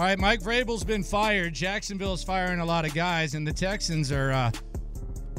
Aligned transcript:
All 0.00 0.06
right, 0.06 0.18
Mike 0.18 0.40
Vrabel's 0.40 0.82
been 0.82 1.02
fired. 1.02 1.52
Jacksonville's 1.52 2.24
firing 2.24 2.60
a 2.60 2.64
lot 2.64 2.86
of 2.86 2.94
guys, 2.94 3.34
and 3.34 3.46
the 3.46 3.52
Texans 3.52 4.10
are 4.10 4.32
uh, 4.32 4.50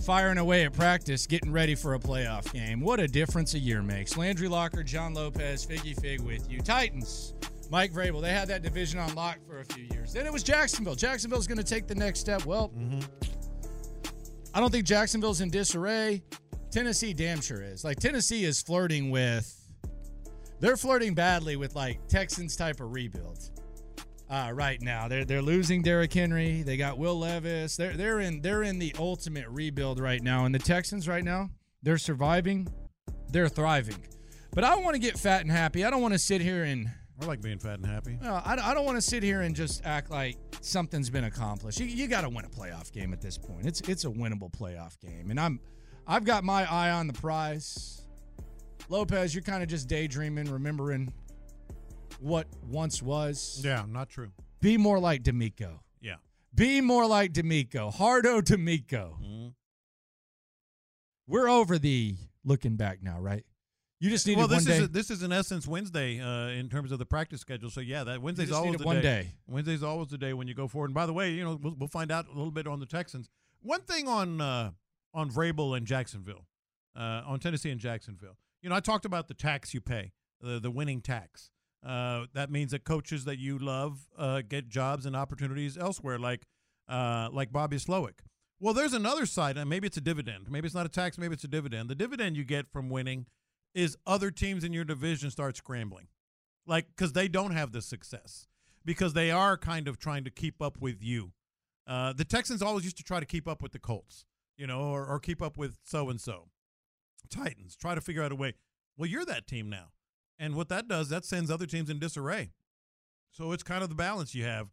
firing 0.06 0.38
away 0.38 0.66
at 0.66 0.74
practice, 0.74 1.26
getting 1.26 1.52
ready 1.52 1.74
for 1.74 1.96
a 1.96 2.00
playoff 2.00 2.54
game. 2.54 2.80
What 2.80 3.00
a 3.00 3.08
difference 3.08 3.56
a 3.56 3.58
year 3.58 3.82
makes. 3.82 4.18
Landry 4.18 4.48
Locker, 4.48 4.84
John 4.84 5.16
Lopez, 5.16 5.66
Figgy 5.66 6.00
Fig 6.00 6.22
with 6.22 6.48
you. 6.48 6.62
Titans, 6.62 7.34
Mike 7.72 7.92
Vrabel, 7.92 8.22
they 8.22 8.30
had 8.30 8.48
that 8.50 8.62
division 8.62 9.00
on 9.00 9.16
lock 9.16 9.40
for 9.48 9.62
a 9.62 9.66
few 9.66 9.86
years. 9.92 10.14
Then 10.14 10.28
it 10.28 10.32
was 10.32 10.44
Jacksonville. 10.44 10.94
Jacksonville's 10.94 11.48
going 11.48 11.58
to 11.58 11.64
take 11.64 11.88
the 11.88 11.96
next 11.96 12.20
step. 12.20 12.46
Well, 12.46 12.70
Mm-hmm. 12.78 13.00
I 14.54 14.60
don't 14.60 14.70
think 14.72 14.86
Jacksonville's 14.86 15.42
in 15.42 15.50
disarray. 15.50 16.22
Tennessee 16.70 17.14
damn 17.16 17.42
sure 17.42 17.64
is. 17.64 17.84
Like, 17.84 18.00
Tennessee 18.00 18.46
is 18.46 18.62
flirting 18.62 19.10
with, 19.10 19.60
they're 20.60 20.78
flirting 20.78 21.16
badly 21.16 21.56
with 21.56 21.74
like 21.76 22.08
Texans 22.08 22.56
type 22.56 22.80
of 22.80 22.92
rebuild 22.92 23.51
uh, 24.32 24.52
right 24.54 24.82
now. 24.82 25.08
They're 25.08 25.26
they're 25.26 25.42
losing 25.42 25.82
Derrick 25.82 26.14
Henry. 26.14 26.64
They 26.64 26.78
got 26.78 26.98
Will 26.98 27.20
Levis. 27.20 27.76
They're 27.76 27.94
they're 27.94 28.22
in 28.22 28.42
they're 28.42 28.64
in 28.64 28.80
the 28.80 28.96
ultimate 28.98 29.48
rebuild 29.50 30.00
right 30.00 30.24
now. 30.24 30.46
And 30.46 30.56
the 30.56 30.60
Texans 30.60 31.08
right 31.08 31.24
now, 31.24 31.50
they're 31.84 31.98
surviving. 31.98 32.68
They're 33.30 33.50
thriving. 33.50 34.04
But 34.54 34.64
I 34.64 34.78
want 34.78 34.96
to 34.96 35.00
get 35.00 35.20
fat 35.20 35.42
and 35.42 35.52
happy. 35.52 35.84
I 35.84 35.90
don't 35.90 36.02
want 36.02 36.14
to 36.14 36.20
sit 36.20 36.42
here 36.42 36.64
and 36.64 36.90
I 37.22 37.26
like 37.26 37.42
being 37.42 37.60
fat 37.60 37.76
and 37.76 37.86
happy. 37.86 38.18
well, 38.20 38.42
I, 38.44 38.54
I 38.54 38.74
don't 38.74 38.86
want 38.86 38.98
to 38.98 39.02
sit 39.02 39.22
here 39.22 39.42
and 39.42 39.56
just 39.56 39.86
act 39.86 40.10
like 40.10 40.38
something's 40.62 41.10
been 41.10 41.26
accomplished. 41.26 41.80
You, 41.80 41.86
you 41.86 42.08
got 42.08 42.22
to 42.22 42.30
win 42.30 42.46
a 42.46 42.50
playoff 42.50 42.92
game 42.92 43.14
at 43.14 43.22
this 43.22 43.38
point. 43.38 43.68
It's 43.68 43.82
it's 43.82 44.06
a 44.06 44.10
winnable 44.10 44.52
playoff 44.52 45.00
game, 45.00 45.30
and 45.30 45.40
I'm 45.40 45.60
I've 46.08 46.24
got 46.24 46.44
my 46.44 46.70
eye 46.72 46.92
on 46.92 47.08
the 47.08 47.14
prize. 47.14 47.98
Lopez, 48.90 49.34
you're 49.34 49.44
kind 49.44 49.64
of 49.64 49.70
just 49.70 49.88
daydreaming, 49.88 50.52
remembering 50.52 51.14
what 52.22 52.48
once 52.64 53.02
was. 53.02 53.62
Yeah, 53.64 53.86
not 53.88 54.10
true. 54.10 54.32
Be 54.62 54.78
more 54.78 55.00
like 55.00 55.24
DeMeco. 55.24 55.80
Yeah. 56.02 56.16
Be 56.54 56.82
more 56.82 57.08
like 57.08 57.34
DeMeco. 57.34 57.94
Hardo 57.94 58.42
DeMeco. 58.42 59.20
Mm-hmm. 59.20 59.48
We're 61.28 61.50
over 61.50 61.78
the 61.78 62.16
looking 62.44 62.76
back 62.76 63.00
now, 63.02 63.20
right? 63.20 63.46
You 64.00 64.10
just 64.10 64.26
needed 64.26 64.40
well, 64.40 64.48
this 64.48 64.68
is 64.68 64.90
this 64.90 65.12
is 65.12 65.22
in 65.22 65.32
essence 65.32 65.68
Wednesday 65.68 66.20
uh, 66.20 66.48
in 66.48 66.70
terms 66.70 66.92
of 66.92 66.98
the 66.98 67.06
practice 67.06 67.40
schedule. 67.40 67.70
So 67.70 67.82
yeah, 67.82 68.04
that 68.04 68.20
Wednesday's 68.20 68.52
always 68.52 68.78
the 68.78 68.84
one 68.84 68.96
day. 68.96 69.02
day. 69.02 69.28
Wednesday's 69.48 69.84
always 69.84 70.08
the 70.08 70.18
day 70.18 70.34
when 70.34 70.48
you 70.48 70.56
go 70.56 70.68
forward. 70.68 70.88
And 70.88 70.96
by 70.96 71.06
the 71.06 71.14
way, 71.14 71.32
you 71.32 71.44
know 71.44 71.60
we'll, 71.62 71.76
we'll 71.78 71.88
find 71.88 72.12
out 72.12 72.26
a 72.26 72.30
little 72.36 72.52
bit 72.52 72.66
on 72.66 72.80
the 72.80 72.88
Texans. 72.88 73.30
One 73.62 73.82
thing 73.82 74.08
on 74.08 74.42
uh, 74.42 74.72
on 75.14 75.30
Vrabel 75.30 75.78
and 75.78 75.86
Jacksonville, 75.86 76.48
uh, 76.96 77.22
on 77.28 77.40
Tennessee 77.40 77.70
and 77.70 77.80
Jacksonville. 77.80 78.38
You 78.64 78.70
know, 78.70 78.76
I 78.76 78.80
talked 78.80 79.06
about 79.06 79.28
the 79.28 79.36
tax 79.36 79.72
you 79.72 79.82
pay, 79.82 80.14
the 80.42 80.60
the 80.60 80.72
winning 80.72 81.02
tax. 81.02 81.52
Uh, 81.86 82.26
that 82.34 82.52
means 82.52 82.72
that 82.72 82.84
coaches 82.84 83.26
that 83.26 83.40
you 83.40 83.58
love 83.58 84.08
uh, 84.18 84.42
get 84.48 84.70
jobs 84.70 85.06
and 85.06 85.16
opportunities 85.16 85.78
elsewhere, 85.78 86.20
like 86.20 86.46
uh, 86.88 87.30
like 87.32 87.52
Bobby 87.52 87.78
Slowik. 87.78 88.20
Well, 88.60 88.76
there's 88.76 88.94
another 88.94 89.26
side, 89.26 89.58
and 89.58 89.68
maybe 89.70 89.88
it's 89.88 89.98
a 89.98 90.02
dividend. 90.02 90.52
Maybe 90.52 90.68
it's 90.68 90.76
not 90.76 90.86
a 90.86 90.90
tax. 90.90 91.18
Maybe 91.18 91.34
it's 91.34 91.44
a 91.44 91.48
dividend. 91.48 91.90
The 91.90 91.96
dividend 91.96 92.38
you 92.38 92.44
get 92.44 92.72
from 92.72 92.90
winning 92.90 93.26
is 93.74 93.98
other 94.06 94.30
teams 94.30 94.64
in 94.64 94.74
your 94.74 94.84
division 94.84 95.32
start 95.32 95.58
scrambling, 95.58 96.08
like 96.68 96.88
because 96.90 97.14
they 97.14 97.28
don't 97.28 97.52
have 97.52 97.72
the 97.72 97.82
success 97.82 98.48
because 98.86 99.14
they 99.14 99.32
are 99.32 99.58
kind 99.58 99.88
of 99.88 99.98
trying 99.98 100.24
to 100.24 100.30
keep 100.30 100.62
up 100.62 100.78
with 100.80 101.02
you. 101.02 101.32
Uh, 101.88 102.14
the 102.14 102.26
Texans 102.26 102.62
always 102.62 102.84
used 102.84 102.98
to 102.98 103.04
try 103.04 103.20
to 103.20 103.26
keep 103.26 103.48
up 103.48 103.62
with 103.62 103.72
the 103.72 103.80
Colts, 103.80 104.26
you 104.58 104.68
know, 104.68 104.82
or, 104.82 105.06
or 105.06 105.20
keep 105.20 105.42
up 105.42 105.58
with 105.58 105.78
so 105.84 106.10
and 106.10 106.22
so. 106.22 106.50
Titans 107.30 107.76
try 107.76 107.96
to 107.96 108.02
figure 108.02 108.24
out 108.24 108.32
a 108.32 108.36
way. 108.36 108.54
Well, 108.98 109.10
you're 109.10 109.26
that 109.26 109.48
team 109.48 109.70
now, 109.70 109.88
and 110.42 110.56
what 110.56 110.68
that 110.70 110.88
does, 110.90 111.08
that 111.10 111.24
sends 111.24 111.50
other 111.50 111.66
teams 111.66 111.90
in 111.90 112.00
disarray. 112.00 112.52
So 113.32 113.54
it's 113.54 113.64
kind 113.64 113.82
of 113.84 113.88
the 113.90 113.96
balance 113.96 114.36
you 114.36 114.44
have 114.44 114.68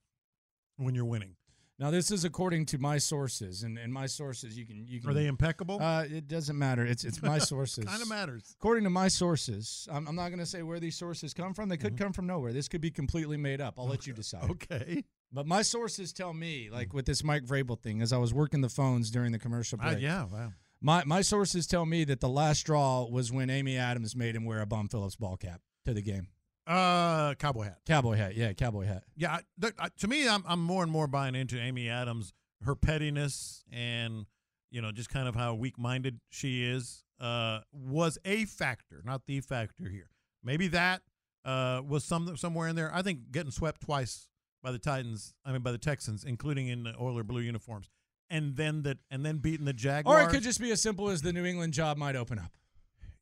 when 0.78 0.94
you're 0.96 1.04
winning. 1.04 1.36
now, 1.78 1.92
this 1.92 2.10
is 2.10 2.24
according 2.24 2.66
to 2.66 2.78
my 2.78 2.98
sources, 2.98 3.62
and, 3.62 3.78
and 3.78 3.92
my 3.92 4.06
sources, 4.06 4.58
you 4.58 4.66
can 4.66 4.84
you 4.88 5.00
can. 5.00 5.10
Are 5.10 5.14
they 5.14 5.26
impeccable? 5.26 5.78
Uh, 5.80 6.02
it 6.02 6.26
doesn't 6.26 6.58
matter. 6.58 6.84
It's 6.84 7.04
it's 7.04 7.22
my 7.22 7.38
sources. 7.52 7.84
kind 7.84 8.02
of 8.02 8.08
matters. 8.08 8.56
According 8.58 8.82
to 8.84 8.90
my 8.90 9.06
sources, 9.08 9.86
I'm, 9.92 10.08
I'm 10.08 10.16
not 10.16 10.28
going 10.30 10.40
to 10.40 10.46
say 10.46 10.62
where 10.64 10.80
these 10.80 10.96
sources 10.96 11.32
come 11.34 11.54
from. 11.54 11.68
They 11.68 11.76
could 11.76 11.96
come 11.96 12.12
from 12.12 12.26
nowhere. 12.26 12.52
This 12.52 12.66
could 12.68 12.80
be 12.80 12.90
completely 12.90 13.36
made 13.36 13.60
up. 13.60 13.74
I'll 13.78 13.86
let 13.86 14.06
you 14.08 14.12
decide. 14.12 14.42
Mm-hmm. 14.42 14.52
Okay. 14.74 15.04
But 15.30 15.46
my 15.46 15.62
sources 15.62 16.12
tell 16.12 16.32
me, 16.32 16.68
like 16.72 16.92
with 16.94 17.04
this 17.06 17.22
Mike 17.22 17.44
Vrabel 17.44 17.78
thing, 17.78 18.00
as 18.02 18.12
I 18.12 18.16
was 18.18 18.32
working 18.34 18.60
the 18.62 18.70
phones 18.70 19.10
during 19.10 19.30
the 19.30 19.38
commercial 19.38 19.78
Uh, 19.80 19.90
break. 19.92 20.00
yeah. 20.02 20.24
Wow. 20.24 20.52
My 20.80 21.02
my 21.04 21.22
sources 21.22 21.66
tell 21.66 21.86
me 21.86 22.04
that 22.04 22.20
the 22.20 22.28
last 22.28 22.60
straw 22.60 23.04
was 23.04 23.32
when 23.32 23.50
Amy 23.50 23.76
Adams 23.76 24.14
made 24.14 24.36
him 24.36 24.44
wear 24.44 24.60
a 24.60 24.66
Bum 24.66 24.88
Phillips 24.88 25.16
ball 25.16 25.36
cap 25.36 25.60
to 25.84 25.92
the 25.92 26.02
game. 26.02 26.28
Uh, 26.66 27.34
cowboy 27.34 27.64
hat. 27.64 27.78
Cowboy 27.86 28.16
hat, 28.16 28.36
yeah, 28.36 28.52
cowboy 28.52 28.84
hat. 28.84 29.02
Yeah, 29.16 29.36
I, 29.36 29.40
th- 29.60 29.72
I, 29.78 29.88
to 30.00 30.08
me, 30.08 30.28
I'm 30.28 30.44
I'm 30.46 30.62
more 30.62 30.82
and 30.82 30.92
more 30.92 31.06
buying 31.06 31.34
into 31.34 31.58
Amy 31.58 31.88
Adams, 31.88 32.32
her 32.62 32.74
pettiness, 32.74 33.64
and 33.72 34.26
you 34.70 34.82
know, 34.82 34.92
just 34.92 35.08
kind 35.08 35.26
of 35.26 35.34
how 35.34 35.54
weak-minded 35.54 36.20
she 36.28 36.64
is. 36.64 37.04
Uh, 37.18 37.60
was 37.72 38.18
a 38.24 38.44
factor, 38.44 39.02
not 39.04 39.22
the 39.26 39.40
factor 39.40 39.88
here. 39.88 40.10
Maybe 40.44 40.68
that 40.68 41.02
uh 41.44 41.80
was 41.86 42.04
some 42.04 42.36
somewhere 42.36 42.68
in 42.68 42.76
there. 42.76 42.94
I 42.94 43.02
think 43.02 43.32
getting 43.32 43.50
swept 43.50 43.80
twice 43.80 44.28
by 44.62 44.70
the 44.70 44.78
Titans, 44.78 45.34
I 45.44 45.52
mean 45.52 45.62
by 45.62 45.72
the 45.72 45.78
Texans, 45.78 46.22
including 46.24 46.68
in 46.68 46.84
the 46.84 46.94
Oiler 47.00 47.24
blue 47.24 47.40
uniforms, 47.40 47.88
and 48.30 48.56
then 48.56 48.82
that 48.82 48.98
and 49.10 49.24
then 49.24 49.38
beating 49.38 49.64
the 49.66 49.72
Jaguars. 49.72 50.24
Or 50.24 50.28
it 50.28 50.32
could 50.32 50.42
just 50.42 50.60
be 50.60 50.70
as 50.70 50.80
simple 50.82 51.08
as 51.08 51.22
the 51.22 51.32
New 51.32 51.44
England 51.44 51.72
job 51.72 51.96
might 51.96 52.16
open 52.16 52.38
up. 52.38 52.52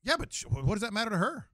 yeah, 0.03 0.17
but 0.19 0.33
what 0.51 0.75
does 0.75 0.83
that 0.83 0.93
matter 0.93 1.11
to 1.11 1.19
her? 1.19 1.47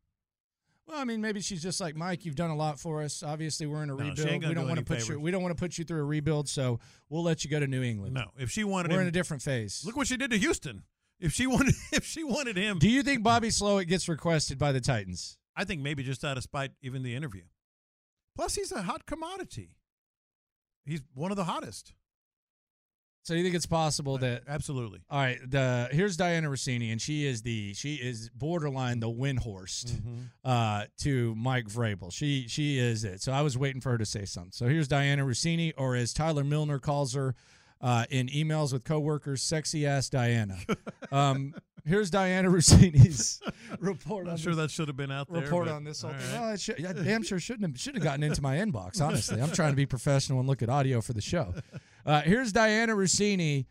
Well, 0.86 0.98
I 0.98 1.04
mean, 1.04 1.20
maybe 1.20 1.40
she's 1.40 1.62
just 1.62 1.80
like 1.80 1.94
Mike. 1.94 2.24
You've 2.24 2.34
done 2.34 2.50
a 2.50 2.56
lot 2.56 2.78
for 2.80 3.02
us. 3.02 3.22
Obviously, 3.22 3.66
we're 3.66 3.84
in 3.84 3.90
a 3.90 3.94
No, 3.94 3.98
rebuild. 4.04 4.18
We 4.18 4.54
don't 4.54 4.54
do 4.54 4.66
want 4.66 4.78
to 4.78 4.84
put 4.84 5.08
you. 5.08 5.20
We 5.20 5.30
don't 5.30 5.42
want 5.42 5.56
to 5.56 5.60
put 5.60 5.78
you 5.78 5.84
through 5.84 6.00
a 6.00 6.04
rebuild. 6.04 6.48
So 6.48 6.80
we'll 7.08 7.22
let 7.22 7.44
you 7.44 7.50
go 7.50 7.60
to 7.60 7.66
New 7.68 7.82
England. 7.82 8.14
No, 8.14 8.26
if 8.36 8.50
she 8.50 8.64
wanted 8.64 8.90
we're 8.90 8.96
him, 8.96 9.02
in 9.02 9.08
a 9.08 9.12
different 9.12 9.42
phase. 9.42 9.84
look 9.86 9.96
what 9.96 10.08
she 10.08 10.16
did 10.16 10.30
to 10.32 10.38
Houston. 10.38 10.82
If 11.20 11.32
she 11.32 11.46
wanted, 11.46 11.74
if 11.92 12.04
she 12.04 12.24
wanted 12.24 12.56
him, 12.56 12.80
Do 12.80 12.90
you 12.90 13.04
think 13.04 13.22
Bobby 13.22 13.48
Slowik 13.48 13.86
gets 13.86 14.08
requested 14.08 14.58
by 14.58 14.72
the 14.72 14.80
Titans? 14.80 15.38
I 15.54 15.64
think 15.64 15.82
maybe 15.82 16.02
just 16.02 16.24
out 16.24 16.36
of 16.36 16.42
spite, 16.42 16.72
even 16.82 17.04
the 17.04 17.14
interview. 17.14 17.42
Plus, 18.34 18.56
he's 18.56 18.72
a 18.72 18.82
hot 18.82 19.06
commodity. 19.06 19.76
He's 20.84 21.02
one 21.14 21.31
of 21.31 21.37
the 21.37 21.44
hottest. 21.44 21.93
So 23.24 23.34
you 23.34 23.44
think 23.44 23.54
it's 23.54 23.66
possible 23.66 24.19
that? 24.19 24.42
Absolutely. 24.48 25.00
All 25.08 25.19
right, 25.20 25.38
the 25.48 25.88
here's 25.92 26.16
Dianna 26.16 26.44
Russini, 26.48 26.90
and 26.90 27.00
she 27.00 27.24
is 27.24 27.42
the 27.42 27.72
she 27.74 27.94
is 27.94 28.30
borderline 28.30 28.98
the 28.98 29.10
Windhorst 29.10 30.00
uh, 30.44 30.84
to 31.02 31.34
Mike 31.36 31.66
Vrabel. 31.66 32.12
She 32.12 32.46
she 32.48 32.78
is 32.78 33.04
it. 33.04 33.22
So 33.22 33.32
I 33.32 33.42
was 33.42 33.56
waiting 33.56 33.80
for 33.80 33.90
her 33.90 33.98
to 33.98 34.06
say 34.06 34.24
something. 34.24 34.50
So 34.52 34.66
here's 34.66 34.88
Dianna 34.88 35.24
Russini, 35.24 35.72
or 35.76 35.94
as 35.94 36.12
Tyler 36.12 36.42
Milner 36.42 36.80
calls 36.80 37.14
her 37.14 37.36
uh, 37.82 38.05
in 38.11 38.29
emails 38.29 38.73
with 38.73 38.84
coworkers, 38.84 39.43
"sexy 39.43 39.87
ass 39.87 40.08
Diana." 40.08 40.56
Um, 41.11 41.55
here's 41.84 42.11
Dianna 42.11 42.46
Russini's 42.46 43.40
report. 43.81 44.29
I'm 44.29 44.37
sure 44.37 44.55
this. 44.55 44.62
that 44.64 44.70
should 44.70 44.88
have 44.88 44.96
been 44.96 45.11
out 45.11 45.31
there. 45.32 45.43
report 45.43 45.69
on 45.69 45.84
this 45.84 46.02
whole 46.02 46.12
all 46.12 46.19
thing. 46.19 46.32
right. 46.34 46.40
Well, 46.49 46.56
should, 46.56 46.84
I 46.87 46.93
damn 47.05 47.23
sure 47.23 47.38
shouldn't 47.40 47.69
have 47.69 47.81
should 47.81 47.94
have 47.94 48.05
gotten 48.05 48.23
into 48.23 48.40
my 48.43 48.56
inbox. 48.56 49.00
Honestly, 49.00 49.40
I'm 49.40 49.50
trying 49.50 49.73
to 49.73 49.76
be 49.76 49.87
professional 49.87 50.38
and 50.38 50.49
look 50.49 50.62
at 50.62 50.69
audio 50.69 51.00
for 51.00 51.12
the 51.12 51.20
show. 51.20 51.55
Uh, 52.06 52.20
here's 52.23 52.52
Dianna 52.52 52.96
Russini 52.96 53.67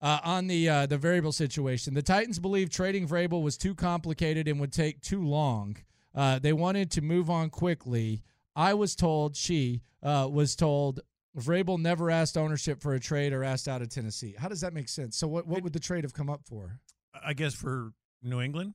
uh, 0.00 0.20
on 0.24 0.46
the 0.46 0.68
uh, 0.68 0.86
the 0.86 0.98
Vrabel 0.98 1.32
situation. 1.32 1.94
The 1.94 2.02
Titans 2.02 2.38
believe 2.38 2.70
trading 2.70 3.06
Vrabel 3.06 3.42
was 3.42 3.56
too 3.56 3.74
complicated 3.74 4.48
and 4.48 4.58
would 4.60 4.72
take 4.72 5.00
too 5.00 5.22
long. 5.22 5.76
Uh, 6.14 6.38
they 6.38 6.52
wanted 6.52 6.90
to 6.92 7.02
move 7.02 7.28
on 7.28 7.50
quickly. 7.50 8.22
I 8.56 8.74
was 8.74 8.94
told 8.94 9.34
she 9.36 9.82
uh, 10.02 10.28
was 10.30 10.54
told 10.54 11.00
Vrabel 11.38 11.78
never 11.80 12.10
asked 12.10 12.36
ownership 12.36 12.80
for 12.80 12.94
a 12.94 13.00
trade 13.00 13.32
or 13.32 13.42
asked 13.42 13.66
out 13.68 13.82
of 13.82 13.88
Tennessee. 13.88 14.34
How 14.38 14.48
does 14.48 14.60
that 14.60 14.72
make 14.72 14.88
sense? 14.88 15.16
So 15.16 15.26
what 15.26 15.46
what 15.46 15.62
would 15.62 15.72
the 15.72 15.80
trade 15.80 16.04
have 16.04 16.14
come 16.14 16.30
up 16.30 16.42
for? 16.46 16.78
I 17.24 17.32
guess 17.34 17.54
for 17.54 17.92
New 18.22 18.40
England. 18.40 18.74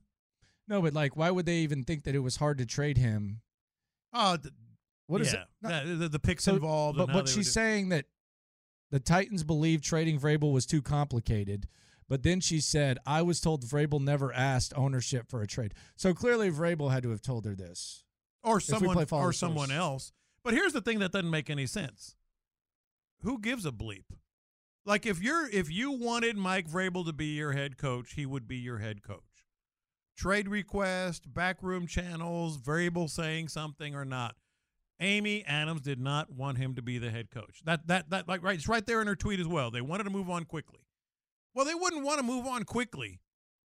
No, 0.68 0.80
but 0.82 0.92
like, 0.94 1.16
why 1.16 1.30
would 1.30 1.46
they 1.46 1.58
even 1.58 1.84
think 1.84 2.04
that 2.04 2.14
it 2.14 2.20
was 2.20 2.36
hard 2.36 2.58
to 2.58 2.66
trade 2.66 2.96
him? 2.98 3.40
Oh, 4.12 4.36
What 5.06 5.20
is 5.20 5.32
yeah. 5.32 5.40
it? 5.42 5.46
No, 5.62 5.68
Yeah, 5.70 5.84
the, 5.96 6.08
the 6.08 6.18
picks 6.20 6.44
so- 6.44 6.54
involved. 6.54 6.98
But 6.98 7.04
and 7.04 7.12
how 7.12 7.18
but 7.18 7.26
they 7.26 7.32
she's 7.32 7.52
saying 7.52 7.88
that 7.90 8.06
the 8.90 9.00
Titans 9.00 9.42
believed 9.44 9.82
trading 9.84 10.18
Vrabel 10.20 10.52
was 10.52 10.66
too 10.66 10.82
complicated. 10.82 11.66
But 12.08 12.24
then 12.24 12.40
she 12.40 12.60
said, 12.60 12.98
"I 13.06 13.22
was 13.22 13.40
told 13.40 13.64
Vrabel 13.64 14.00
never 14.00 14.32
asked 14.32 14.72
ownership 14.76 15.28
for 15.30 15.42
a 15.42 15.46
trade." 15.46 15.74
So 15.96 16.12
clearly, 16.12 16.50
Vrabel 16.50 16.90
had 16.90 17.04
to 17.04 17.10
have 17.10 17.22
told 17.22 17.44
her 17.44 17.54
this. 17.54 18.02
or 18.42 18.58
someone 18.60 19.06
or 19.12 19.32
someone 19.32 19.70
else. 19.70 20.12
But 20.42 20.54
here's 20.54 20.72
the 20.72 20.80
thing 20.80 20.98
that 21.00 21.12
doesn't 21.12 21.30
make 21.30 21.50
any 21.50 21.66
sense. 21.66 22.16
Who 23.22 23.38
gives 23.38 23.66
a 23.66 23.72
bleep? 23.72 24.04
Like 24.86 25.06
if 25.06 25.22
you're 25.22 25.48
if 25.48 25.70
you 25.70 25.92
wanted 25.92 26.36
Mike 26.36 26.68
Vrabel 26.68 27.04
to 27.06 27.12
be 27.12 27.26
your 27.26 27.52
head 27.52 27.76
coach, 27.76 28.14
he 28.14 28.26
would 28.26 28.48
be 28.48 28.56
your 28.56 28.78
head 28.78 29.02
coach. 29.02 29.20
Trade 30.16 30.48
request, 30.48 31.32
backroom 31.32 31.86
channels, 31.86 32.58
Vrabel 32.58 33.08
saying 33.08 33.48
something 33.48 33.94
or 33.94 34.04
not. 34.04 34.36
Amy 35.00 35.44
Adams 35.46 35.80
did 35.80 35.98
not 35.98 36.30
want 36.30 36.58
him 36.58 36.74
to 36.74 36.82
be 36.82 36.98
the 36.98 37.10
head 37.10 37.30
coach. 37.30 37.62
That 37.64 37.86
that 37.86 38.10
that 38.10 38.28
like 38.28 38.42
right, 38.42 38.56
it's 38.56 38.68
right 38.68 38.84
there 38.84 39.00
in 39.00 39.06
her 39.06 39.16
tweet 39.16 39.40
as 39.40 39.48
well. 39.48 39.70
They 39.70 39.80
wanted 39.80 40.04
to 40.04 40.10
move 40.10 40.28
on 40.28 40.44
quickly. 40.44 40.80
Well, 41.54 41.64
they 41.64 41.74
wouldn't 41.74 42.04
want 42.04 42.18
to 42.18 42.22
move 42.24 42.46
on 42.46 42.64
quickly 42.64 43.20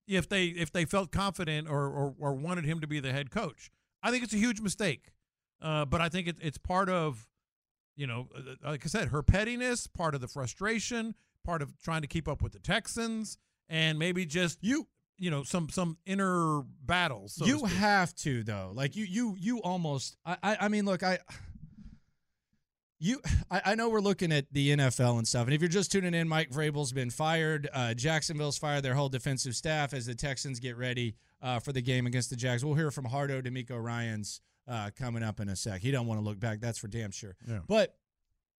if 0.08 0.30
they 0.30 0.46
if 0.46 0.72
they 0.72 0.86
felt 0.86 1.12
confident 1.12 1.68
or 1.70 1.88
or, 1.88 2.16
or 2.20 2.34
wanted 2.34 2.66
him 2.66 2.80
to 2.82 2.88
be 2.88 3.00
the 3.00 3.12
head 3.12 3.32
coach. 3.32 3.70
I 4.04 4.12
think 4.12 4.24
it's 4.24 4.34
a 4.34 4.38
huge 4.38 4.62
mistake. 4.62 5.12
Uh, 5.62 5.86
but 5.86 6.02
I 6.02 6.10
think 6.10 6.28
it, 6.28 6.36
it's 6.42 6.58
part 6.58 6.90
of, 6.90 7.28
you 7.96 8.08
know, 8.08 8.28
uh, 8.36 8.70
like 8.70 8.86
I 8.86 8.88
said, 8.88 9.10
her 9.10 9.24
pettiness, 9.24 9.88
part 9.88 10.16
of 10.16 10.22
the 10.22 10.28
frustration, 10.28 11.16
part 11.46 11.62
of 11.62 11.78
trying 11.82 12.02
to 12.02 12.08
keep 12.08 12.28
up 12.28 12.42
with 12.42 12.54
the 12.54 12.60
Texans, 12.60 13.38
and 13.70 13.98
maybe 14.00 14.26
just 14.26 14.58
You 14.62 14.88
you 15.18 15.32
know 15.32 15.44
some 15.44 15.70
some 15.70 15.98
inner 16.06 16.62
battles. 16.84 17.36
so 17.36 17.46
you 17.46 17.60
speak. 17.60 17.72
have 17.72 18.14
to 18.16 18.44
though. 18.44 18.72
Like 18.74 18.96
you 18.96 19.06
you 19.06 19.36
you 19.40 19.62
almost. 19.62 20.18
I 20.26 20.38
I, 20.44 20.58
I 20.62 20.68
mean, 20.68 20.86
look, 20.86 21.04
I. 21.04 21.20
You, 22.98 23.20
I, 23.52 23.62
I 23.66 23.76
know 23.76 23.90
we're 23.90 24.00
looking 24.00 24.32
at 24.32 24.46
the 24.54 24.70
NFL 24.70 25.18
and 25.18 25.28
stuff, 25.28 25.46
and 25.46 25.54
if 25.54 25.60
you're 25.62 25.68
just 25.68 25.92
tuning 25.92 26.14
in, 26.14 26.30
Mike 26.30 26.50
Vrabel's 26.50 26.94
been 26.94 27.10
fired. 27.10 27.68
Uh, 27.74 27.94
Jacksonville's 27.94 28.58
fired 28.58 28.84
their 28.84 28.94
whole 28.96 29.10
defensive 29.10 29.54
staff 29.54 29.94
as 29.94 30.06
the 30.06 30.16
Texans 30.16 30.62
get 30.62 30.78
ready 30.78 31.16
uh, 31.42 31.60
for 31.60 31.74
the 31.74 31.82
game 31.82 32.08
against 32.08 32.30
the 32.30 32.38
Jags. 32.38 32.64
We'll 32.64 32.76
hear 32.76 32.92
from 32.92 33.04
Hardo 33.06 33.42
DeMeco 33.42 33.84
Ryans 33.84 34.40
uh, 34.68 34.90
coming 34.98 35.24
up 35.24 35.40
in 35.40 35.50
a 35.50 35.56
sec. 35.56 35.82
He 35.82 35.92
don't 35.92 36.08
want 36.08 36.20
to 36.20 36.24
look 36.26 36.40
back, 36.40 36.60
that's 36.60 36.78
for 36.80 36.88
damn 36.88 37.12
sure. 37.12 37.36
Yeah. 37.48 37.60
But 37.68 37.96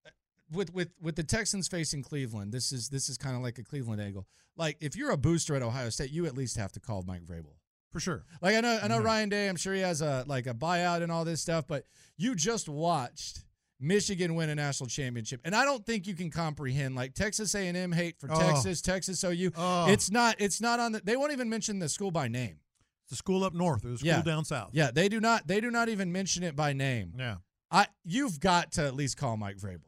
uh, 0.07 0.11
with 0.53 0.73
with 0.73 0.91
with 1.01 1.17
the 1.17 1.25
Texans 1.25 1.69
facing 1.69 2.03
Cleveland, 2.03 2.53
this 2.53 2.73
is 2.73 2.89
this 2.89 3.09
is 3.09 3.17
kind 3.19 3.37
of 3.37 3.43
like 3.43 3.59
a 3.59 3.63
Cleveland 3.65 4.01
angle. 4.01 4.27
Like 4.57 4.77
if 4.81 4.97
you're 4.97 5.11
a 5.11 5.17
booster 5.17 5.55
at 5.55 5.63
Ohio 5.63 5.91
State, 5.91 6.11
you 6.11 6.27
at 6.27 6.37
least 6.37 6.57
have 6.57 6.73
to 6.73 6.81
call 6.81 7.03
Mike 7.07 7.25
Vrabel. 7.25 7.55
for 7.93 8.01
sure. 8.01 8.25
Like 8.41 8.55
I 8.57 8.61
know, 8.61 8.79
I 8.83 8.89
know 8.89 9.01
Ryan 9.01 9.29
Day. 9.29 9.49
I'm 9.49 9.57
sure 9.57 9.75
he 9.75 9.81
has 9.81 10.01
a 10.03 10.25
like 10.27 10.47
a 10.47 10.55
buyout 10.55 11.03
and 11.03 11.11
all 11.13 11.25
this 11.25 11.41
stuff. 11.41 11.67
But 11.67 11.85
you 12.17 12.35
just 12.35 12.69
watched 12.69 13.41
Michigan 13.79 14.35
win 14.35 14.49
a 14.49 14.55
national 14.55 14.89
championship, 14.89 15.41
and 15.45 15.55
I 15.55 15.65
don't 15.67 15.85
think 15.85 16.07
you 16.07 16.15
can 16.15 16.31
comprehend 16.31 16.95
like 16.95 17.13
Texas 17.15 17.55
A&M 17.55 17.93
hate 17.93 18.19
for 18.19 18.29
Oh. 18.33 18.39
Texas, 18.41 18.81
Texas 18.81 19.23
OU. 19.23 19.53
Oh. 19.57 19.91
It's 19.91 20.11
not. 20.11 20.37
It's 20.39 20.61
not 20.63 20.81
on 20.81 20.93
the. 20.93 21.01
They 21.05 21.17
won't 21.17 21.33
even 21.33 21.51
mention 21.51 21.79
the 21.79 21.89
school 21.91 22.11
by 22.11 22.29
name. 22.29 22.61
It's 23.07 23.13
a 23.13 23.17
school 23.17 23.45
up 23.45 23.55
north. 23.55 23.85
It 23.85 23.89
was 23.89 24.01
school 24.01 24.09
Yeah. 24.11 24.23
down 24.23 24.45
south. 24.45 24.71
Yeah, 24.73 24.91
they 24.93 25.09
do 25.09 25.21
not. 25.21 25.47
They 25.47 25.61
do 25.61 25.71
not 25.71 25.89
even 25.89 26.13
mention 26.13 26.43
it 26.43 26.55
by 26.57 26.73
name. 26.73 27.15
Yeah. 27.19 27.37
I. 27.71 27.87
You've 28.05 28.41
got 28.41 28.73
to 28.73 28.85
at 28.87 28.95
least 28.95 29.17
call 29.17 29.37
Mike 29.37 29.57
Vrabel. 29.59 29.81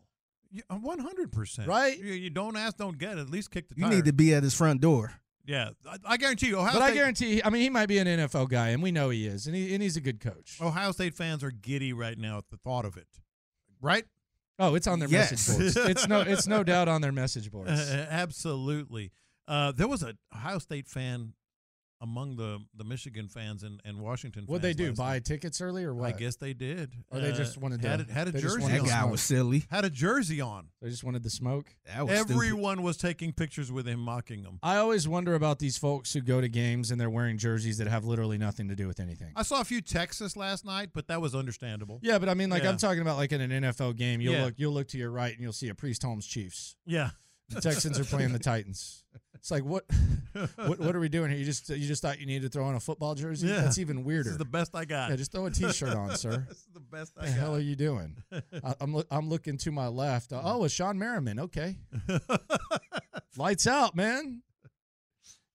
One 0.81 0.99
hundred 1.01 1.31
percent. 1.33 1.69
Right? 1.69 1.99
You, 1.99 2.13
you 2.15 2.31
don't 2.31 2.57
ask, 2.57 2.77
don't 2.77 2.97
get. 2.97 3.19
At 3.19 3.29
least 3.29 3.51
kick 3.51 3.69
the 3.69 3.75
You 3.77 3.83
tire. 3.85 3.95
need 3.97 4.05
to 4.07 4.13
be 4.13 4.33
at 4.35 4.43
his 4.43 4.55
front 4.55 4.81
door. 4.81 5.13
Yeah, 5.47 5.71
I, 5.87 5.97
I 6.07 6.17
guarantee 6.17 6.49
you. 6.49 6.59
Ohio 6.59 6.75
but 6.75 6.83
I 6.83 6.93
guarantee. 6.93 7.43
I 7.45 7.51
mean, 7.51 7.63
he 7.63 7.71
might 7.71 7.87
be 7.87 7.99
an 7.99 8.07
NFL 8.07 8.49
guy, 8.51 8.69
and 8.69 8.83
we 8.83 8.93
know 8.93 9.11
he 9.11 9.27
is, 9.27 9.47
and 9.47 9.55
he 9.57 9.75
and 9.75 9.83
he's 9.83 9.97
a 9.97 10.01
good 10.01 10.21
coach. 10.21 10.59
Ohio 10.61 10.93
State 10.93 11.15
fans 11.15 11.43
are 11.43 11.51
giddy 11.51 11.93
right 11.93 12.17
now 12.19 12.39
at 12.39 12.45
the 12.51 12.57
thought 12.59 12.85
of 12.85 12.97
it. 12.97 13.07
Right? 13.81 14.05
Oh, 14.59 14.75
it's 14.75 14.87
on 14.87 14.99
their 14.99 15.09
Yes. 15.09 15.31
message 15.49 15.75
boards. 15.75 15.91
It's 15.91 16.09
no. 16.09 16.21
It's 16.21 16.47
no 16.47 16.63
doubt 16.65 16.89
on 16.89 17.01
their 17.01 17.13
message 17.13 17.51
boards. 17.51 17.71
Uh, 17.71 18.07
absolutely. 18.11 19.11
Uh, 19.47 19.73
there 19.73 19.89
was 19.89 20.03
a 20.03 20.15
Ohio 20.35 20.59
State 20.59 20.89
fan 20.89 21.33
among 22.01 22.37
the, 22.37 22.59
the 22.77 22.85
Michigan 22.85 23.27
fans 23.29 23.65
and, 23.65 23.81
and 23.85 23.99
Washington 24.01 24.43
fans 24.43 24.49
What'd 24.49 24.63
they 24.63 24.73
do? 24.73 24.93
Buy 24.93 25.15
night. 25.15 25.25
tickets 25.25 25.61
early 25.61 25.83
or 25.83 25.93
what? 25.95 26.15
I 26.15 26.19
guess 26.19 26.37
they 26.37 26.53
did. 26.55 26.95
Or 27.11 27.19
they 27.19 27.31
Uh, 27.33 27.35
just 27.35 27.59
wanted 27.59 27.83
had 27.85 28.07
to- 28.07 28.11
a, 28.11 28.15
had 28.15 28.29
a 28.29 28.33
jersey 28.33 28.63
wanted 28.63 28.83
That 28.83 28.87
guy 28.89 28.99
smoke. 29.01 29.11
was 29.11 29.21
silly. 29.23 29.65
Had 29.71 29.85
a 29.85 29.91
jersey 29.91 30.41
on. 30.41 30.69
They 30.81 30.91
just 30.91 31.03
wanted 31.03 31.25
the 31.25 31.31
smoke. 31.31 31.75
That 31.87 32.07
was 32.07 32.15
stupid. 32.17 32.33
Everyone 32.37 32.83
was 32.83 32.97
taking 32.97 33.33
pictures 33.33 33.73
with 33.73 33.89
him, 33.89 33.99
mocking 33.99 34.45
him. 34.45 34.61
I 34.63 34.77
always 34.77 35.09
wonder 35.09 35.35
about 35.35 35.59
these 35.59 35.77
folks 35.77 36.13
who 36.13 36.21
go 36.21 36.41
to 36.41 36.49
games 36.49 36.93
and 36.93 37.01
they're 37.01 37.11
wearing 37.11 37.37
jerseys 37.37 37.79
that 37.79 37.89
have 37.89 38.05
literally 38.05 38.39
nothing 38.39 38.69
to 38.69 38.77
do 38.77 38.87
with 38.87 39.01
anything. 39.01 39.33
I 39.35 39.43
saw 39.43 39.61
a 39.61 39.65
few 39.65 39.81
Texas 39.81 40.37
last 40.37 40.65
night, 40.65 40.91
but 40.95 41.09
that 41.09 41.21
was 41.21 41.35
understandable. 41.35 41.99
Yeah, 42.03 42.19
but 42.21 42.29
I 42.29 42.35
mean, 42.35 42.49
like 42.49 42.63
Yeah. 42.63 42.69
I'm 42.71 42.77
talking 42.77 43.03
about, 43.03 43.17
like 43.17 43.33
in 43.33 43.41
an 43.41 43.51
NFL 43.65 43.97
game, 43.97 44.21
you'll 44.21 44.35
Yeah. 44.35 44.45
look, 44.45 44.55
you'll 44.57 44.73
look 44.73 44.87
to 44.89 44.99
your 44.99 45.11
right 45.11 45.33
and 45.33 45.41
you'll 45.43 45.53
see 45.53 45.69
a 45.69 45.75
Priest 45.75 46.03
Holmes 46.05 46.27
Chiefs. 46.27 46.77
Yeah. 46.87 47.11
The 47.49 47.61
Texans 47.63 47.99
are 47.99 48.05
playing 48.05 48.33
the 48.33 48.39
Titans. 48.39 49.05
It's 49.39 49.51
like 49.51 49.65
what, 49.65 49.85
what, 50.57 50.79
what 50.79 50.97
are 50.97 51.01
we 51.01 51.09
doing 51.09 51.31
here? 51.31 51.39
You 51.39 51.45
just, 51.45 51.69
you 51.69 51.87
just 51.87 52.03
thought 52.03 52.19
you 52.21 52.27
needed 52.27 52.51
to 52.51 52.59
throw 52.59 52.67
on 52.67 52.75
a 52.75 52.81
football 52.81 53.15
jersey? 53.15 53.49
Yeah. 53.49 53.63
That's 53.63 53.79
even 53.79 54.05
weirder. 54.05 54.25
This 54.25 54.33
is 54.33 54.39
the 54.39 54.45
best 54.45 54.75
I 54.75 54.85
got. 54.85 55.11
yeah, 55.11 55.17
just 55.17 55.33
throw 55.33 55.47
a 55.47 55.51
T-shirt 55.51 55.95
on, 55.95 56.17
sir. 56.17 56.45
this 56.49 56.59
is 56.59 56.69
the 56.75 56.81
best 56.81 57.13
I 57.19 57.27
the 57.27 57.33
hell 57.33 57.55
are 57.55 57.61
you 57.61 57.77
doing? 57.77 58.17
I, 58.33 58.75
I'm 58.81 58.95
look, 58.95 59.07
I'm 59.11 59.29
looking 59.29 59.57
to 59.59 59.71
my 59.73 59.87
left. 59.87 60.33
Uh, 60.33 60.41
oh, 60.43 60.65
it's 60.65 60.75
Shawne 60.75 60.97
Merriman. 60.97 61.39
Okay, 61.41 61.77
lights 63.37 63.67
out, 63.67 63.95
man. 63.95 64.43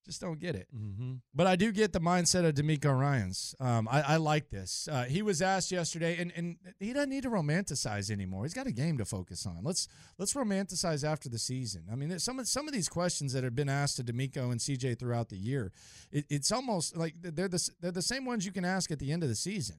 Just 0.06 0.20
don't 0.20 0.40
get 0.40 0.56
it. 0.56 0.68
hmm 0.76 1.14
But 1.34 1.48
I 1.48 1.56
do 1.56 1.72
get 1.72 1.94
the 1.94 2.02
mindset 2.02 2.46
of 2.46 2.56
DeMeco 2.56 2.98
Ryans. 2.98 3.56
Um, 3.60 3.88
I, 3.90 4.02
I 4.02 4.18
like 4.18 4.50
this. 4.50 4.90
Uh, 4.92 5.04
he 5.06 5.22
was 5.22 5.42
asked 5.42 5.72
yesterday, 5.72 6.18
and, 6.20 6.34
and 6.36 6.58
he 6.80 6.92
doesn't 6.92 7.10
need 7.10 7.24
to 7.24 7.30
romanticize 7.30 8.12
anymore. 8.12 8.44
He's 8.44 8.54
got 8.54 8.68
a 8.68 8.72
game 8.74 8.98
to 8.98 9.06
focus 9.06 9.46
on. 9.46 9.60
Let's 9.64 9.88
let's 10.18 10.34
romanticize 10.34 11.06
after 11.06 11.30
the 11.30 11.40
season. 11.40 11.86
I 11.92 11.96
mean, 11.96 12.20
some 12.20 12.38
of 12.40 12.48
some 12.50 12.68
of 12.68 12.74
these 12.74 12.90
questions 12.90 13.32
that 13.32 13.46
have 13.46 13.56
been 13.56 13.70
asked 13.70 13.96
to 13.98 14.04
DeMeco 14.04 14.52
and 14.52 14.60
CJ 14.60 15.00
throughout 15.00 15.30
the 15.30 15.38
year, 15.38 15.72
it, 16.12 16.26
it's 16.30 16.52
almost 16.52 16.98
like 16.98 17.14
they're 17.22 17.48
the 17.48 17.70
they're 17.80 17.92
the 17.92 18.02
same 18.02 18.26
ones 18.26 18.46
you 18.46 18.52
can 18.52 18.66
ask 18.66 18.92
at 18.92 19.00
the 19.00 19.12
end 19.12 19.24
of 19.24 19.30
the 19.30 19.36
season. 19.36 19.78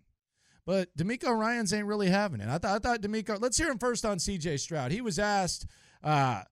But 0.67 0.97
DeMeco 0.97 1.39
Ryans 1.39 1.75
ain't 1.75 1.87
really 1.87 2.09
having 2.09 2.41
it. 2.41 2.49
I 2.49 2.57
thought 2.57 2.77
I 2.77 2.79
thought 2.79 3.03
DeMeco. 3.03 3.43
Let's 3.43 3.59
hear 3.59 3.69
him 3.69 3.79
first 3.79 4.07
on 4.07 4.17
CJ 4.17 4.59
Stroud. 4.61 4.91
He 4.91 5.03
was 5.03 5.19
asked, 5.19 5.67
uh, 6.03 6.45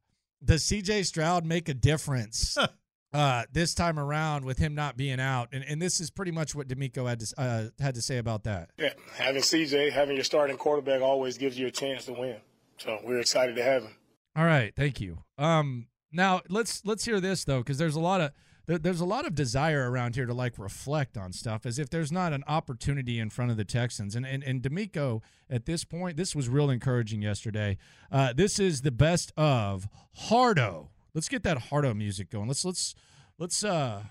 "Does 0.45 0.63
CJ 0.65 1.07
Stroud 1.07 1.47
make 1.47 1.71
a 1.71 1.75
difference?" 1.75 2.59
uh, 3.13 3.45
this 3.53 3.75
time 3.75 3.99
around 3.99 4.45
with 4.45 4.59
him 4.59 4.75
not 4.75 4.97
being 4.97 5.21
out, 5.21 5.49
and, 5.53 5.65
and 5.65 5.81
this 5.81 6.01
is 6.01 6.11
pretty 6.11 6.33
much 6.33 6.55
what 6.55 6.69
DeMeco 6.69 7.09
had 7.09 7.21
to 7.21 7.41
uh, 7.41 7.65
had 7.79 7.95
to 7.95 8.03
say 8.03 8.19
about 8.19 8.45
that. 8.45 8.71
Yeah, 8.79 8.93
having 9.15 9.43
CJ, 9.43 9.93
having 9.93 10.17
your 10.17 10.25
starting 10.25 10.57
quarterback 10.57 11.03
always 11.03 11.39
gives 11.39 11.59
you 11.59 11.67
a 11.67 11.71
chance 11.71 12.07
to 12.07 12.13
win. 12.13 12.37
So 12.79 12.99
we're 13.05 13.21
excited 13.21 13.57
to 13.57 13.63
have 13.63 13.83
him. 13.83 13.97
All 14.35 14.45
right, 14.45 14.75
thank 14.75 15.01
you. 15.01 15.19
Um, 15.39 15.89
now 16.11 16.41
let's 16.49 16.85
let's 16.85 17.05
hear 17.05 17.21
this 17.21 17.45
though, 17.45 17.59
because 17.59 17.79
there's 17.79 17.97
a 17.97 18.01
lot 18.01 18.21
of 18.21 18.33
there, 18.67 18.79
there's 18.79 19.01
a 19.01 19.07
lot 19.07 19.27
of 19.27 19.35
desire 19.35 19.91
around 19.91 20.15
here 20.15 20.27
to 20.27 20.35
like 20.35 20.59
reflect 20.59 21.17
on 21.17 21.33
stuff, 21.33 21.67
as 21.67 21.79
if 21.79 21.91
there's 21.91 22.13
not 22.13 22.33
an 22.33 22.45
opportunity 22.47 23.19
in 23.19 23.29
front 23.29 23.51
of 23.51 23.57
the 23.57 23.65
Texans. 23.65 24.15
And 24.15 24.27
and 24.27 24.43
and 24.43 24.63
DeMeco 24.63 25.21
at 25.51 25.67
this 25.67 25.85
point, 25.85 26.17
this 26.17 26.35
was 26.35 26.49
real 26.49 26.71
encouraging 26.71 27.23
yesterday. 27.23 27.77
Uh, 28.11 28.33
this 28.33 28.59
is 28.59 28.83
the 28.83 28.91
best 28.91 29.33
of 29.37 29.89
Hardo. 30.15 30.92
Let's 31.15 31.29
get 31.29 31.43
that 31.43 31.59
Hardo 31.59 31.93
music 31.93 32.31
going. 32.31 32.49
Let's 32.49 32.65
let's 32.65 32.95
let's 33.39 33.65
uh. 33.65 34.03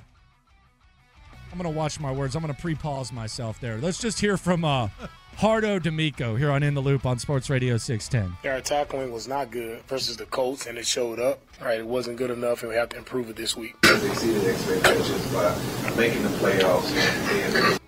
I'm 1.51 1.58
gonna 1.58 1.70
watch 1.70 2.00
my 2.00 2.12
words. 2.12 2.36
I'm 2.36 2.41
gonna 2.41 2.53
pre-pause 2.53 3.12
myself 3.12 3.60
there. 3.60 3.77
Let's 3.77 4.00
just 4.00 4.22
hear 4.22 4.38
from 4.38 4.63
uh, 4.63 4.88
Hardo 5.36 5.79
DeMeco 5.79 6.38
here 6.38 6.50
on 6.50 6.63
In 6.63 6.75
the 6.75 6.81
Loop 6.81 7.05
on 7.05 7.20
Sports 7.20 7.50
Radio 7.50 7.75
610. 7.75 8.50
Our 8.50 8.62
tackling 8.62 9.12
was 9.12 9.27
not 9.27 9.51
good 9.51 9.84
versus 9.84 10.15
the 10.15 10.25
Colts, 10.27 10.67
and 10.67 10.77
it 10.77 10.86
showed 10.86 11.20
up. 11.20 11.41
Right, 11.60 11.79
it 11.79 11.86
wasn't 11.86 12.17
good 12.17 12.29
enough, 12.29 12.62
and 12.62 12.70
we 12.70 12.75
have 12.75 12.89
to 12.89 12.98
improve 12.98 13.29
it 13.29 13.36
this 13.36 13.58
week. 13.58 13.75
exceeded 13.84 14.46
expectations 14.46 15.34
by 15.34 15.96
making 15.98 16.22
the 16.22 16.29
playoffs. 16.29 16.89
And 16.96 17.81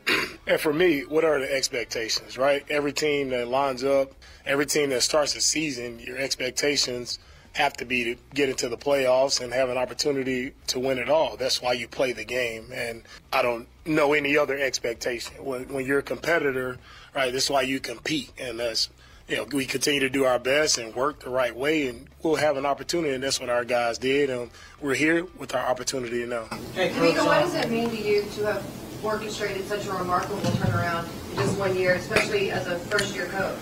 And 0.46 0.60
for 0.60 0.74
me, 0.74 1.02
what 1.02 1.24
are 1.24 1.40
the 1.40 1.54
expectations, 1.54 2.38
right? 2.38 2.66
Every 2.70 2.92
team 2.92 3.30
that 3.30 3.48
lines 3.48 3.84
up, 3.84 4.12
every 4.46 4.66
team 4.66 4.90
that 4.90 5.04
starts 5.04 5.34
the 5.34 5.42
season, 5.42 6.00
your 6.00 6.18
expectations 6.18 7.20
have 7.54 7.74
to 7.74 7.86
be 7.86 8.04
to 8.04 8.16
get 8.34 8.50
into 8.50 8.68
the 8.68 8.78
playoffs 8.78 9.40
and 9.42 9.54
have 9.54 9.70
an 9.70 9.78
opportunity 9.78 10.54
to 10.68 10.80
win 10.80 10.98
it 10.98 11.10
all. 11.10 11.38
That's 11.38 11.62
why 11.62 11.74
you 11.74 11.88
play 11.88 12.12
the 12.12 12.26
game. 12.26 12.72
And 12.74 13.04
I 13.32 13.42
don't 13.42 13.68
know 13.86 14.14
any 14.14 14.38
other 14.38 14.58
expectation. 14.58 15.36
When, 15.44 15.68
when 15.72 15.86
you're 15.86 16.00
a 16.00 16.04
competitor, 16.04 16.78
right, 17.16 17.32
that's 17.32 17.50
why 17.50 17.62
you 17.62 17.80
compete. 17.80 18.32
And 18.40 18.60
that's, 18.60 18.90
you 19.28 19.38
know, 19.38 19.46
we 19.46 19.66
continue 19.66 20.00
to 20.00 20.10
do 20.10 20.26
our 20.26 20.40
best 20.40 20.80
and 20.80 20.96
work 20.96 21.24
the 21.24 21.30
right 21.30 21.56
way, 21.56 21.88
and 21.88 22.08
we'll 22.24 22.36
have 22.36 22.58
an 22.58 22.66
opportunity. 22.66 23.14
And 23.14 23.24
that's 23.24 23.40
what 23.40 23.50
our 23.50 23.64
guys 23.64 24.00
did. 24.00 24.32
And 24.32 24.50
we're 24.82 24.96
here 24.96 25.26
with 25.38 25.54
our 25.54 25.66
opportunity 25.66 26.26
now. 26.26 26.48
Mika, 26.76 27.24
what 27.24 27.42
does 27.42 27.54
it 27.54 27.70
mean 27.70 27.90
to 27.90 27.98
you 27.98 28.24
to 28.36 28.46
have 28.48 28.66
orchestrated 29.04 29.68
such 29.68 29.86
a 29.86 29.94
remarkable 29.94 30.38
turnaround 30.38 31.08
in 31.32 31.38
just 31.38 31.58
one 31.60 31.76
year, 31.76 31.94
especially 31.94 32.50
as 32.50 32.66
a 32.68 32.80
first-year 32.80 33.28
coach? 33.28 33.60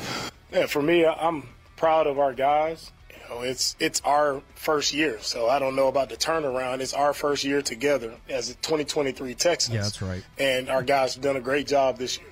Yeah, 0.53 0.65
for 0.67 0.81
me, 0.81 1.05
I'm 1.05 1.49
proud 1.75 2.07
of 2.07 2.19
our 2.19 2.33
guys. 2.33 2.91
You 3.31 3.37
know, 3.37 3.43
it's 3.43 3.75
it's 3.79 4.01
our 4.01 4.41
first 4.55 4.93
year, 4.93 5.17
so 5.21 5.47
I 5.47 5.59
don't 5.59 5.75
know 5.75 5.87
about 5.87 6.09
the 6.09 6.17
turnaround. 6.17 6.81
It's 6.81 6.93
our 6.93 7.13
first 7.13 7.43
year 7.43 7.61
together 7.61 8.13
as 8.29 8.49
a 8.49 8.55
2023 8.55 9.35
Texans. 9.35 9.73
Yeah, 9.73 9.83
that's 9.83 10.01
right. 10.01 10.23
And 10.37 10.69
our 10.69 10.83
guys 10.83 11.13
have 11.15 11.23
done 11.23 11.37
a 11.37 11.41
great 11.41 11.67
job 11.67 11.97
this 11.97 12.17
year. 12.17 12.29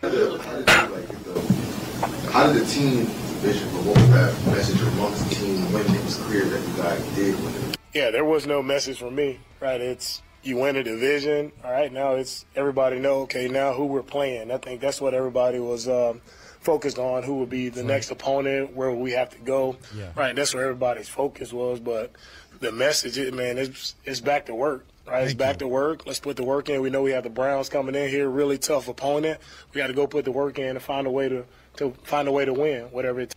How 2.31 2.51
did 2.51 2.61
the 2.61 2.65
team 2.69 3.05
vision, 3.39 3.69
for 3.69 3.77
what 3.77 3.95
was 3.97 4.09
that 4.09 4.45
message 4.47 4.81
amongst 4.81 5.29
the 5.29 5.35
team 5.35 5.71
when 5.71 5.83
it 5.83 6.03
was 6.03 6.17
clear 6.17 6.43
that 6.43 6.67
you 6.67 6.73
guys 6.75 7.15
did 7.15 7.35
win? 7.43 7.75
Yeah, 7.93 8.11
there 8.11 8.25
was 8.25 8.45
no 8.45 8.61
message 8.61 8.99
from 8.99 9.15
me, 9.15 9.39
right? 9.61 9.79
It's 9.79 10.21
you 10.43 10.57
win 10.57 10.75
a 10.75 10.83
division, 10.83 11.53
all 11.63 11.71
right. 11.71 11.91
Now 11.93 12.15
it's 12.15 12.45
everybody 12.55 12.99
know, 12.99 13.21
okay, 13.21 13.47
now 13.47 13.73
who 13.73 13.85
we're 13.85 14.03
playing. 14.03 14.51
I 14.51 14.57
think 14.57 14.81
that's 14.81 14.99
what 14.99 15.13
everybody 15.13 15.59
was 15.59 15.87
um, 15.87 16.21
focused 16.69 16.99
on. 16.99 17.23
Who 17.23 17.39
would 17.39 17.49
be 17.49 17.69
the 17.69 17.83
next 17.83 18.11
opponent? 18.11 18.75
Where 18.75 18.91
we 18.91 19.11
have 19.13 19.31
to 19.31 19.39
go? 19.39 19.75
Yeah. 19.95 20.11
Right. 20.15 20.35
That's 20.35 20.53
where 20.53 20.65
everybody's 20.65 21.09
focus 21.09 21.51
was. 21.51 21.79
But 21.79 22.11
the 22.59 22.71
message, 22.71 23.17
is, 23.17 23.31
man, 23.31 23.57
it's 23.57 23.95
it's 24.05 24.19
back 24.19 24.45
to 24.45 24.55
work. 24.55 24.85
Right, 25.07 25.23
it's 25.23 25.29
Thank 25.31 25.39
back 25.39 25.55
you. 25.55 25.59
to 25.61 25.67
work. 25.67 26.05
Let's 26.05 26.19
put 26.19 26.35
the 26.35 26.43
work 26.43 26.69
in. 26.69 26.81
We 26.81 26.91
know 26.91 27.01
we 27.01 27.11
have 27.11 27.23
the 27.23 27.31
Browns 27.31 27.69
coming 27.69 27.95
in 27.95 28.09
here, 28.09 28.29
really 28.29 28.59
tough 28.59 28.87
opponent. 28.87 29.39
We 29.73 29.81
got 29.81 29.87
to 29.87 29.93
go 29.93 30.05
put 30.05 30.23
the 30.25 30.31
work 30.31 30.59
in 30.59 30.69
and 30.69 30.81
find 30.81 31.07
a 31.07 31.09
way 31.09 31.27
to 31.29 31.45
to 31.77 31.91
find 32.03 32.27
a 32.27 32.31
way 32.31 32.45
to 32.45 32.53
win, 32.53 32.83
whatever 32.91 33.21
it. 33.21 33.35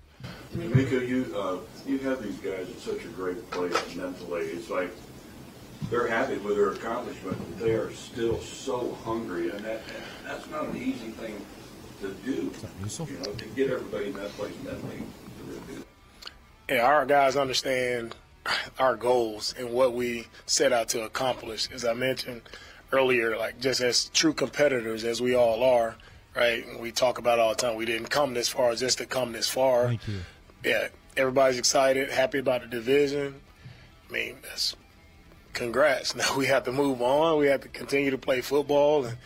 Miko, 0.52 1.00
you 1.00 1.34
uh, 1.34 1.56
you 1.86 1.98
have 2.00 2.22
these 2.22 2.36
guys 2.36 2.68
in 2.68 2.76
such 2.76 3.02
a 3.06 3.08
great 3.08 3.50
place 3.50 3.96
mentally. 3.96 4.42
It's 4.42 4.68
like 4.68 4.90
they're 5.88 6.06
happy 6.06 6.36
with 6.36 6.56
their 6.56 6.72
accomplishment, 6.72 7.38
but 7.38 7.58
they 7.58 7.72
are 7.72 7.90
still 7.92 8.38
so 8.40 8.92
hungry, 9.04 9.48
and 9.48 9.64
that 9.64 9.80
and 9.96 10.26
that's 10.26 10.50
not 10.50 10.66
an 10.68 10.76
easy 10.76 11.08
thing 11.12 11.40
to 12.02 12.10
do. 12.24 12.52
You 13.06 13.18
know, 13.18 13.32
to 13.32 13.44
get 13.56 13.70
everybody 13.70 14.06
in 14.06 14.14
that 14.14 14.30
place 14.30 14.54
mentally. 14.64 14.96
to 14.98 15.44
really 15.44 15.60
do 15.68 15.74
that. 16.68 16.74
yeah, 16.74 16.82
our 16.82 17.06
guys 17.06 17.36
understand 17.36 18.14
our 18.78 18.96
goals 18.96 19.54
and 19.58 19.70
what 19.70 19.94
we 19.94 20.26
set 20.46 20.72
out 20.72 20.88
to 20.90 21.02
accomplish. 21.04 21.68
As 21.72 21.84
I 21.84 21.94
mentioned 21.94 22.42
earlier, 22.92 23.36
like 23.36 23.60
just 23.60 23.80
as 23.80 24.08
true 24.10 24.32
competitors 24.32 25.04
as 25.04 25.22
we 25.22 25.34
all 25.34 25.62
are, 25.62 25.96
right? 26.36 26.64
We 26.80 26.92
talk 26.92 27.18
about 27.18 27.38
all 27.38 27.50
the 27.50 27.56
time. 27.56 27.76
We 27.76 27.86
didn't 27.86 28.08
come 28.08 28.34
this 28.34 28.48
far 28.48 28.74
just 28.74 28.98
to 28.98 29.06
come 29.06 29.32
this 29.32 29.48
far. 29.48 29.88
Thank 29.88 30.08
you. 30.08 30.20
Yeah, 30.64 30.88
everybody's 31.16 31.58
excited, 31.58 32.10
happy 32.10 32.38
about 32.38 32.62
the 32.62 32.68
division. 32.68 33.40
I 34.08 34.12
mean, 34.12 34.36
that's 34.42 34.76
congrats. 35.52 36.14
Now 36.16 36.36
we 36.36 36.46
have 36.46 36.64
to 36.64 36.72
move 36.72 37.00
on. 37.00 37.38
We 37.38 37.46
have 37.46 37.60
to 37.62 37.68
continue 37.68 38.10
to 38.10 38.18
play 38.18 38.40
football 38.40 39.04
and 39.04 39.16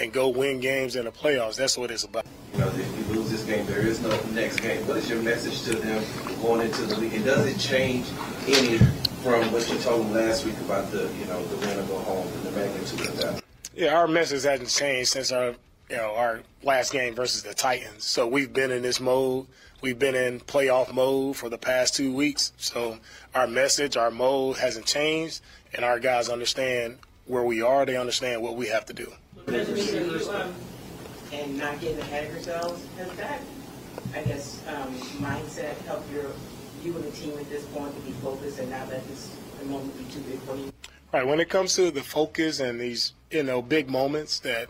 and 0.00 0.12
go 0.12 0.28
win 0.28 0.60
games 0.60 0.96
in 0.96 1.04
the 1.04 1.12
playoffs. 1.12 1.56
That's 1.56 1.76
what 1.76 1.90
it's 1.90 2.04
about. 2.04 2.24
You 2.54 2.60
know, 2.60 2.68
if 2.68 3.08
you 3.08 3.14
lose 3.14 3.30
this 3.30 3.44
game, 3.44 3.66
there 3.66 3.80
is 3.80 4.00
no 4.00 4.18
next 4.32 4.60
game. 4.60 4.86
What 4.88 4.96
is 4.96 5.08
your 5.08 5.22
message 5.22 5.62
to 5.64 5.76
them 5.76 6.02
going 6.42 6.62
into 6.62 6.82
the 6.82 6.96
league? 6.96 7.14
And 7.14 7.24
does 7.24 7.46
it 7.46 7.58
change 7.58 8.06
any 8.46 8.78
from 9.22 9.52
what 9.52 9.70
you 9.70 9.78
told 9.78 10.06
them 10.06 10.14
last 10.14 10.46
week 10.46 10.56
about 10.60 10.90
the, 10.90 11.10
you 11.18 11.26
know, 11.26 11.44
the 11.44 11.56
win 11.66 11.78
or 11.78 11.82
go 11.82 11.98
home 11.98 12.26
and 12.26 12.42
the 12.44 12.50
magnitude 12.52 13.00
of 13.06 13.16
that? 13.18 13.44
Yeah, 13.74 13.96
our 13.96 14.08
message 14.08 14.42
hasn't 14.42 14.70
changed 14.70 15.10
since 15.10 15.30
our 15.30 15.54
you 15.88 15.96
know 15.96 16.14
our 16.14 16.40
last 16.62 16.92
game 16.92 17.14
versus 17.14 17.42
the 17.42 17.54
Titans. 17.54 18.04
So 18.04 18.26
we've 18.26 18.52
been 18.52 18.70
in 18.70 18.82
this 18.82 19.00
mode. 19.00 19.46
We've 19.80 19.98
been 19.98 20.14
in 20.14 20.40
playoff 20.40 20.92
mode 20.92 21.36
for 21.36 21.48
the 21.48 21.58
past 21.58 21.94
two 21.94 22.14
weeks. 22.14 22.52
So 22.58 22.98
our 23.34 23.46
message, 23.46 23.96
our 23.96 24.10
mode 24.10 24.58
hasn't 24.58 24.86
changed, 24.86 25.40
and 25.74 25.84
our 25.84 25.98
guys 25.98 26.28
understand 26.28 26.98
where 27.26 27.42
we 27.42 27.62
are. 27.62 27.86
They 27.86 27.96
understand 27.96 28.42
what 28.42 28.56
we 28.56 28.68
have 28.68 28.86
to 28.86 28.92
do. 28.92 29.12
Um, 29.48 30.54
and 31.32 31.58
not 31.58 31.80
getting 31.80 31.98
ahead 32.00 32.26
of 32.26 32.32
yourselves, 32.32 32.86
has 32.98 33.10
that, 33.16 33.40
I 34.14 34.22
guess, 34.22 34.62
um, 34.68 34.94
mindset 35.18 35.76
help 35.86 36.04
your, 36.12 36.26
you 36.82 36.94
and 36.96 37.04
the 37.04 37.10
team 37.10 37.38
at 37.38 37.48
this 37.48 37.64
point 37.66 37.94
to 37.94 38.00
be 38.02 38.12
focused 38.12 38.58
and 38.58 38.70
not 38.70 38.88
let 38.88 39.06
this 39.08 39.36
the 39.60 39.66
moment 39.66 39.96
be 39.98 40.04
too 40.12 40.20
big 40.20 40.38
for 40.40 40.56
you? 40.56 40.72
Right. 41.12 41.26
When 41.26 41.40
it 41.40 41.48
comes 41.48 41.74
to 41.76 41.90
the 41.90 42.02
focus 42.02 42.60
and 42.60 42.80
these, 42.80 43.12
you 43.30 43.42
know, 43.42 43.62
big 43.62 43.90
moments 43.90 44.40
that 44.40 44.68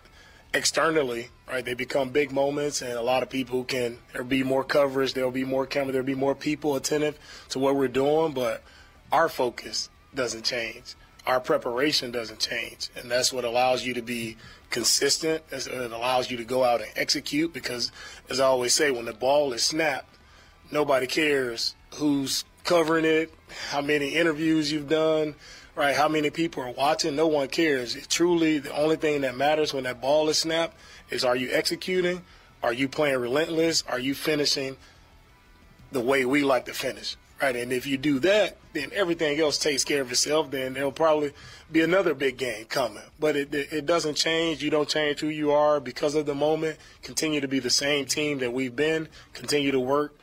externally, 0.53 1.29
right, 1.49 1.65
they 1.65 1.75
become 1.75 2.11
big 2.11 2.33
moments, 2.33 2.83
and 2.83 2.93
a 2.93 3.03
lot 3.03 3.23
of 3.23 3.31
people 3.31 3.65
can, 3.65 3.99
there'll 4.13 4.27
be 4.27 4.43
more 4.43 4.65
coverage, 4.65 5.15
there'll 5.15 5.31
be 5.31 5.45
more 5.45 5.67
camera, 5.67 5.93
there'll 5.93 6.07
be 6.07 6.15
more 6.15 6.35
people 6.35 6.77
attentive 6.77 7.19
to 7.51 7.59
what 7.59 7.77
we're 7.77 7.89
doing, 7.89 8.33
but 8.33 8.63
our 9.13 9.29
focus 9.29 9.91
doesn't 10.15 10.43
change. 10.43 10.95
Our 11.27 11.41
preparation 11.41 12.11
doesn't 12.11 12.41
change. 12.41 12.89
And 12.97 13.11
that's 13.11 13.33
what 13.33 13.45
allows 13.45 13.85
you 13.85 13.95
to 13.95 14.03
be 14.03 14.37
consistent. 14.71 15.43
It 15.51 15.67
allows 15.69 16.31
you 16.31 16.37
to 16.39 16.45
go 16.45 16.65
out 16.65 16.81
and 16.81 16.91
execute 16.97 17.53
because, 17.53 17.93
as 18.29 18.41
I 18.41 18.47
always 18.47 18.75
say, 18.75 18.91
when 18.91 19.05
the 19.05 19.13
ball 19.13 19.53
is 19.53 19.63
snapped, 19.63 20.17
nobody 20.71 21.07
cares 21.07 21.75
who's 21.95 22.45
covering 22.65 23.05
it, 23.05 23.33
how 23.71 23.81
many 23.81 24.11
interviews 24.11 24.71
you've 24.71 24.89
done, 24.89 25.35
right? 25.75 25.97
How 25.97 26.09
many 26.09 26.31
people 26.31 26.63
are 26.63 26.71
watching? 26.71 27.17
No 27.17 27.27
one 27.27 27.49
cares. 27.49 27.97
It 27.97 28.09
truly, 28.09 28.59
the 28.59 28.75
only 28.77 28.97
thing 28.97 29.23
that 29.23 29.37
matters 29.37 29.75
when 29.75 29.85
that 29.85 30.01
ball 30.01 30.29
is 30.29 30.39
snapped 30.39 30.77
is 31.11 31.25
are 31.25 31.37
you 31.37 31.51
executing? 31.53 32.23
Are 32.63 32.73
you 32.73 32.89
playing 32.89 33.19
relentless? 33.19 33.83
Are 33.89 33.99
you 33.99 34.15
finishing 34.15 34.77
the 35.91 36.01
way 36.01 36.25
we 36.25 36.45
like 36.45 36.67
to 36.67 36.75
finish? 36.75 37.17
Right, 37.41 37.57
and 37.57 37.73
if 37.73 37.87
you 37.87 37.97
do 37.97 38.19
that, 38.19 38.59
then 38.75 38.91
everything 38.93 39.41
else 39.41 39.57
takes 39.57 39.83
care 39.83 40.03
of 40.03 40.11
itself. 40.11 40.51
Then 40.51 40.75
there'll 40.75 40.93
probably 40.93 41.33
be 41.73 41.81
another 41.81 42.13
big 42.13 42.37
game 42.37 42.67
coming. 42.67 43.03
But 43.19 43.35
it, 43.35 43.55
it 43.55 43.73
it 43.73 43.87
doesn't 43.87 44.17
change. 44.17 44.63
You 44.63 44.69
don't 44.69 44.89
change 44.89 45.21
who 45.21 45.29
you 45.29 45.51
are 45.51 45.81
because 45.81 46.15
of 46.15 46.27
the 46.27 46.35
moment. 46.35 46.79
Continue 47.03 47.41
to 47.41 47.49
be 47.49 47.59
the 47.59 47.71
same 47.71 48.05
team 48.05 48.41
that 48.41 48.53
we've 48.53 48.77
been. 48.77 49.09
Continue 49.33 49.71
to 49.73 49.81
work, 49.81 50.19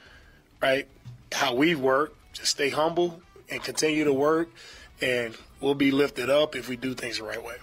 right? 0.62 0.88
How 1.32 1.56
we've 1.56 1.80
worked. 1.80 2.16
Just 2.34 2.52
stay 2.52 2.70
humble 2.70 3.20
and 3.50 3.64
continue 3.64 4.04
to 4.04 4.14
work, 4.14 4.50
and 5.02 5.36
we'll 5.60 5.74
be 5.74 5.90
lifted 5.90 6.30
up 6.30 6.56
if 6.56 6.70
we 6.70 6.76
do 6.76 6.94
things 6.94 7.18
the 7.18 7.24
right 7.24 7.44
way. 7.44 7.56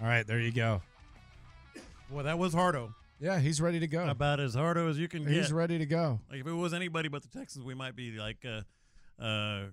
All 0.00 0.06
right, 0.06 0.24
there 0.24 0.38
you 0.38 0.52
go. 0.52 0.82
Well, 2.10 2.24
that 2.24 2.38
was 2.38 2.52
hardo. 2.54 2.94
Yeah, 3.20 3.40
he's 3.40 3.60
ready 3.60 3.80
to 3.80 3.86
go. 3.86 4.06
About 4.06 4.38
as 4.38 4.54
hardo 4.54 4.88
as 4.88 4.98
you 4.98 5.08
can 5.08 5.24
get. 5.24 5.32
He's 5.32 5.52
ready 5.52 5.78
to 5.78 5.86
go. 5.86 6.20
Like 6.30 6.40
if 6.40 6.46
it 6.46 6.52
was 6.52 6.74
anybody 6.74 7.08
but 7.08 7.22
the 7.22 7.28
Texans, 7.28 7.64
we 7.64 7.74
might 7.74 7.96
be 7.96 8.12
like 8.12 8.44
uh, 8.44 8.60
uh, 9.18 9.64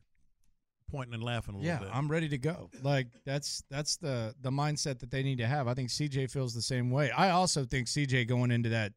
pointing 0.89 1.13
and 1.13 1.23
laughing 1.23 1.55
a 1.55 1.57
little 1.57 1.67
Yeah, 1.73 1.79
bit. 1.79 1.89
I'm 1.93 2.09
ready 2.09 2.27
to 2.29 2.37
go. 2.37 2.69
Like 2.83 3.07
that's 3.25 3.63
that's 3.69 3.97
the 3.97 4.35
the 4.41 4.51
mindset 4.51 4.99
that 4.99 5.11
they 5.11 5.23
need 5.23 5.37
to 5.37 5.47
have. 5.47 5.67
I 5.67 5.73
think 5.73 5.89
CJ 5.89 6.29
feels 6.31 6.53
the 6.53 6.61
same 6.61 6.91
way. 6.91 7.11
I 7.11 7.31
also 7.31 7.63
think 7.65 7.87
CJ 7.87 8.27
going 8.27 8.51
into 8.51 8.69
that 8.69 8.93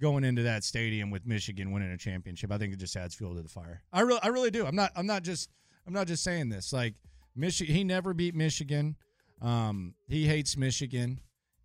going 0.00 0.24
into 0.24 0.42
that 0.42 0.62
stadium 0.64 1.10
with 1.10 1.24
Michigan 1.26 1.72
winning 1.72 1.90
a 1.90 1.96
championship, 1.96 2.52
I 2.52 2.58
think 2.58 2.72
it 2.74 2.78
just 2.78 2.96
adds 2.96 3.14
fuel 3.14 3.34
to 3.34 3.42
the 3.42 3.48
fire. 3.48 3.82
I 3.92 4.00
really 4.00 4.20
I 4.22 4.28
really 4.28 4.50
do. 4.50 4.66
I'm 4.66 4.76
not 4.76 4.92
I'm 4.96 5.06
not 5.06 5.22
just 5.22 5.50
I'm 5.86 5.92
not 5.92 6.06
just 6.06 6.22
saying 6.24 6.48
this. 6.48 6.72
Like 6.72 6.94
Michigan 7.34 7.74
he 7.74 7.84
never 7.84 8.12
beat 8.12 8.34
Michigan. 8.34 8.96
Um 9.40 9.94
he 10.08 10.26
hates 10.26 10.56
Michigan 10.56 11.20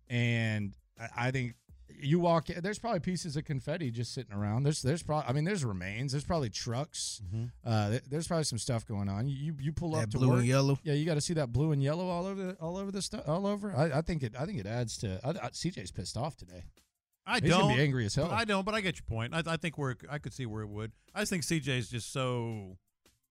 and 0.08 0.74
I, 1.00 1.26
I 1.26 1.30
think 1.30 1.54
you 2.02 2.18
walk 2.18 2.46
there's 2.46 2.78
probably 2.78 3.00
pieces 3.00 3.36
of 3.36 3.44
confetti 3.44 3.90
just 3.90 4.12
sitting 4.12 4.32
around. 4.32 4.64
There's 4.64 4.82
there's 4.82 5.02
probably 5.02 5.28
I 5.28 5.32
mean 5.32 5.44
there's 5.44 5.64
remains. 5.64 6.12
There's 6.12 6.24
probably 6.24 6.50
trucks. 6.50 7.22
Uh, 7.64 7.98
there's 8.08 8.28
probably 8.28 8.44
some 8.44 8.58
stuff 8.58 8.86
going 8.86 9.08
on. 9.08 9.28
You 9.28 9.54
you 9.60 9.72
pull 9.72 9.94
up 9.96 10.10
to 10.10 10.18
blue 10.18 10.34
and 10.34 10.46
yellow. 10.46 10.78
Yeah, 10.82 10.94
you 10.94 11.06
got 11.06 11.14
to 11.14 11.20
see 11.20 11.34
that 11.34 11.52
blue 11.52 11.72
and 11.72 11.82
yellow 11.82 12.08
all 12.08 12.26
over 12.26 12.42
the, 12.42 12.52
all 12.60 12.76
over 12.76 12.90
the 12.90 13.02
stuff 13.02 13.28
all 13.28 13.46
over. 13.46 13.74
I, 13.74 13.98
I 13.98 14.02
think 14.02 14.22
it 14.22 14.34
I 14.38 14.44
think 14.44 14.58
it 14.58 14.66
adds 14.66 14.98
to. 14.98 15.20
I, 15.24 15.30
I, 15.30 15.48
CJ's 15.50 15.90
pissed 15.90 16.16
off 16.16 16.36
today. 16.36 16.64
I 17.26 17.38
He's 17.40 17.50
don't. 17.50 17.62
gonna 17.62 17.76
be 17.76 17.82
angry 17.82 18.04
as 18.04 18.14
hell. 18.14 18.30
I 18.30 18.44
don't, 18.44 18.64
but 18.64 18.74
I 18.74 18.80
get 18.80 18.96
your 18.96 19.04
point. 19.08 19.34
I, 19.34 19.42
I 19.46 19.56
think 19.56 19.78
where 19.78 19.96
I 20.10 20.18
could 20.18 20.32
see 20.34 20.46
where 20.46 20.62
it 20.62 20.68
would. 20.68 20.92
I 21.14 21.20
just 21.20 21.30
think 21.30 21.44
CJ's 21.44 21.88
just 21.88 22.12
so. 22.12 22.76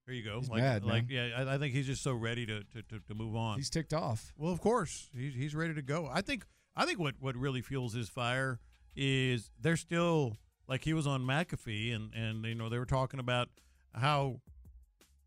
Here 0.05 0.15
you 0.15 0.23
go. 0.23 0.39
He's 0.39 0.49
like, 0.49 0.61
mad, 0.61 0.83
like 0.83 1.09
man. 1.09 1.31
yeah, 1.31 1.43
I, 1.43 1.55
I 1.55 1.57
think 1.57 1.73
he's 1.73 1.85
just 1.85 2.01
so 2.01 2.13
ready 2.13 2.45
to, 2.47 2.61
to, 2.63 2.81
to, 2.81 2.99
to 3.07 3.13
move 3.13 3.35
on. 3.35 3.57
He's 3.57 3.69
ticked 3.69 3.93
off. 3.93 4.33
Well, 4.37 4.51
of 4.51 4.59
course, 4.61 5.09
he's 5.15 5.33
he's 5.35 5.55
ready 5.55 5.73
to 5.73 5.81
go. 5.81 6.09
I 6.11 6.21
think 6.21 6.45
I 6.75 6.85
think 6.85 6.99
what, 6.99 7.15
what 7.19 7.35
really 7.35 7.61
fuels 7.61 7.93
his 7.93 8.09
fire 8.09 8.59
is 8.95 9.51
they're 9.59 9.77
still 9.77 10.37
like 10.67 10.83
he 10.83 10.93
was 10.93 11.07
on 11.07 11.21
McAfee 11.21 11.93
and 11.95 12.13
and 12.13 12.45
you 12.45 12.55
know 12.55 12.69
they 12.69 12.77
were 12.77 12.85
talking 12.85 13.19
about 13.19 13.49
how 13.93 14.39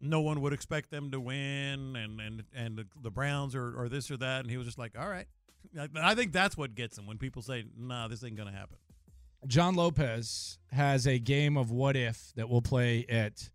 no 0.01 0.21
one 0.21 0.41
would 0.43 0.53
expect 0.53 0.91
them 0.91 1.11
to 1.11 1.21
win 1.21 1.97
and 1.97 2.21
and 2.21 2.45
and 2.55 2.79
the, 2.79 2.87
the 3.03 3.11
Browns 3.11 3.55
or 3.55 3.75
or 3.79 3.89
this 3.89 4.11
or 4.11 4.17
that 4.19 4.41
and 4.41 4.51
he 4.51 4.57
was 4.57 4.67
just 4.67 4.79
like 4.79 4.99
all 4.99 5.09
right. 5.09 5.27
I- 5.97 6.15
think 6.15 6.33
that's 6.33 6.57
what 6.57 6.75
gets 6.75 6.99
him 6.99 7.07
when 7.07 7.17
people 7.17 7.41
say, 7.41 7.65
"Nah, 7.77 8.07
this 8.07 8.23
ain't 8.23 8.37
gonna 8.37 8.53
happen." 8.53 8.77
John 9.47 9.75
Lopez 9.75 10.59
has 10.73 11.07
a 11.07 11.19
game 11.19 11.57
of 11.57 11.71
what 11.71 11.97
if 11.97 12.33
that 12.37 12.49
we'll 12.49 12.63
play 12.63 13.07
at 13.09 13.49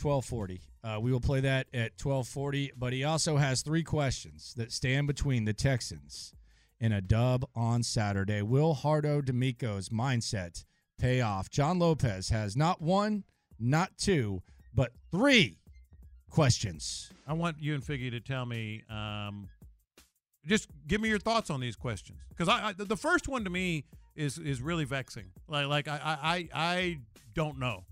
1240. 0.00 0.60
Uh, 0.82 0.98
we 1.00 1.12
will 1.12 1.20
play 1.20 1.40
that 1.40 1.66
at 1.74 1.92
1240, 1.98 2.72
but 2.76 2.92
he 2.92 3.04
also 3.04 3.36
has 3.36 3.62
three 3.62 3.82
questions 3.82 4.54
that 4.56 4.72
stand 4.72 5.06
between 5.06 5.44
the 5.44 5.52
Texans 5.52 6.34
and 6.80 6.94
a 6.94 7.00
dub 7.00 7.44
on 7.54 7.82
Saturday. 7.82 8.42
Will 8.42 8.74
Hardo 8.74 9.20
DeMeco's 9.20 9.90
mindset 9.90 10.64
pay 10.98 11.20
off? 11.20 11.50
John 11.50 11.78
Lopez 11.78 12.30
has 12.30 12.56
not 12.56 12.80
one, 12.80 13.24
not 13.58 13.96
two, 13.98 14.42
but 14.74 14.92
three 15.10 15.58
questions. 16.30 17.10
I 17.26 17.34
want 17.34 17.56
you 17.60 17.74
and 17.74 17.82
Figgy 17.82 18.10
to 18.10 18.20
tell 18.20 18.46
me 18.46 18.82
um, 18.88 19.48
Just 20.46 20.68
give 20.86 21.00
me 21.00 21.08
your 21.08 21.18
thoughts 21.18 21.50
on 21.50 21.60
these 21.60 21.76
questions 21.76 22.18
because 22.30 22.48
I, 22.48 22.68
I 22.68 22.72
the 22.72 22.96
first 22.96 23.28
one 23.28 23.44
to 23.44 23.50
me 23.50 23.84
is 24.16 24.38
is 24.38 24.62
really 24.62 24.84
vexing. 24.84 25.26
Like 25.48 25.66
like 25.66 25.88
I 25.88 26.00
I 26.04 26.48
I 26.54 26.98
don't 27.34 27.58
know 27.58 27.84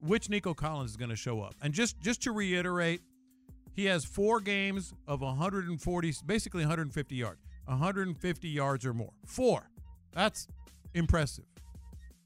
which 0.00 0.28
Nico 0.28 0.54
Collins 0.54 0.90
is 0.90 0.96
going 0.96 1.10
to 1.10 1.16
show 1.16 1.40
up. 1.40 1.54
And 1.62 1.72
just 1.72 2.00
just 2.00 2.22
to 2.22 2.32
reiterate, 2.32 3.00
he 3.74 3.86
has 3.86 4.04
four 4.04 4.40
games 4.40 4.92
of 5.06 5.20
140, 5.20 6.14
basically 6.26 6.62
150 6.62 7.14
yards, 7.14 7.40
150 7.68 8.48
yards 8.48 8.84
or 8.86 8.94
more. 8.94 9.12
Four. 9.26 9.68
That's 10.12 10.48
impressive. 10.94 11.44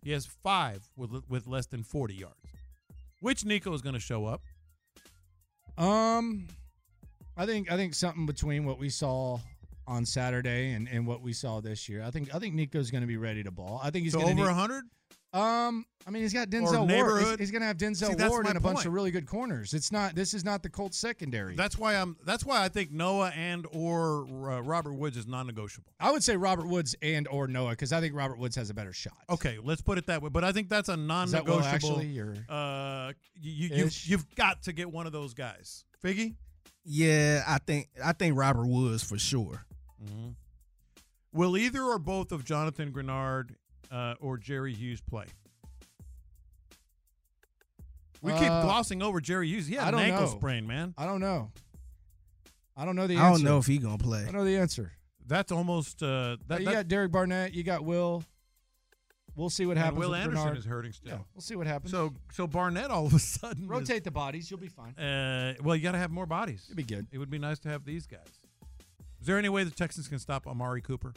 He 0.02 0.12
has 0.12 0.26
five 0.26 0.82
with 0.96 1.10
with 1.28 1.46
less 1.46 1.66
than 1.66 1.82
40 1.82 2.14
yards. 2.14 2.36
Which 3.20 3.44
Nico 3.44 3.72
is 3.72 3.82
going 3.82 3.94
to 3.94 4.00
show 4.00 4.26
up? 4.26 4.42
Um, 5.78 6.48
I 7.36 7.46
think 7.46 7.70
I 7.70 7.76
think 7.76 7.94
something 7.94 8.26
between 8.26 8.64
what 8.64 8.78
we 8.78 8.88
saw 8.88 9.38
on 9.86 10.04
Saturday 10.06 10.72
and, 10.72 10.88
and 10.88 11.06
what 11.06 11.22
we 11.22 11.32
saw 11.32 11.60
this 11.60 11.88
year. 11.88 12.02
I 12.02 12.10
think 12.10 12.34
I 12.34 12.38
think 12.38 12.54
Nico's 12.54 12.90
going 12.90 13.02
to 13.02 13.06
be 13.06 13.16
ready 13.16 13.42
to 13.42 13.50
ball. 13.50 13.80
I 13.82 13.90
think 13.90 14.04
he's 14.04 14.12
So 14.12 14.22
over 14.22 14.34
to 14.34 14.42
100? 14.42 14.84
Um, 15.32 15.86
I 16.06 16.10
mean, 16.10 16.22
he's 16.22 16.34
got 16.34 16.50
Denzel 16.50 16.86
Ward. 16.88 17.22
He's, 17.22 17.38
he's 17.38 17.50
going 17.50 17.62
to 17.62 17.66
have 17.66 17.78
Denzel 17.78 18.18
See, 18.18 18.28
Ward 18.28 18.44
my 18.44 18.50
and 18.50 18.58
a 18.58 18.60
bunch 18.60 18.84
of 18.84 18.92
really 18.92 19.10
good 19.10 19.26
corners. 19.26 19.72
It's 19.72 19.90
not. 19.90 20.14
This 20.14 20.34
is 20.34 20.44
not 20.44 20.62
the 20.62 20.68
Colts 20.68 20.98
secondary. 20.98 21.54
That's 21.56 21.78
why 21.78 21.94
I'm. 21.94 22.16
That's 22.24 22.44
why 22.44 22.62
I 22.62 22.68
think 22.68 22.90
Noah 22.90 23.30
and 23.30 23.66
or 23.72 24.26
uh, 24.50 24.60
Robert 24.60 24.94
Woods 24.94 25.16
is 25.16 25.26
non-negotiable. 25.26 25.92
I 26.00 26.10
would 26.10 26.22
say 26.22 26.36
Robert 26.36 26.66
Woods 26.66 26.94
and 27.00 27.26
or 27.28 27.46
Noah 27.46 27.70
because 27.70 27.92
I 27.92 28.00
think 28.00 28.14
Robert 28.14 28.38
Woods 28.38 28.56
has 28.56 28.68
a 28.68 28.74
better 28.74 28.92
shot. 28.92 29.16
Okay, 29.30 29.58
let's 29.62 29.80
put 29.80 29.96
it 29.96 30.06
that 30.08 30.20
way. 30.20 30.28
But 30.28 30.44
I 30.44 30.52
think 30.52 30.68
that's 30.68 30.88
a 30.88 30.92
that 30.92 30.98
Will 30.98 31.06
non-negotiable. 31.06 31.66
actually, 31.66 32.18
or- 32.18 32.34
uh, 32.48 33.12
you, 33.40 33.68
you, 33.68 33.76
you've, 33.76 34.06
you've 34.06 34.34
got 34.34 34.62
to 34.64 34.72
get 34.72 34.90
one 34.90 35.06
of 35.06 35.12
those 35.12 35.34
guys. 35.34 35.84
Figgy. 36.04 36.34
Yeah, 36.84 37.42
I 37.46 37.58
think 37.58 37.88
I 38.04 38.12
think 38.12 38.36
Robert 38.36 38.66
Woods 38.66 39.02
for 39.02 39.18
sure. 39.18 39.64
Mm-hmm. 40.04 40.30
Will 41.32 41.56
either 41.56 41.82
or 41.82 41.98
both 41.98 42.32
of 42.32 42.44
Jonathan 42.44 42.92
Greenard 42.92 43.54
uh, 43.92 44.14
or 44.20 44.38
Jerry 44.38 44.72
Hughes 44.74 45.00
play? 45.00 45.26
We 48.22 48.32
keep 48.34 48.42
Uh, 48.50 48.62
glossing 48.62 49.02
over 49.02 49.20
Jerry 49.20 49.48
Hughes. 49.48 49.66
He 49.66 49.74
had 49.74 49.84
I 49.84 49.88
an 49.88 49.92
don't 49.94 50.02
ankle 50.02 50.26
know. 50.26 50.36
sprain, 50.36 50.66
man. 50.66 50.94
I 50.96 51.06
don't 51.06 51.20
know. 51.20 51.50
I 52.76 52.84
don't 52.84 52.96
know 52.96 53.06
the 53.06 53.14
answer. 53.14 53.24
I 53.26 53.30
don't 53.32 53.42
know 53.42 53.58
if 53.58 53.66
he 53.66 53.78
gonna 53.78 53.98
play. 53.98 54.22
I 54.22 54.24
don't 54.26 54.34
know 54.34 54.44
the 54.44 54.56
answer. 54.56 54.92
That's 55.26 55.50
almost 55.52 56.02
uh, 56.02 56.36
that. 56.48 56.60
you 56.60 56.66
that- 56.66 56.72
got 56.72 56.88
Derek 56.88 57.10
Barnett. 57.12 57.52
You 57.52 57.62
got 57.64 57.84
Will. 57.84 58.24
We'll 59.34 59.50
see 59.50 59.64
what 59.64 59.76
and 59.78 59.80
happens. 59.84 59.98
Will 60.00 60.10
with 60.10 60.20
Anderson 60.20 60.42
Bernard. 60.44 60.58
is 60.58 60.64
hurting 60.66 60.92
still. 60.92 61.12
Yeah, 61.12 61.18
we'll 61.34 61.40
see 61.40 61.56
what 61.56 61.66
happens. 61.66 61.90
So 61.90 62.12
so 62.32 62.46
Barnett 62.46 62.90
all 62.90 63.06
of 63.06 63.14
a 63.14 63.18
sudden 63.18 63.64
is- 63.64 63.68
rotate 63.68 64.04
the 64.04 64.10
bodies. 64.10 64.50
You'll 64.50 64.60
be 64.60 64.68
fine. 64.68 64.94
Uh, 64.96 65.54
well, 65.62 65.74
you 65.74 65.82
got 65.82 65.92
to 65.92 65.98
have 65.98 66.10
more 66.10 66.26
bodies. 66.26 66.64
It'd 66.66 66.76
be 66.76 66.82
good. 66.82 67.06
It 67.12 67.18
would 67.18 67.30
be 67.30 67.38
nice 67.38 67.58
to 67.60 67.68
have 67.70 67.84
these 67.84 68.06
guys. 68.06 68.26
Is 69.20 69.26
there 69.26 69.38
any 69.38 69.48
way 69.48 69.64
the 69.64 69.70
Texans 69.70 70.06
can 70.08 70.18
stop 70.18 70.46
Amari 70.46 70.80
Cooper? 70.82 71.14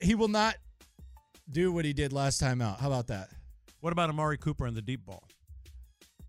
He 0.00 0.14
will 0.14 0.28
not 0.28 0.56
do 1.50 1.72
what 1.72 1.84
he 1.84 1.92
did 1.92 2.12
last 2.12 2.38
time 2.38 2.62
out. 2.62 2.80
How 2.80 2.86
about 2.86 3.08
that? 3.08 3.28
What 3.80 3.92
about 3.92 4.10
Amari 4.10 4.38
Cooper 4.38 4.66
and 4.66 4.76
the 4.76 4.82
deep 4.82 5.04
ball? 5.04 5.24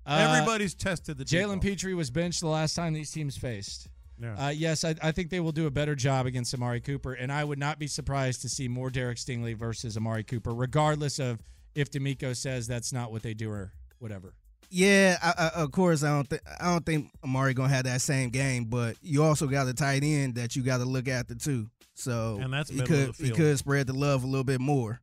Uh, 0.05 0.27
Everybody's 0.31 0.73
tested 0.73 1.17
the. 1.17 1.25
Jalen 1.25 1.61
Pitre 1.61 1.93
was 1.95 2.09
benched 2.09 2.41
the 2.41 2.47
last 2.47 2.75
time 2.75 2.93
these 2.93 3.11
teams 3.11 3.37
faced. 3.37 3.87
Yeah. 4.19 4.47
Uh, 4.47 4.49
yes, 4.49 4.83
I, 4.83 4.95
I 5.01 5.11
think 5.11 5.29
they 5.29 5.39
will 5.39 5.51
do 5.51 5.67
a 5.67 5.71
better 5.71 5.95
job 5.95 6.25
against 6.25 6.53
Amari 6.53 6.79
Cooper, 6.79 7.13
and 7.13 7.31
I 7.31 7.43
would 7.43 7.57
not 7.57 7.79
be 7.79 7.87
surprised 7.87 8.41
to 8.43 8.49
see 8.49 8.67
more 8.67 8.89
Derek 8.89 9.17
Stingley 9.17 9.55
versus 9.55 9.97
Amari 9.97 10.23
Cooper, 10.23 10.53
regardless 10.53 11.17
of 11.19 11.39
if 11.73 11.89
DeMeco 11.89 12.35
says 12.35 12.67
that's 12.67 12.93
not 12.93 13.11
what 13.11 13.23
they 13.23 13.33
do 13.33 13.49
or 13.49 13.73
whatever. 13.99 14.33
Yeah, 14.69 15.17
I, 15.21 15.33
I, 15.37 15.61
of 15.63 15.71
course 15.71 16.01
I 16.01 16.09
don't 16.09 16.29
think 16.29 16.41
I 16.59 16.71
don't 16.71 16.85
think 16.85 17.11
Amari 17.23 17.53
gonna 17.53 17.73
have 17.73 17.83
that 17.85 18.01
same 18.01 18.29
game, 18.29 18.65
but 18.65 18.95
you 19.01 19.23
also 19.23 19.47
got 19.47 19.67
a 19.67 19.73
tight 19.73 20.03
end 20.03 20.35
that 20.35 20.55
you 20.55 20.63
got 20.63 20.77
to 20.77 20.85
look 20.85 21.07
after 21.09 21.35
too. 21.35 21.67
So 22.01 22.39
And 22.41 22.51
that's 22.51 22.69
he 22.69 22.81
could 22.81 23.15
he 23.15 23.31
could 23.31 23.57
spread 23.57 23.87
the 23.87 23.93
love 23.93 24.23
a 24.23 24.27
little 24.27 24.43
bit 24.43 24.59
more. 24.59 25.01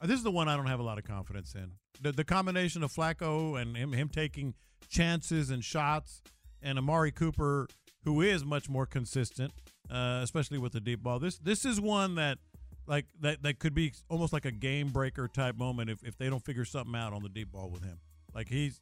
Uh, 0.00 0.06
This 0.06 0.16
is 0.16 0.24
the 0.24 0.30
one 0.30 0.48
I 0.48 0.56
don't 0.56 0.66
have 0.66 0.80
a 0.80 0.84
lot 0.84 0.98
of 0.98 1.04
confidence 1.04 1.54
in. 1.54 1.72
The, 2.00 2.12
the 2.12 2.24
combination 2.24 2.82
of 2.82 2.92
Flacco 2.92 3.60
and 3.60 3.76
him, 3.76 3.92
him 3.92 4.08
taking 4.08 4.54
chances 4.88 5.50
and 5.50 5.62
shots, 5.62 6.22
and 6.62 6.78
Amari 6.78 7.12
Cooper, 7.12 7.68
who 8.04 8.22
is 8.22 8.44
much 8.44 8.68
more 8.70 8.86
consistent, 8.86 9.52
uh, 9.90 10.20
especially 10.22 10.56
with 10.58 10.72
the 10.72 10.80
deep 10.80 11.02
ball. 11.02 11.18
This 11.18 11.38
this 11.38 11.64
is 11.64 11.80
one 11.80 12.14
that 12.14 12.38
like 12.86 13.06
that 13.20 13.42
that 13.42 13.58
could 13.58 13.74
be 13.74 13.92
almost 14.08 14.32
like 14.32 14.46
a 14.46 14.50
game 14.50 14.88
breaker 14.88 15.28
type 15.28 15.56
moment 15.56 15.90
if, 15.90 16.02
if 16.02 16.16
they 16.16 16.30
don't 16.30 16.44
figure 16.44 16.64
something 16.64 16.94
out 16.94 17.12
on 17.12 17.22
the 17.22 17.28
deep 17.28 17.52
ball 17.52 17.68
with 17.70 17.84
him. 17.84 17.98
Like 18.34 18.48
he's 18.48 18.80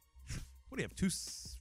what 0.69 0.77
do 0.77 0.81
you 0.81 0.87
have? 0.87 0.95
Two 0.95 1.09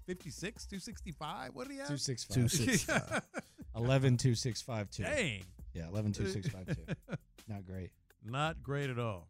fifty 0.06 0.30
six, 0.30 0.66
two 0.66 0.78
sixty 0.78 1.11
five? 1.11 1.50
What 1.54 1.66
do 1.66 1.74
you 1.74 1.80
have? 1.80 1.88
265. 1.88 2.34
265. 2.34 3.22
11 3.76 4.16
2 4.16 4.34
6 4.34 4.62
5 4.62 4.90
2. 4.90 5.02
Dang. 5.04 5.42
Yeah, 5.74 5.88
11 5.88 6.12
2 6.12 6.28
6 6.28 6.48
5 6.48 6.66
2. 6.66 6.74
Not 7.48 7.66
great. 7.66 7.90
Not 8.24 8.62
great 8.62 8.90
at 8.90 8.98
all. 8.98 9.28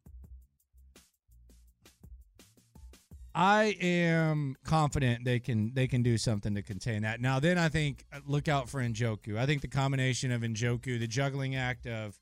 I 3.35 3.77
am 3.81 4.57
confident 4.64 5.24
they 5.24 5.38
can 5.38 5.72
they 5.72 5.87
can 5.87 6.03
do 6.03 6.18
something 6.18 6.55
to 6.57 6.62
contain 6.62 7.03
that. 7.03 7.20
Now 7.20 7.38
then 7.38 7.57
I 7.57 7.68
think 7.68 8.05
uh, 8.12 8.18
look 8.27 8.48
out 8.48 8.68
for 8.68 8.81
Njoku. 8.81 9.38
I 9.38 9.46
think 9.46 9.62
the 9.62 9.68
combination 9.68 10.33
of 10.33 10.42
Njoku, 10.42 10.98
the 10.98 11.07
juggling 11.07 11.55
act 11.55 11.87
of 11.87 12.18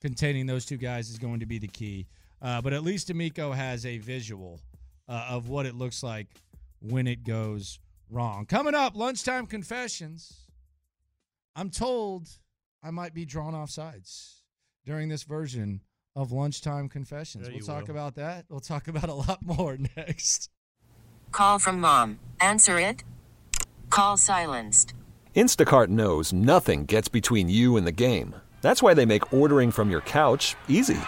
containing 0.00 0.46
those 0.46 0.64
two 0.64 0.78
guys 0.78 1.10
is 1.10 1.18
going 1.18 1.40
to 1.40 1.46
be 1.46 1.58
the 1.58 1.68
key. 1.68 2.06
Uh, 2.40 2.62
but 2.62 2.72
at 2.72 2.82
least 2.82 3.08
DeMeco 3.08 3.54
has 3.54 3.84
a 3.84 3.98
visual 3.98 4.60
uh, 5.08 5.26
of 5.28 5.48
what 5.48 5.66
it 5.66 5.74
looks 5.74 6.02
like 6.02 6.28
when 6.80 7.06
it 7.06 7.24
goes 7.24 7.78
wrong. 8.10 8.46
Coming 8.46 8.74
up, 8.74 8.96
lunchtime 8.96 9.46
confessions. 9.46 10.46
I'm 11.56 11.70
told 11.70 12.28
I 12.84 12.90
might 12.90 13.14
be 13.14 13.24
drawn 13.24 13.54
off 13.54 13.70
sides 13.70 14.42
during 14.84 15.08
this 15.08 15.22
version 15.22 15.80
of 16.14 16.32
lunchtime 16.32 16.90
confessions. 16.90 17.48
Yeah, 17.48 17.54
we'll 17.54 17.66
talk 17.66 17.88
will. 17.88 17.94
about 17.94 18.16
that. 18.16 18.44
We'll 18.50 18.60
talk 18.60 18.88
about 18.88 19.08
a 19.08 19.14
lot 19.14 19.38
more 19.42 19.78
next. 19.96 20.50
Call 21.32 21.58
from 21.58 21.80
mom. 21.80 22.18
Answer 22.40 22.78
it. 22.78 23.02
Call 23.88 24.18
silenced. 24.18 24.92
Instacart 25.34 25.88
knows 25.88 26.34
nothing 26.34 26.84
gets 26.84 27.08
between 27.08 27.48
you 27.48 27.78
and 27.78 27.86
the 27.86 27.92
game. 27.92 28.34
That's 28.60 28.82
why 28.82 28.92
they 28.92 29.06
make 29.06 29.32
ordering 29.32 29.70
from 29.70 29.90
your 29.90 30.02
couch 30.02 30.54
easy. 30.68 31.00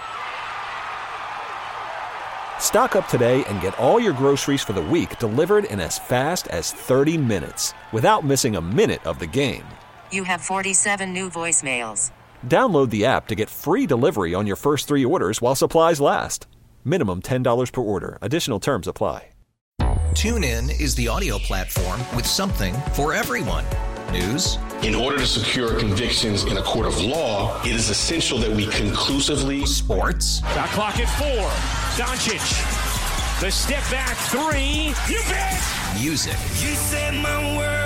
Stock 2.58 2.96
up 2.96 3.06
today 3.06 3.44
and 3.44 3.60
get 3.60 3.78
all 3.78 4.00
your 4.00 4.14
groceries 4.14 4.62
for 4.62 4.72
the 4.72 4.80
week 4.80 5.18
delivered 5.18 5.64
in 5.64 5.80
as 5.80 5.98
fast 5.98 6.48
as 6.48 6.72
30 6.72 7.18
minutes 7.18 7.74
without 7.92 8.24
missing 8.24 8.56
a 8.56 8.62
minute 8.62 9.06
of 9.06 9.18
the 9.18 9.26
game. 9.26 9.64
You 10.12 10.24
have 10.24 10.40
47 10.40 11.12
new 11.12 11.30
voicemails. 11.30 12.10
Download 12.46 12.90
the 12.90 13.04
app 13.06 13.26
to 13.28 13.34
get 13.34 13.50
free 13.50 13.86
delivery 13.86 14.34
on 14.34 14.46
your 14.46 14.56
first 14.56 14.88
three 14.88 15.04
orders 15.04 15.40
while 15.42 15.54
supplies 15.54 16.00
last. 16.00 16.46
Minimum 16.84 17.22
$10 17.22 17.72
per 17.72 17.80
order. 17.80 18.18
Additional 18.22 18.58
terms 18.60 18.86
apply. 18.88 19.28
TuneIn 20.16 20.80
is 20.80 20.94
the 20.94 21.08
audio 21.08 21.36
platform 21.38 22.00
with 22.16 22.24
something 22.26 22.72
for 22.94 23.12
everyone. 23.12 23.64
News, 24.10 24.56
In 24.82 24.94
order 24.94 25.18
to 25.18 25.26
secure 25.26 25.78
convictions 25.78 26.44
in 26.44 26.56
a 26.56 26.62
court 26.62 26.86
of 26.86 26.98
law, 27.02 27.60
it 27.64 27.72
is 27.72 27.90
essential 27.90 28.38
that 28.38 28.50
we 28.50 28.66
conclusively. 28.68 29.66
Sports. 29.66 30.38
Shot 30.54 30.68
clock 30.70 30.98
at 30.98 31.08
four. 31.18 31.50
Doncic. 32.02 32.40
The 33.42 33.50
step 33.50 33.82
back 33.90 34.16
three. 34.32 34.94
You 35.12 35.20
bet. 35.28 35.60
music, 36.00 36.32
You 36.62 36.74
set 36.76 37.12
my 37.14 37.58
world 37.58 37.85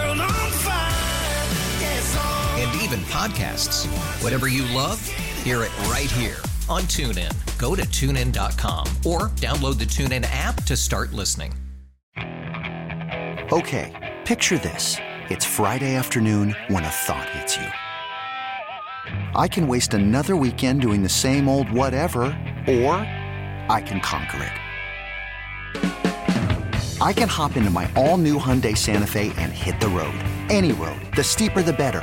even 2.91 3.05
podcasts. 3.05 3.87
Whatever 4.23 4.49
you 4.49 4.65
love, 4.75 5.07
hear 5.45 5.63
it 5.63 5.79
right 5.89 6.11
here 6.11 6.39
on 6.69 6.83
TuneIn. 6.83 7.33
Go 7.57 7.77
to 7.77 7.83
tunein.com 7.83 8.87
or 9.05 9.29
download 9.37 9.79
the 9.79 9.85
TuneIn 9.85 10.27
app 10.31 10.65
to 10.65 10.77
start 10.77 11.13
listening. 11.13 11.55
Okay, 13.53 14.19
picture 14.25 14.59
this. 14.59 14.97
It's 15.29 15.45
Friday 15.45 15.95
afternoon 15.95 16.57
when 16.69 16.85
a 16.85 16.89
thought 16.89 17.29
hits 17.31 17.57
you. 17.57 17.67
I 19.35 19.47
can 19.49 19.69
waste 19.69 19.95
another 19.95 20.35
weekend 20.37 20.81
doing 20.81 21.03
the 21.03 21.09
same 21.09 21.49
old 21.49 21.71
whatever, 21.71 22.23
or 22.67 22.95
I 23.69 23.83
can 23.85 24.01
conquer 24.01 24.45
it. 24.45 24.53
I 27.01 27.13
can 27.13 27.29
hop 27.29 27.57
into 27.57 27.71
my 27.71 27.91
all 27.97 28.19
new 28.19 28.39
Hyundai 28.39 28.77
Santa 28.77 29.07
Fe 29.07 29.33
and 29.39 29.53
hit 29.53 29.81
the 29.81 29.89
road. 29.89 30.15
Any 30.51 30.73
road. 30.73 31.01
The 31.17 31.25
steeper, 31.25 31.63
the 31.63 31.73
better. 31.73 32.03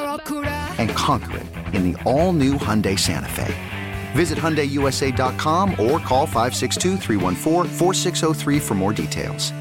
And 0.77 0.89
conquer 0.91 1.37
it 1.37 1.47
in 1.73 1.91
the 1.91 2.03
all 2.03 2.33
new 2.33 2.55
Hyundai 2.55 2.99
Santa 2.99 3.29
Fe. 3.29 3.55
Visit 4.11 4.37
HyundaiUSA.com 4.37 5.71
or 5.71 5.99
call 5.99 6.27
562-314-4603 6.27 8.61
for 8.61 8.75
more 8.75 8.91
details. 8.91 9.51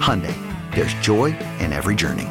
Hyundai, 0.00 0.34
there's 0.74 0.94
joy 0.94 1.26
in 1.60 1.72
every 1.72 1.94
journey. 1.94 2.26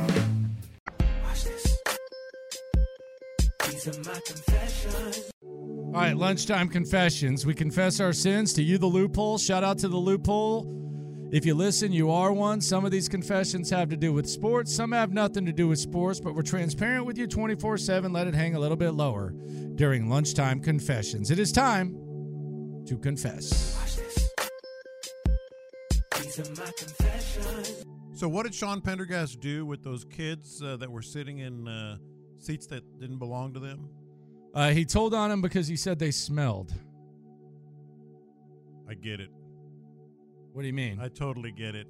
All 5.93 6.05
right, 6.05 6.15
lunchtime 6.15 6.69
confessions. 6.69 7.45
We 7.45 7.53
confess 7.53 7.99
our 7.99 8.13
sins 8.13 8.53
to 8.53 8.63
you, 8.63 8.77
the 8.77 8.85
loophole. 8.85 9.37
Shout 9.37 9.63
out 9.63 9.77
to 9.79 9.87
the 9.87 9.97
loophole. 9.97 10.65
If 11.31 11.45
you 11.45 11.53
listen, 11.53 11.91
you 11.91 12.09
are 12.09 12.33
one. 12.33 12.59
Some 12.59 12.85
of 12.85 12.91
these 12.91 13.07
confessions 13.07 13.69
have 13.69 13.89
to 13.89 13.97
do 13.97 14.11
with 14.11 14.27
sports, 14.27 14.75
some 14.75 14.91
have 14.93 15.13
nothing 15.13 15.45
to 15.45 15.51
do 15.51 15.67
with 15.67 15.77
sports, 15.77 16.19
but 16.19 16.33
we're 16.33 16.41
transparent 16.41 17.05
with 17.05 17.19
you 17.19 17.27
24 17.27 17.77
7. 17.77 18.11
Let 18.11 18.25
it 18.25 18.33
hang 18.33 18.55
a 18.55 18.59
little 18.59 18.75
bit 18.75 18.91
lower 18.91 19.31
during 19.75 20.09
lunchtime 20.09 20.59
confessions. 20.59 21.29
It 21.29 21.37
is 21.37 21.51
time 21.51 21.93
to 22.87 22.97
confess. 22.97 23.77
So, 28.15 28.27
what 28.27 28.43
did 28.43 28.55
Sean 28.55 28.81
Pendergast 28.81 29.39
do 29.39 29.67
with 29.67 29.83
those 29.83 30.05
kids 30.05 30.63
uh, 30.63 30.77
that 30.77 30.91
were 30.91 31.03
sitting 31.03 31.39
in 31.39 31.67
uh, 31.67 31.97
seats 32.39 32.65
that 32.67 32.99
didn't 32.99 33.19
belong 33.19 33.53
to 33.53 33.59
them? 33.59 33.87
Uh, 34.55 34.71
he 34.71 34.83
told 34.83 35.13
on 35.13 35.29
them 35.29 35.41
because 35.43 35.67
he 35.67 35.75
said 35.75 35.99
they 35.99 36.09
smelled. 36.09 36.73
I 38.89 38.95
get 38.95 39.19
it. 39.19 39.29
What 40.53 40.61
do 40.63 40.67
you 40.67 40.73
mean? 40.73 40.99
I 41.01 41.07
totally 41.09 41.51
get 41.51 41.75
it. 41.75 41.87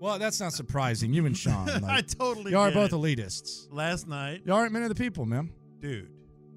Well, 0.00 0.18
that's 0.18 0.40
not 0.40 0.52
surprising. 0.52 1.12
You 1.14 1.24
and 1.26 1.36
Sean. 1.36 1.68
I 1.84 2.00
totally 2.02 2.50
You 2.52 2.58
are 2.58 2.70
both 2.70 2.92
it. 2.92 2.96
elitists. 2.96 3.66
Last 3.70 4.06
night, 4.08 4.42
You 4.44 4.52
aren't 4.52 4.72
men 4.72 4.82
of 4.82 4.88
the 4.90 4.94
people, 4.94 5.24
man. 5.24 5.50
dude, 5.80 6.10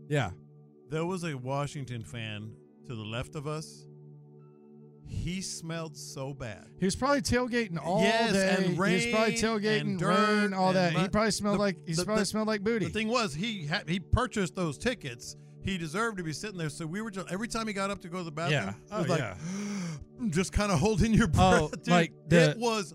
Yeah. 0.09 0.31
there 0.89 1.05
was 1.05 1.23
a 1.23 1.35
Washington 1.37 2.03
fan 2.03 2.51
to 2.87 2.95
the 2.95 3.03
left 3.03 3.35
of 3.35 3.47
us. 3.47 3.85
He 5.09 5.41
smelled 5.41 5.95
so 5.95 6.33
bad. 6.33 6.65
He 6.79 6.85
was 6.85 6.95
probably 6.95 7.21
tailgating 7.21 7.77
all 7.81 8.01
yes, 8.01 8.33
day. 8.33 8.49
and 8.49 8.63
he 8.65 8.69
was 8.71 8.77
rain 8.79 9.13
probably 9.13 9.33
tailgating, 9.35 9.81
and 9.81 9.99
dirt 9.99 10.41
rain, 10.41 10.53
all 10.53 10.67
and 10.69 10.75
that. 10.75 10.93
He 10.97 11.07
probably 11.07 11.31
smelled 11.31 11.55
The- 11.55 11.59
like 11.61 11.77
he 11.87 11.93
the- 11.93 12.03
probably 12.03 12.23
the- 12.23 12.25
smelled 12.25 12.47
like 12.47 12.61
booty. 12.63 12.85
The 12.87 12.91
thing 12.91 13.07
was, 13.07 13.33
he 13.33 13.65
had, 13.67 13.87
he 13.87 14.01
purchased 14.01 14.55
those 14.55 14.77
tickets. 14.77 15.37
He 15.67 15.77
deserved 15.77 16.17
to 16.17 16.23
be 16.23 16.31
sitting 16.31 16.57
there. 16.57 16.69
So 16.69 16.85
we 16.85 17.01
were 17.01 17.11
just 17.11 17.29
every 17.29 17.49
time 17.49 17.67
he 17.67 17.73
got 17.73 17.89
up 17.91 17.99
to 18.01 18.07
go 18.07 18.19
to 18.19 18.23
the 18.23 18.31
bathroom, 18.31 18.73
Yeah. 18.89 18.97
Oh, 18.97 19.01
like 19.01 19.19
yeah. 19.19 19.35
just 20.29 20.53
kind 20.53 20.71
of 20.71 20.79
holding 20.79 21.13
your 21.13 21.27
oh, 21.27 21.27
breath. 21.27 21.61
Oh, 21.61 21.69
dude. 21.69 21.87
like 21.89 22.13
the- 22.29 22.51
it 22.51 22.57
was 22.57 22.93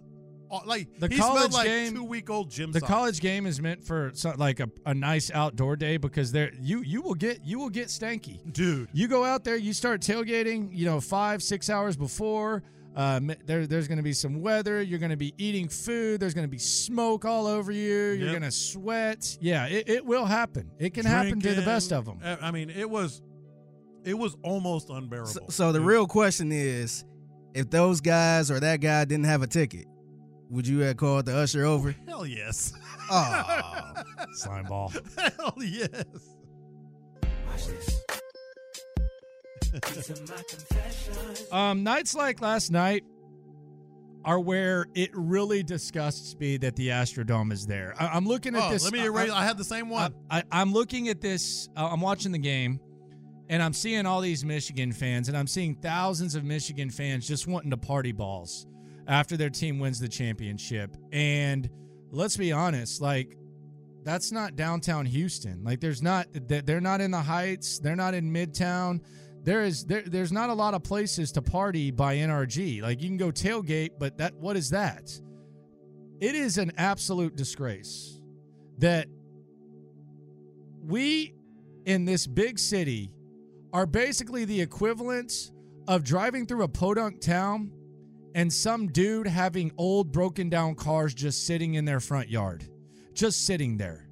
like 0.66 0.88
the 0.98 1.08
he 1.08 1.18
college 1.18 1.52
like 1.52 1.66
game- 1.66 1.94
two 1.94 2.04
week 2.04 2.30
old 2.30 2.50
gym. 2.50 2.72
the 2.72 2.80
socks. 2.80 2.90
college 2.90 3.20
game 3.20 3.46
is 3.46 3.60
meant 3.60 3.84
for 3.84 4.10
so, 4.14 4.34
like 4.36 4.60
a, 4.60 4.68
a 4.86 4.94
nice 4.94 5.30
outdoor 5.30 5.76
day 5.76 5.96
because 5.96 6.32
there 6.32 6.50
you 6.60 6.82
you 6.82 7.00
will 7.02 7.14
get 7.14 7.44
you 7.44 7.58
will 7.58 7.70
get 7.70 7.88
stanky, 7.88 8.40
dude. 8.52 8.88
You 8.92 9.08
go 9.08 9.24
out 9.24 9.44
there, 9.44 9.56
you 9.56 9.72
start 9.72 10.00
tailgating, 10.00 10.68
you 10.72 10.84
know, 10.84 11.00
five 11.00 11.42
six 11.42 11.70
hours 11.70 11.96
before. 11.96 12.62
Um, 12.94 13.32
there, 13.46 13.66
there's 13.66 13.88
going 13.88 13.96
to 13.96 14.02
be 14.02 14.12
some 14.12 14.42
weather. 14.42 14.82
You're 14.82 14.98
going 14.98 15.10
to 15.10 15.16
be 15.16 15.32
eating 15.38 15.66
food. 15.68 16.20
There's 16.20 16.34
going 16.34 16.46
to 16.46 16.50
be 16.50 16.58
smoke 16.58 17.24
all 17.24 17.46
over 17.46 17.72
you. 17.72 17.82
You're 18.10 18.14
Yep. 18.26 18.30
going 18.32 18.42
to 18.42 18.50
sweat. 18.50 19.38
Yeah, 19.40 19.66
it, 19.66 19.88
it 19.88 20.04
will 20.04 20.26
happen. 20.26 20.70
It 20.78 20.92
can 20.92 21.06
happen 21.06 21.40
to 21.40 21.54
the 21.54 21.62
best 21.62 21.92
of 21.92 22.04
them. 22.04 22.18
I 22.22 22.50
mean, 22.50 22.68
it 22.70 22.88
was 22.88 23.22
it 24.04 24.14
was 24.14 24.36
almost 24.42 24.90
unbearable. 24.90 25.30
So, 25.30 25.40
so 25.48 25.72
the 25.72 25.80
real 25.80 26.06
question 26.06 26.50
is, 26.52 27.04
if 27.54 27.70
those 27.70 28.00
guys 28.00 28.50
or 28.50 28.60
that 28.60 28.80
guy 28.80 29.04
didn't 29.04 29.24
have 29.26 29.42
a 29.42 29.46
ticket, 29.46 29.86
would 30.50 30.66
you 30.66 30.80
have 30.80 30.96
called 30.98 31.24
the 31.26 31.36
usher 31.36 31.64
over? 31.64 31.94
Hell 32.06 32.26
yes. 32.26 32.72
Oh, 33.10 33.92
slime 34.34 34.64
ball. 34.66 34.92
Hell 35.16 35.54
yes. 35.60 36.04
Um, 41.50 41.82
nights 41.82 42.14
like 42.14 42.40
last 42.40 42.70
night 42.70 43.04
are 44.24 44.38
where 44.38 44.86
it 44.94 45.10
really 45.14 45.62
disgusts 45.62 46.36
me 46.38 46.56
that 46.58 46.76
the 46.76 46.88
Astrodome 46.88 47.52
is 47.52 47.66
there. 47.66 47.94
I, 47.98 48.16
am 48.16 48.26
looking 48.26 48.54
at 48.54 48.62
Oh, 48.62 48.70
this. 48.70 48.84
let 48.84 48.92
me 48.92 49.04
erase. 49.04 49.30
I 49.30 49.44
had 49.44 49.58
the 49.58 49.64
same 49.64 49.88
one. 49.88 50.14
I, 50.30 50.44
I'm 50.50 50.72
looking 50.72 51.08
at 51.08 51.20
this. 51.20 51.68
Uh, 51.76 51.88
I'm 51.90 52.00
watching 52.00 52.30
the 52.32 52.38
game, 52.38 52.80
and 53.48 53.62
I'm 53.62 53.72
seeing 53.72 54.06
all 54.06 54.20
these 54.20 54.44
Michigan 54.44 54.92
fans, 54.92 55.28
and 55.28 55.36
I'm 55.36 55.46
seeing 55.48 55.74
thousands 55.74 56.34
of 56.34 56.44
Michigan 56.44 56.90
fans 56.90 57.26
just 57.26 57.46
wanting 57.46 57.70
to 57.70 57.76
party 57.76 58.12
balls 58.12 58.66
after 59.08 59.36
their 59.36 59.50
team 59.50 59.78
wins 59.80 59.98
the 59.98 60.08
championship. 60.08 60.96
And 61.12 61.68
let's 62.10 62.36
be 62.36 62.52
honest, 62.52 63.00
like 63.00 63.36
that's 64.04 64.30
not 64.30 64.54
downtown 64.56 65.06
Houston. 65.06 65.64
Like 65.64 65.80
there's 65.80 66.02
not 66.02 66.26
they're 66.32 66.80
not 66.80 67.00
in 67.00 67.10
the 67.10 67.20
Heights. 67.20 67.80
They're 67.80 67.96
not 67.96 68.14
in 68.14 68.32
Midtown. 68.32 69.00
There 69.44 69.62
is 69.62 69.84
there 69.84 70.02
there's 70.02 70.32
not 70.32 70.50
a 70.50 70.54
lot 70.54 70.74
of 70.74 70.84
places 70.84 71.32
to 71.32 71.42
party 71.42 71.90
by 71.90 72.16
NRG. 72.16 72.80
Like 72.82 73.02
you 73.02 73.08
can 73.08 73.16
go 73.16 73.30
tailgate, 73.32 73.90
but 73.98 74.18
that 74.18 74.34
what 74.34 74.56
is 74.56 74.70
that? 74.70 75.10
It 76.20 76.36
is 76.36 76.58
an 76.58 76.72
absolute 76.76 77.34
disgrace 77.34 78.20
that 78.78 79.08
we 80.84 81.34
in 81.84 82.04
this 82.04 82.26
big 82.26 82.58
city 82.58 83.12
are 83.72 83.86
basically 83.86 84.44
the 84.44 84.60
equivalent 84.60 85.52
of 85.88 86.04
driving 86.04 86.46
through 86.46 86.62
a 86.62 86.68
podunk 86.68 87.20
town 87.20 87.72
and 88.34 88.52
some 88.52 88.86
dude 88.86 89.26
having 89.26 89.72
old 89.76 90.12
broken 90.12 90.48
down 90.48 90.74
cars 90.74 91.12
just 91.14 91.46
sitting 91.46 91.74
in 91.74 91.84
their 91.84 92.00
front 92.00 92.28
yard 92.28 92.64
just 93.14 93.44
sitting 93.44 93.76
there 93.76 94.08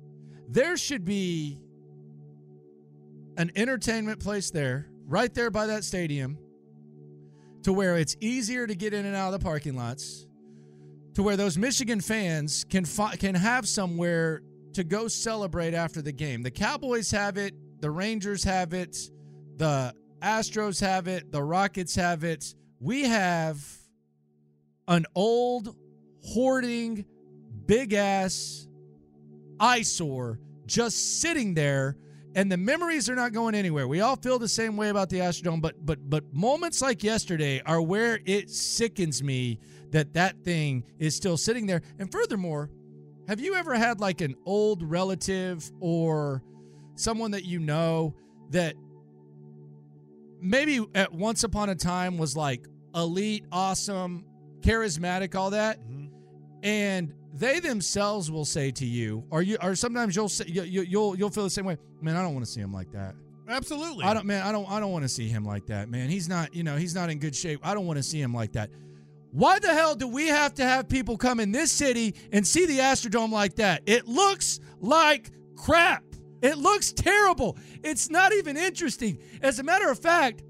there 0.49 0.77
should 0.77 1.05
be 1.05 1.61
an 3.37 3.51
entertainment 3.55 4.19
place 4.21 4.51
there 4.51 4.91
right 5.11 5.35
there 5.35 5.51
by 5.51 5.67
that 5.67 5.83
stadium 5.83 6.39
to 7.65 7.73
where 7.73 7.97
it's 7.97 8.17
easier 8.21 8.67
to 8.67 8.75
get 8.75 8.95
in 8.95 9.05
and 9.05 9.17
out 9.17 9.35
of 9.35 9.41
the 9.41 9.45
parking 9.45 9.77
lots 9.77 10.27
to 11.15 11.23
where 11.23 11.37
those 11.37 11.59
Michigan 11.59 12.01
fans 12.01 12.65
can 12.65 12.85
fi- 12.85 13.17
can 13.17 13.35
have 13.35 13.67
somewhere 13.67 14.41
to 14.73 14.85
go 14.85 15.09
celebrate 15.09 15.75
after 15.75 16.01
the 16.01 16.13
game. 16.13 16.43
The 16.43 16.51
Cowboys 16.53 17.11
have 17.11 17.37
it, 17.37 17.55
the 17.81 17.91
Rangers 17.91 18.45
have 18.45 18.73
it, 18.73 18.97
the 19.57 19.93
Astros 20.23 20.81
have 20.81 21.09
it, 21.09 21.33
the 21.33 21.43
Rockets 21.43 21.97
have 21.97 22.23
it. 22.23 22.55
We 22.79 23.03
have 23.03 23.61
an 24.87 25.07
old 25.17 25.75
hoarding 26.23 27.05
big 27.67 27.95
ass 27.95 28.69
eyesore 29.59 30.39
just 30.67 31.21
sitting 31.21 31.55
there 31.55 31.97
and 32.35 32.51
the 32.51 32.57
memories 32.57 33.09
are 33.09 33.15
not 33.15 33.33
going 33.33 33.55
anywhere. 33.55 33.89
We 33.89 34.01
all 34.01 34.17
feel 34.17 34.39
the 34.39 34.49
same 34.49 34.77
way 34.77 34.89
about 34.89 35.09
the 35.09 35.19
Astrodome, 35.19 35.61
but 35.61 35.85
but 35.85 35.99
but 36.09 36.33
moments 36.33 36.81
like 36.81 37.03
yesterday 37.03 37.61
are 37.67 37.83
where 37.83 38.21
it 38.25 38.51
sickens 38.51 39.23
me 39.23 39.59
that 39.91 40.15
that 40.15 40.43
thing 40.45 40.85
is 40.99 41.17
still 41.17 41.37
sitting 41.37 41.67
there. 41.67 41.83
And 41.99 42.11
furthermore, 42.11 42.71
have 43.29 43.41
you 43.41 43.55
ever 43.55 43.75
had 43.75 44.01
like 44.01 44.21
an 44.21 44.37
old 44.47 44.83
relative 44.83 45.71
or 45.81 46.43
someone 46.95 47.33
that 47.33 47.45
you 47.45 47.59
know 47.59 48.15
that 48.51 48.75
maybe 50.41 50.85
at 50.95 51.13
once 51.13 51.45
upon 51.45 51.69
a 51.69 51.75
time 51.75 52.19
was 52.19 52.37
like 52.37 52.67
elite, 52.95 53.45
awesome, 53.51 54.25
charismatic, 54.61 55.35
all 55.35 55.51
that, 55.51 55.81
mm-hmm. 55.81 56.07
and 56.63 57.13
they 57.33 57.61
themselves 57.61 58.31
will 58.31 58.45
say 58.45 58.71
to 58.73 58.87
you, 58.87 59.25
or 59.31 59.43
you, 59.43 59.57
or 59.63 59.75
sometimes 59.75 60.17
you'll 60.17 60.29
say 60.29 60.45
you, 60.49 60.63
you, 60.63 60.83
you'll 60.83 61.17
you'll 61.17 61.31
feel 61.31 61.45
the 61.45 61.51
same 61.51 61.65
way. 61.65 61.79
Man, 62.01 62.17
I 62.17 62.23
don't 62.23 62.35
want 62.35 62.45
to 62.45 62.51
see 62.51 62.61
him 62.61 62.73
like 62.73 62.91
that. 62.93 63.15
Absolutely. 63.49 64.05
I 64.05 64.15
don't, 64.15 64.27
man. 64.27 64.47
I 64.47 64.53
don't. 64.53 64.71
I 64.71 64.81
don't 64.81 64.93
want 64.93 65.05
to 65.05 65.09
see 65.09 65.29
him 65.29 65.45
like 65.45 65.67
that, 65.67 65.89
man. 65.89 66.09
He's 66.09 66.29
not. 66.29 66.55
You 66.55 66.63
know, 66.63 66.77
he's 66.77 66.95
not 66.95 67.11
in 67.11 67.19
good 67.19 67.35
shape. 67.35 67.61
I 67.63 67.75
don't 67.75 67.87
want 67.87 67.99
to 67.99 68.03
see 68.03 68.21
him 68.21 68.35
like 68.35 68.53
that. 68.53 68.71
Why 69.33 69.59
the 69.61 69.73
hell 69.73 69.95
do 69.95 70.09
we 70.09 70.27
have 70.27 70.55
to 70.55 70.65
have 70.65 70.89
people 70.89 71.17
come 71.17 71.39
in 71.39 71.53
this 71.53 71.71
city 71.71 72.17
and 72.33 72.47
see 72.47 72.67
the 72.67 72.79
Astrodome 72.79 73.31
like 73.31 73.57
that? 73.57 73.83
It 73.87 74.09
looks 74.09 74.59
like 74.81 75.31
crap. 75.57 76.03
It 76.43 76.59
looks 76.59 76.93
terrible. 76.93 77.57
It's 77.85 78.11
not 78.11 78.33
even 78.33 78.57
interesting. 78.57 79.19
As 79.43 79.59
a 79.59 79.63
matter 79.63 79.89
of 79.91 79.99
fact, 79.99 80.43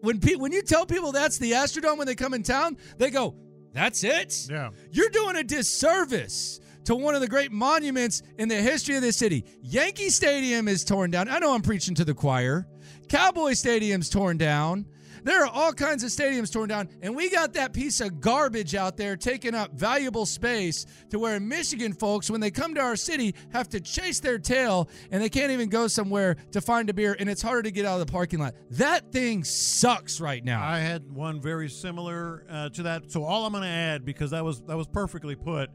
when 0.00 0.20
pe- 0.20 0.34
when 0.34 0.52
you 0.52 0.62
tell 0.62 0.84
people 0.84 1.12
that's 1.12 1.38
the 1.38 1.52
Astrodome 1.52 1.98
when 1.98 2.06
they 2.06 2.14
come 2.14 2.34
in 2.34 2.42
town, 2.42 2.76
they 2.98 3.10
go, 3.10 3.34
"That's 3.76 4.02
it." 4.02 4.48
Yeah. 4.50 4.70
You're 4.90 5.10
doing 5.10 5.36
a 5.36 5.44
disservice 5.44 6.60
to 6.86 6.94
one 6.94 7.14
of 7.14 7.20
the 7.20 7.28
great 7.28 7.52
monuments 7.52 8.22
in 8.38 8.48
the 8.48 8.56
history 8.56 8.96
of 8.96 9.02
this 9.02 9.16
city. 9.16 9.44
Yankee 9.62 10.08
Stadium 10.08 10.66
is 10.66 10.82
torn 10.82 11.10
down. 11.10 11.28
I 11.28 11.38
know 11.38 11.54
I'm 11.54 11.62
preaching 11.62 11.94
to 11.96 12.04
the 12.04 12.14
choir. 12.14 12.66
Cowboy 13.08 13.52
Stadium's 13.52 14.08
torn 14.08 14.38
down. 14.38 14.86
There 15.26 15.42
are 15.42 15.50
all 15.52 15.72
kinds 15.72 16.04
of 16.04 16.10
stadiums 16.10 16.52
torn 16.52 16.68
down, 16.68 16.88
and 17.02 17.16
we 17.16 17.28
got 17.28 17.52
that 17.54 17.72
piece 17.72 18.00
of 18.00 18.20
garbage 18.20 18.76
out 18.76 18.96
there 18.96 19.16
taking 19.16 19.56
up 19.56 19.72
valuable 19.72 20.24
space 20.24 20.86
to 21.10 21.18
where 21.18 21.40
Michigan 21.40 21.92
folks, 21.92 22.30
when 22.30 22.40
they 22.40 22.52
come 22.52 22.76
to 22.76 22.80
our 22.80 22.94
city, 22.94 23.34
have 23.52 23.68
to 23.70 23.80
chase 23.80 24.20
their 24.20 24.38
tail 24.38 24.88
and 25.10 25.20
they 25.20 25.28
can't 25.28 25.50
even 25.50 25.68
go 25.68 25.88
somewhere 25.88 26.36
to 26.52 26.60
find 26.60 26.88
a 26.90 26.94
beer, 26.94 27.16
and 27.18 27.28
it's 27.28 27.42
harder 27.42 27.62
to 27.62 27.72
get 27.72 27.84
out 27.84 28.00
of 28.00 28.06
the 28.06 28.12
parking 28.12 28.38
lot. 28.38 28.54
That 28.70 29.10
thing 29.10 29.42
sucks 29.42 30.20
right 30.20 30.44
now. 30.44 30.64
I 30.64 30.78
had 30.78 31.10
one 31.10 31.40
very 31.40 31.68
similar 31.70 32.46
uh, 32.48 32.68
to 32.68 32.84
that. 32.84 33.10
So 33.10 33.24
all 33.24 33.46
I'm 33.46 33.52
going 33.52 33.64
to 33.64 33.68
add, 33.68 34.04
because 34.04 34.30
that 34.30 34.44
was 34.44 34.62
that 34.62 34.76
was 34.76 34.86
perfectly 34.86 35.34
put, 35.34 35.70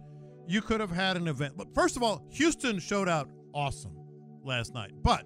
you 0.47 0.61
could 0.61 0.79
have 0.79 0.91
had 0.91 1.17
an 1.17 1.27
event. 1.27 1.57
But 1.57 1.75
first 1.75 1.97
of 1.97 2.03
all, 2.03 2.25
Houston 2.31 2.79
showed 2.79 3.09
out 3.09 3.27
awesome 3.53 3.97
last 4.45 4.73
night. 4.73 4.91
But 5.03 5.25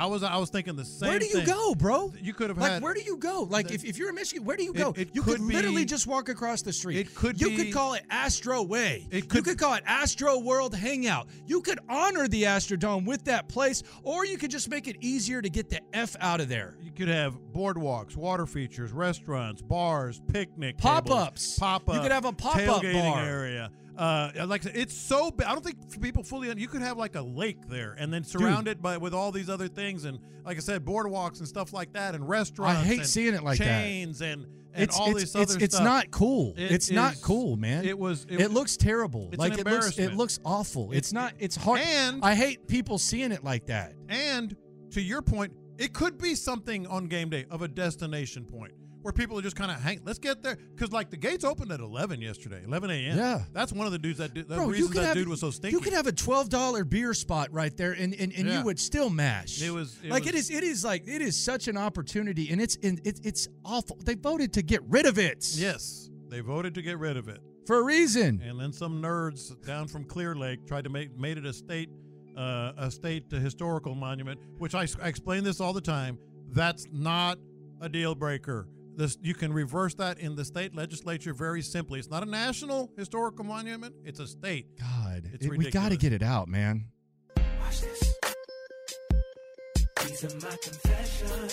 I 0.00 0.06
was 0.06 0.22
I 0.22 0.38
was 0.38 0.48
thinking 0.48 0.76
the 0.76 0.84
same. 0.86 1.10
Where 1.10 1.18
do 1.18 1.26
you 1.26 1.34
thing. 1.42 1.46
go, 1.46 1.74
bro? 1.74 2.10
You 2.22 2.32
could 2.32 2.48
have 2.48 2.56
like, 2.56 2.72
had. 2.72 2.82
where 2.82 2.94
do 2.94 3.02
you 3.02 3.18
go? 3.18 3.42
Like, 3.42 3.70
if, 3.70 3.84
if 3.84 3.98
you're 3.98 4.08
in 4.08 4.14
Michigan, 4.14 4.46
where 4.46 4.56
do 4.56 4.64
you 4.64 4.72
go? 4.72 4.92
It- 4.92 5.08
it 5.08 5.10
you 5.12 5.20
could 5.22 5.36
could 5.36 5.42
literally 5.42 5.84
just 5.84 6.06
walk 6.06 6.30
across 6.30 6.62
the 6.62 6.72
street. 6.72 6.96
It 6.96 7.14
could 7.14 7.38
You 7.38 7.50
be- 7.50 7.56
could 7.56 7.72
call 7.74 7.92
it 7.92 8.02
Astro 8.08 8.62
Way. 8.62 9.06
It 9.10 9.16
you 9.16 9.22
could- 9.28 9.44
could 9.44 9.58
call 9.58 9.74
it 9.74 9.82
Astro 9.86 10.38
World 10.38 10.74
Hangout. 10.74 11.28
You 11.46 11.60
could 11.60 11.80
honor 11.90 12.28
the 12.28 12.44
Astrodome 12.44 13.04
with 13.04 13.24
that 13.24 13.48
place, 13.50 13.82
or 14.02 14.24
you 14.24 14.38
could 14.38 14.50
just 14.50 14.70
make 14.70 14.88
it 14.88 14.96
easier 15.02 15.42
to 15.42 15.50
get 15.50 15.68
the 15.68 15.80
f 15.92 16.16
out 16.20 16.40
of 16.40 16.48
there. 16.48 16.76
You 16.82 16.92
could 16.92 17.08
have 17.08 17.34
boardwalks, 17.54 18.16
water 18.16 18.46
features, 18.46 18.92
restaurants, 18.92 19.60
bars, 19.60 20.22
picnic 20.28 20.78
Pop-ups. 20.78 21.58
pop 21.58 21.86
up. 21.90 21.94
You 21.94 22.00
could 22.00 22.12
have 22.12 22.24
a 22.24 22.32
pop-up 22.32 22.82
bar. 22.82 23.20
area. 23.22 23.70
Uh, 24.00 24.46
like 24.46 24.64
it's 24.64 24.94
so 24.94 25.30
big. 25.30 25.46
I 25.46 25.52
don't 25.52 25.62
think 25.62 26.00
people 26.00 26.22
fully. 26.22 26.50
You 26.58 26.68
could 26.68 26.80
have 26.80 26.96
like 26.96 27.16
a 27.16 27.20
lake 27.20 27.68
there, 27.68 27.94
and 27.98 28.10
then 28.10 28.24
surround 28.24 28.66
it 28.66 28.80
by 28.80 28.96
with 28.96 29.12
all 29.12 29.30
these 29.30 29.50
other 29.50 29.68
things, 29.68 30.06
and 30.06 30.18
like 30.42 30.56
I 30.56 30.60
said, 30.60 30.86
boardwalks 30.86 31.40
and 31.40 31.46
stuff 31.46 31.74
like 31.74 31.92
that, 31.92 32.14
and 32.14 32.26
restaurants. 32.26 32.80
I 32.80 32.84
hate 32.84 33.04
seeing 33.04 33.34
it 33.34 33.42
like 33.42 33.58
that. 33.58 33.82
chains 33.82 34.22
and 34.22 34.46
and 34.72 34.84
it's 34.84 34.98
all 34.98 35.10
it's, 35.10 35.20
this 35.20 35.34
it's, 35.34 35.52
other 35.52 35.64
it's 35.64 35.74
stuff. 35.74 35.84
not 35.84 36.10
cool. 36.10 36.54
It 36.56 36.72
it's 36.72 36.90
not 36.90 37.20
cool, 37.20 37.58
man. 37.58 37.84
It 37.84 37.98
was. 37.98 38.24
It, 38.30 38.50
looks 38.50 38.78
terrible. 38.78 39.30
like 39.36 39.58
it 39.58 39.66
looks. 39.66 39.98
It 39.98 40.14
looks 40.14 40.40
awful. 40.46 40.92
It's, 40.92 41.10
It's- 41.10 41.12
not. 41.12 41.34
It's 41.38 41.56
hard. 41.56 41.80
and- 41.80 42.24
I 42.24 42.34
hate 42.34 42.66
people 42.68 42.96
seeing 42.96 43.32
it 43.32 43.44
like 43.44 43.66
that. 43.66 43.92
And 44.08 44.56
to 44.92 45.02
your 45.02 45.20
point, 45.20 45.52
it 45.76 45.92
could 45.92 46.16
be 46.16 46.34
something 46.34 46.86
on 46.86 47.06
game 47.06 47.28
day 47.28 47.44
of 47.50 47.60
a 47.60 47.68
destination 47.68 48.44
point 48.44 48.72
where 49.02 49.12
people 49.12 49.38
are 49.38 49.42
just 49.42 49.56
kind 49.56 49.70
of 49.70 49.80
hang. 49.80 50.00
Let's 50.04 50.18
get 50.18 50.42
there 50.42 50.56
because 50.74 50.92
like 50.92 51.10
the 51.10 51.16
gates 51.16 51.44
opened 51.44 51.72
at 51.72 51.80
eleven 51.80 52.20
yesterday, 52.20 52.62
eleven 52.66 52.90
a.m. 52.90 53.16
Yeah. 53.16 53.42
that's 53.52 53.72
one 53.72 53.86
of 53.86 53.92
the 53.92 53.98
dudes 53.98 54.18
that 54.18 54.34
did. 54.34 54.48
The 54.48 54.56
Bro, 54.56 54.68
could 54.70 54.90
that 54.92 55.04
have, 55.04 55.14
dude 55.14 55.28
was 55.28 55.40
so 55.40 55.50
stinky. 55.50 55.76
You 55.76 55.80
could 55.82 55.92
have 55.92 56.06
a 56.06 56.12
twelve 56.12 56.48
dollar 56.48 56.84
beer 56.84 57.14
spot 57.14 57.48
right 57.52 57.76
there, 57.76 57.92
and 57.92 58.14
and, 58.14 58.32
and 58.32 58.46
Yeah. 58.48 58.58
you 58.58 58.64
would 58.64 58.78
still 58.78 59.10
mash. 59.10 59.62
It 59.62 59.70
was- 59.70 59.96
it 60.02 60.10
like 60.10 60.24
was- 60.24 60.34
it 60.34 60.38
is. 60.38 60.50
It 60.50 60.64
is 60.64 60.84
like 60.84 61.06
it 61.08 61.22
is 61.22 61.36
such 61.36 61.68
an 61.68 61.76
opportunity, 61.76 62.50
and 62.50 62.60
it's 62.60 62.76
in 62.76 63.00
it's 63.04 63.20
it's 63.24 63.48
awful. 63.64 63.96
They 64.04 64.14
voted 64.14 64.52
to 64.54 64.62
get 64.62 64.82
rid 64.88 65.06
of 65.06 65.18
it. 65.18 65.46
yes, 65.54 66.10
they 66.28 66.40
voted 66.40 66.74
to 66.74 66.82
get 66.82 66.98
rid 66.98 67.16
of 67.16 67.28
it, 67.28 67.40
for 67.66 67.78
a 67.78 67.82
reason. 67.82 68.40
and 68.42 68.60
then 68.60 68.72
some 68.72 69.00
nerds 69.02 69.54
down 69.66 69.88
from 69.88 70.04
Clear 70.04 70.34
Lake 70.34 70.66
tried 70.66 70.84
to 70.84 70.90
make 70.90 71.16
made 71.18 71.38
it 71.38 71.46
a 71.46 71.52
state 71.52 71.88
uh, 72.36 72.72
a 72.78 72.90
state 72.90 73.24
historical 73.30 73.94
monument. 73.94 74.38
Which 74.58 74.74
I, 74.74 74.86
I 75.02 75.08
explain 75.08 75.42
this 75.44 75.60
all 75.60 75.72
the 75.72 75.80
time. 75.80 76.18
That's 76.52 76.86
not 76.92 77.38
a 77.80 77.88
deal 77.88 78.14
breaker. 78.14 78.68
This 79.00 79.16
you 79.22 79.32
can 79.32 79.50
reverse 79.50 79.94
that 79.94 80.18
in 80.18 80.36
the 80.36 80.44
state 80.44 80.74
legislature 80.74 81.32
very 81.32 81.62
simply. 81.62 81.98
It's 81.98 82.10
not 82.10 82.22
a 82.22 82.26
national 82.30 82.90
historical 82.98 83.46
monument. 83.46 83.94
It's 84.04 84.20
a 84.20 84.26
state. 84.26 84.66
God, 84.78 85.22
It's 85.32 85.46
it- 85.46 85.56
we 85.56 85.70
got 85.70 85.88
to 85.88 85.96
get 85.96 86.12
it 86.12 86.22
out, 86.22 86.48
man. 86.48 86.84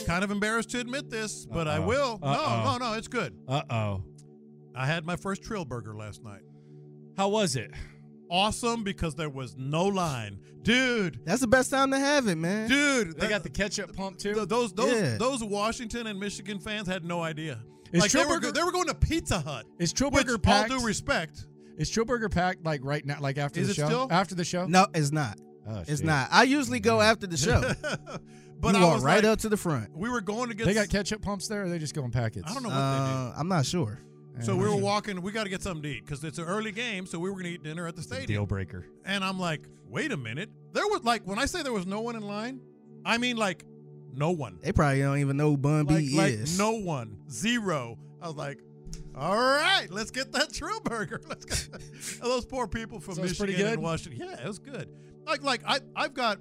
Kind 0.05 0.23
of 0.25 0.31
embarrassed 0.31 0.71
to 0.71 0.79
admit 0.81 1.09
this, 1.09 1.45
but 1.45 1.69
I 1.69 1.77
Uh-oh. 1.77 1.87
will. 1.87 2.19
Uh-oh. 2.21 2.63
No, 2.65 2.77
no, 2.77 2.91
no. 2.91 2.97
It's 2.97 3.07
good. 3.07 3.33
Uh 3.47 3.61
oh. 3.69 4.03
I 4.75 4.85
had 4.85 5.05
my 5.05 5.15
first 5.15 5.41
Trill 5.41 5.63
Burger 5.63 5.95
last 5.95 6.21
night. 6.23 6.41
How 7.15 7.29
was 7.29 7.55
it? 7.55 7.71
Awesome 8.29 8.83
because 8.83 9.15
there 9.15 9.29
was 9.29 9.55
no 9.57 9.85
line, 9.85 10.39
dude. 10.63 11.19
That's 11.25 11.41
the 11.41 11.47
best 11.47 11.71
time 11.71 11.91
to 11.91 11.99
have 11.99 12.27
it, 12.27 12.35
man. 12.37 12.67
Dude, 12.69 13.15
They 13.15 13.21
that- 13.21 13.29
got 13.29 13.43
the 13.43 13.49
ketchup 13.49 13.95
pump 13.95 14.17
too. 14.17 14.33
th- 14.33 14.47
those 14.47 14.73
those 14.73 14.91
Yeah. 14.93 15.17
those 15.17 15.43
Washington 15.43 16.07
and 16.07 16.19
Michigan 16.19 16.59
fans 16.59 16.87
had 16.87 17.05
no 17.05 17.21
idea. 17.23 17.59
Is 17.93 18.01
like 18.01 18.11
they 18.11 18.25
were, 18.25 18.39
they 18.39 18.63
were 18.63 18.71
going 18.73 18.87
to 18.87 18.93
Pizza 18.95 19.39
Hut. 19.39 19.65
Is 19.79 19.91
Which, 19.93 20.01
Trillburger 20.13 20.31
all 20.33 20.37
packed? 20.39 20.69
due 20.71 20.85
respect, 20.85 21.45
Is 21.77 21.89
Trillburger 21.89 22.29
packed 22.29 22.65
like 22.65 22.81
right 22.83 23.05
now? 23.05 23.17
Like 23.21 23.37
after 23.37 23.61
Is 23.61 23.67
the 23.67 23.71
it 23.71 23.75
show? 23.75 23.85
still? 23.85 24.07
After 24.11 24.35
the 24.35 24.43
show? 24.43 24.65
No, 24.67 24.87
it's 24.93 25.11
not. 25.13 25.39
Oh, 25.65 25.79
it's 25.87 25.99
shit. 25.99 26.03
not. 26.05 26.27
I 26.31 26.43
usually 26.43 26.79
go 26.81 26.99
after 27.01 27.27
the 27.27 27.37
show. 27.37 27.61
but 28.59 28.73
you 28.75 28.81
I 28.81 28.83
walk 28.83 28.93
was 28.95 29.03
right 29.03 29.23
like, 29.23 29.31
up 29.33 29.39
to 29.39 29.49
the 29.49 29.57
front. 29.57 29.95
we 29.95 30.09
were 30.09 30.19
going 30.21 30.49
to 30.49 30.55
get. 30.55 30.65
They 30.65 30.73
got 30.73 30.89
ketchup 30.89 31.21
pumps 31.21 31.47
there, 31.47 31.63
or 31.63 31.69
they 31.69 31.79
just 31.79 31.93
go 31.93 32.03
in 32.03 32.11
packets? 32.11 32.49
I 32.49 32.53
don't 32.53 32.63
know 32.63 32.69
what 32.69 32.75
Uh, 32.77 33.33
I'm 33.37 33.47
not 33.47 33.65
sure. 33.65 33.99
They 34.39 34.45
did. 34.45 34.45
So 34.45 34.55
we 34.55 34.65
were 34.67 34.75
walking. 34.75 35.21
We 35.21 35.31
got 35.31 35.43
to 35.43 35.49
get 35.49 35.61
something 35.61 35.83
to 35.83 35.89
eat 35.89 36.05
because 36.05 36.23
it's 36.23 36.37
an 36.37 36.45
early 36.45 36.71
game. 36.71 37.05
So 37.05 37.19
we 37.19 37.29
were 37.29 37.35
going 37.35 37.45
to 37.45 37.51
eat 37.51 37.63
dinner 37.63 37.87
at 37.87 37.95
the 37.95 38.01
stadium. 38.01 38.27
Deal 38.27 38.45
breaker. 38.45 38.85
And 39.05 39.23
I'm 39.23 39.39
like, 39.39 39.61
wait 39.87 40.11
a 40.11 40.17
minute. 40.17 40.49
There 40.73 40.85
was 40.87 41.03
like 41.03 41.23
when 41.25 41.39
I 41.39 41.45
say 41.45 41.63
there 41.63 41.73
was 41.73 41.85
no 41.87 42.01
one 42.01 42.15
in 42.15 42.23
line, 42.23 42.59
I 43.05 43.17
mean 43.17 43.37
like 43.37 43.65
no 44.13 44.31
one. 44.31 44.59
They 44.61 44.71
probably 44.71 44.99
don't 45.01 45.19
even 45.19 45.37
know 45.37 45.51
who 45.51 45.57
Bun 45.57 45.85
Like, 45.85 45.97
B 45.99 46.17
like 46.17 46.33
is. 46.33 46.57
no 46.57 46.71
one. 46.71 47.17
Zero. 47.29 47.97
I 48.21 48.27
was 48.27 48.35
like, 48.35 48.59
all 49.15 49.35
right, 49.35 49.87
let's 49.89 50.11
get 50.11 50.31
that 50.33 50.51
Trill 50.53 50.79
Burger. 50.81 51.21
Let's 51.27 51.45
get 51.45 52.19
those 52.21 52.45
poor 52.45 52.67
people 52.67 52.99
from 52.99 53.15
So 53.15 53.21
Michigan 53.23 53.67
and 53.67 53.81
Washington. 53.81 54.27
Yeah, 54.27 54.41
it 54.43 54.47
was 54.47 54.59
good. 54.59 54.89
Like 55.25 55.43
like 55.43 55.61
I 55.67 55.79
I've 55.95 56.13
got 56.13 56.39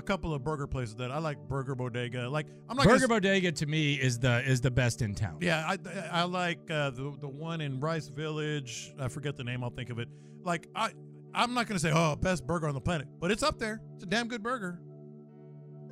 a 0.00 0.02
couple 0.02 0.32
of 0.34 0.42
burger 0.42 0.66
places 0.66 0.96
that 0.96 1.12
I 1.12 1.18
like 1.18 1.38
Burger 1.46 1.74
Bodega. 1.74 2.28
Like 2.28 2.46
I'm 2.68 2.76
not 2.76 2.86
Burger 2.86 3.06
gonna, 3.06 3.20
Bodega 3.20 3.52
to 3.52 3.66
me 3.66 3.94
is 3.94 4.18
the 4.18 4.42
is 4.44 4.60
the 4.60 4.70
best 4.70 5.02
in 5.02 5.14
town. 5.14 5.38
Yeah, 5.40 5.64
I 5.66 5.78
I 6.10 6.22
like 6.24 6.58
uh, 6.70 6.90
the 6.90 7.14
the 7.20 7.28
one 7.28 7.60
in 7.60 7.78
Rice 7.78 8.08
Village. 8.08 8.92
I 8.98 9.08
forget 9.08 9.36
the 9.36 9.44
name. 9.44 9.62
I'll 9.62 9.70
think 9.70 9.90
of 9.90 9.98
it. 9.98 10.08
Like 10.42 10.68
I 10.74 10.90
I'm 11.34 11.54
not 11.54 11.66
gonna 11.66 11.78
say 11.78 11.92
oh 11.94 12.16
best 12.16 12.46
burger 12.46 12.66
on 12.66 12.74
the 12.74 12.80
planet, 12.80 13.06
but 13.20 13.30
it's 13.30 13.42
up 13.42 13.58
there. 13.58 13.82
It's 13.94 14.04
a 14.04 14.06
damn 14.06 14.26
good 14.26 14.42
burger. 14.42 14.80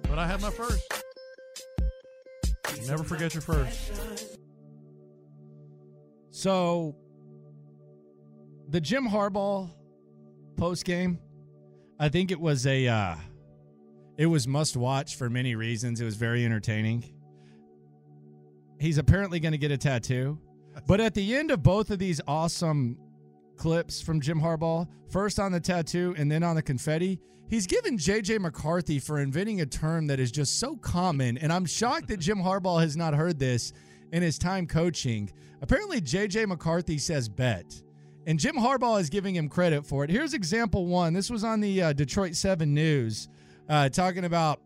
But 0.02 0.18
I 0.18 0.26
had 0.26 0.40
my 0.40 0.50
first. 0.50 0.82
Never 2.86 3.04
forget 3.04 3.34
your 3.34 3.42
first. 3.42 4.38
So 6.30 6.96
the 8.68 8.80
Jim 8.80 9.06
Harbaugh 9.06 9.70
post 10.56 10.84
game, 10.86 11.18
I 12.00 12.08
think 12.08 12.30
it 12.30 12.40
was 12.40 12.66
a 12.66 12.86
uh 12.86 13.16
it 14.18 14.26
was 14.26 14.48
must 14.48 14.76
watch 14.76 15.16
for 15.16 15.30
many 15.30 15.54
reasons. 15.54 16.00
It 16.00 16.04
was 16.04 16.16
very 16.16 16.44
entertaining. 16.44 17.04
He's 18.80 18.98
apparently 18.98 19.40
going 19.40 19.52
to 19.52 19.58
get 19.58 19.70
a 19.70 19.78
tattoo. 19.78 20.38
But 20.86 21.00
at 21.00 21.14
the 21.14 21.36
end 21.36 21.50
of 21.50 21.62
both 21.62 21.90
of 21.90 21.98
these 21.98 22.20
awesome 22.26 22.98
clips 23.56 24.02
from 24.02 24.20
Jim 24.20 24.40
Harbaugh, 24.40 24.88
first 25.08 25.38
on 25.38 25.52
the 25.52 25.60
tattoo 25.60 26.14
and 26.18 26.30
then 26.30 26.42
on 26.42 26.56
the 26.56 26.62
confetti, 26.62 27.20
he's 27.48 27.66
given 27.66 27.96
JJ 27.96 28.40
McCarthy 28.40 28.98
for 28.98 29.20
inventing 29.20 29.60
a 29.60 29.66
term 29.66 30.08
that 30.08 30.20
is 30.20 30.32
just 30.32 30.58
so 30.58 30.76
common. 30.76 31.38
And 31.38 31.52
I'm 31.52 31.64
shocked 31.64 32.08
that 32.08 32.18
Jim 32.18 32.38
Harbaugh 32.38 32.80
has 32.80 32.96
not 32.96 33.14
heard 33.14 33.38
this 33.38 33.72
in 34.12 34.22
his 34.22 34.36
time 34.36 34.66
coaching. 34.66 35.30
Apparently, 35.62 36.00
JJ 36.00 36.48
McCarthy 36.48 36.98
says 36.98 37.28
bet. 37.28 37.82
And 38.26 38.38
Jim 38.38 38.56
Harbaugh 38.56 39.00
is 39.00 39.10
giving 39.10 39.36
him 39.36 39.48
credit 39.48 39.86
for 39.86 40.04
it. 40.04 40.10
Here's 40.10 40.34
example 40.34 40.86
one. 40.86 41.12
This 41.12 41.30
was 41.30 41.44
on 41.44 41.60
the 41.60 41.82
uh, 41.82 41.92
Detroit 41.92 42.34
7 42.34 42.72
News, 42.72 43.28
uh, 43.68 43.88
talking 43.88 44.24
about 44.24 44.60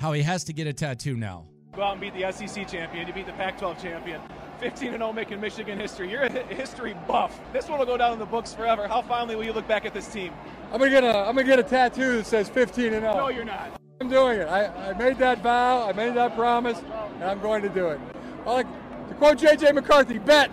how 0.00 0.12
he 0.12 0.22
has 0.22 0.44
to 0.44 0.52
get 0.52 0.66
a 0.66 0.72
tattoo 0.72 1.16
now. 1.16 1.46
Go 1.74 1.82
out 1.82 1.92
and 1.92 2.00
beat 2.00 2.14
the 2.14 2.30
SEC 2.32 2.66
champion. 2.68 3.06
You 3.06 3.12
beat 3.12 3.26
the 3.26 3.32
Pac-12 3.32 3.80
champion. 3.80 4.20
15 4.58 4.88
and 4.88 4.98
0 4.98 5.12
making 5.12 5.40
Michigan 5.40 5.78
history. 5.78 6.10
You're 6.10 6.24
a 6.24 6.30
history 6.30 6.96
buff. 7.06 7.38
This 7.52 7.68
one 7.68 7.78
will 7.78 7.86
go 7.86 7.96
down 7.96 8.14
in 8.14 8.18
the 8.18 8.26
books 8.26 8.52
forever. 8.52 8.88
How 8.88 9.02
fondly 9.02 9.36
will 9.36 9.44
you 9.44 9.52
look 9.52 9.68
back 9.68 9.84
at 9.84 9.94
this 9.94 10.08
team? 10.08 10.32
I'm 10.72 10.78
gonna 10.80 10.90
get 10.90 11.04
a 11.04 11.16
I'm 11.16 11.36
gonna 11.36 11.44
get 11.44 11.60
a 11.60 11.62
tattoo 11.62 12.16
that 12.18 12.26
says 12.26 12.48
15 12.48 12.94
and 12.94 13.02
0. 13.02 13.16
No, 13.16 13.28
you're 13.28 13.44
not. 13.44 13.80
I'm 14.00 14.08
doing 14.08 14.40
it. 14.40 14.48
I, 14.48 14.90
I 14.90 14.92
made 14.94 15.18
that 15.18 15.42
vow. 15.42 15.88
I 15.88 15.92
made 15.92 16.14
that 16.14 16.34
promise, 16.34 16.78
and 16.78 17.24
I'm 17.24 17.40
going 17.40 17.62
to 17.62 17.68
do 17.68 17.88
it. 17.88 18.00
I 18.46 18.52
like 18.52 18.66
to 19.08 19.14
quote 19.14 19.38
J.J. 19.38 19.72
McCarthy: 19.72 20.18
"Bet." 20.18 20.50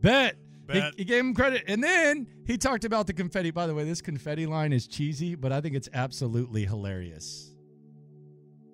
Bet. 0.00 0.36
He, 0.70 0.80
Bet. 0.80 0.94
he 0.96 1.04
gave 1.04 1.20
him 1.20 1.34
credit. 1.34 1.64
And 1.66 1.82
then 1.82 2.26
he 2.46 2.58
talked 2.58 2.84
about 2.84 3.06
the 3.06 3.12
confetti. 3.12 3.50
By 3.50 3.66
the 3.66 3.74
way, 3.74 3.84
this 3.84 4.02
confetti 4.02 4.46
line 4.46 4.72
is 4.72 4.86
cheesy, 4.86 5.34
but 5.34 5.50
I 5.52 5.60
think 5.60 5.74
it's 5.74 5.88
absolutely 5.94 6.66
hilarious. 6.66 7.50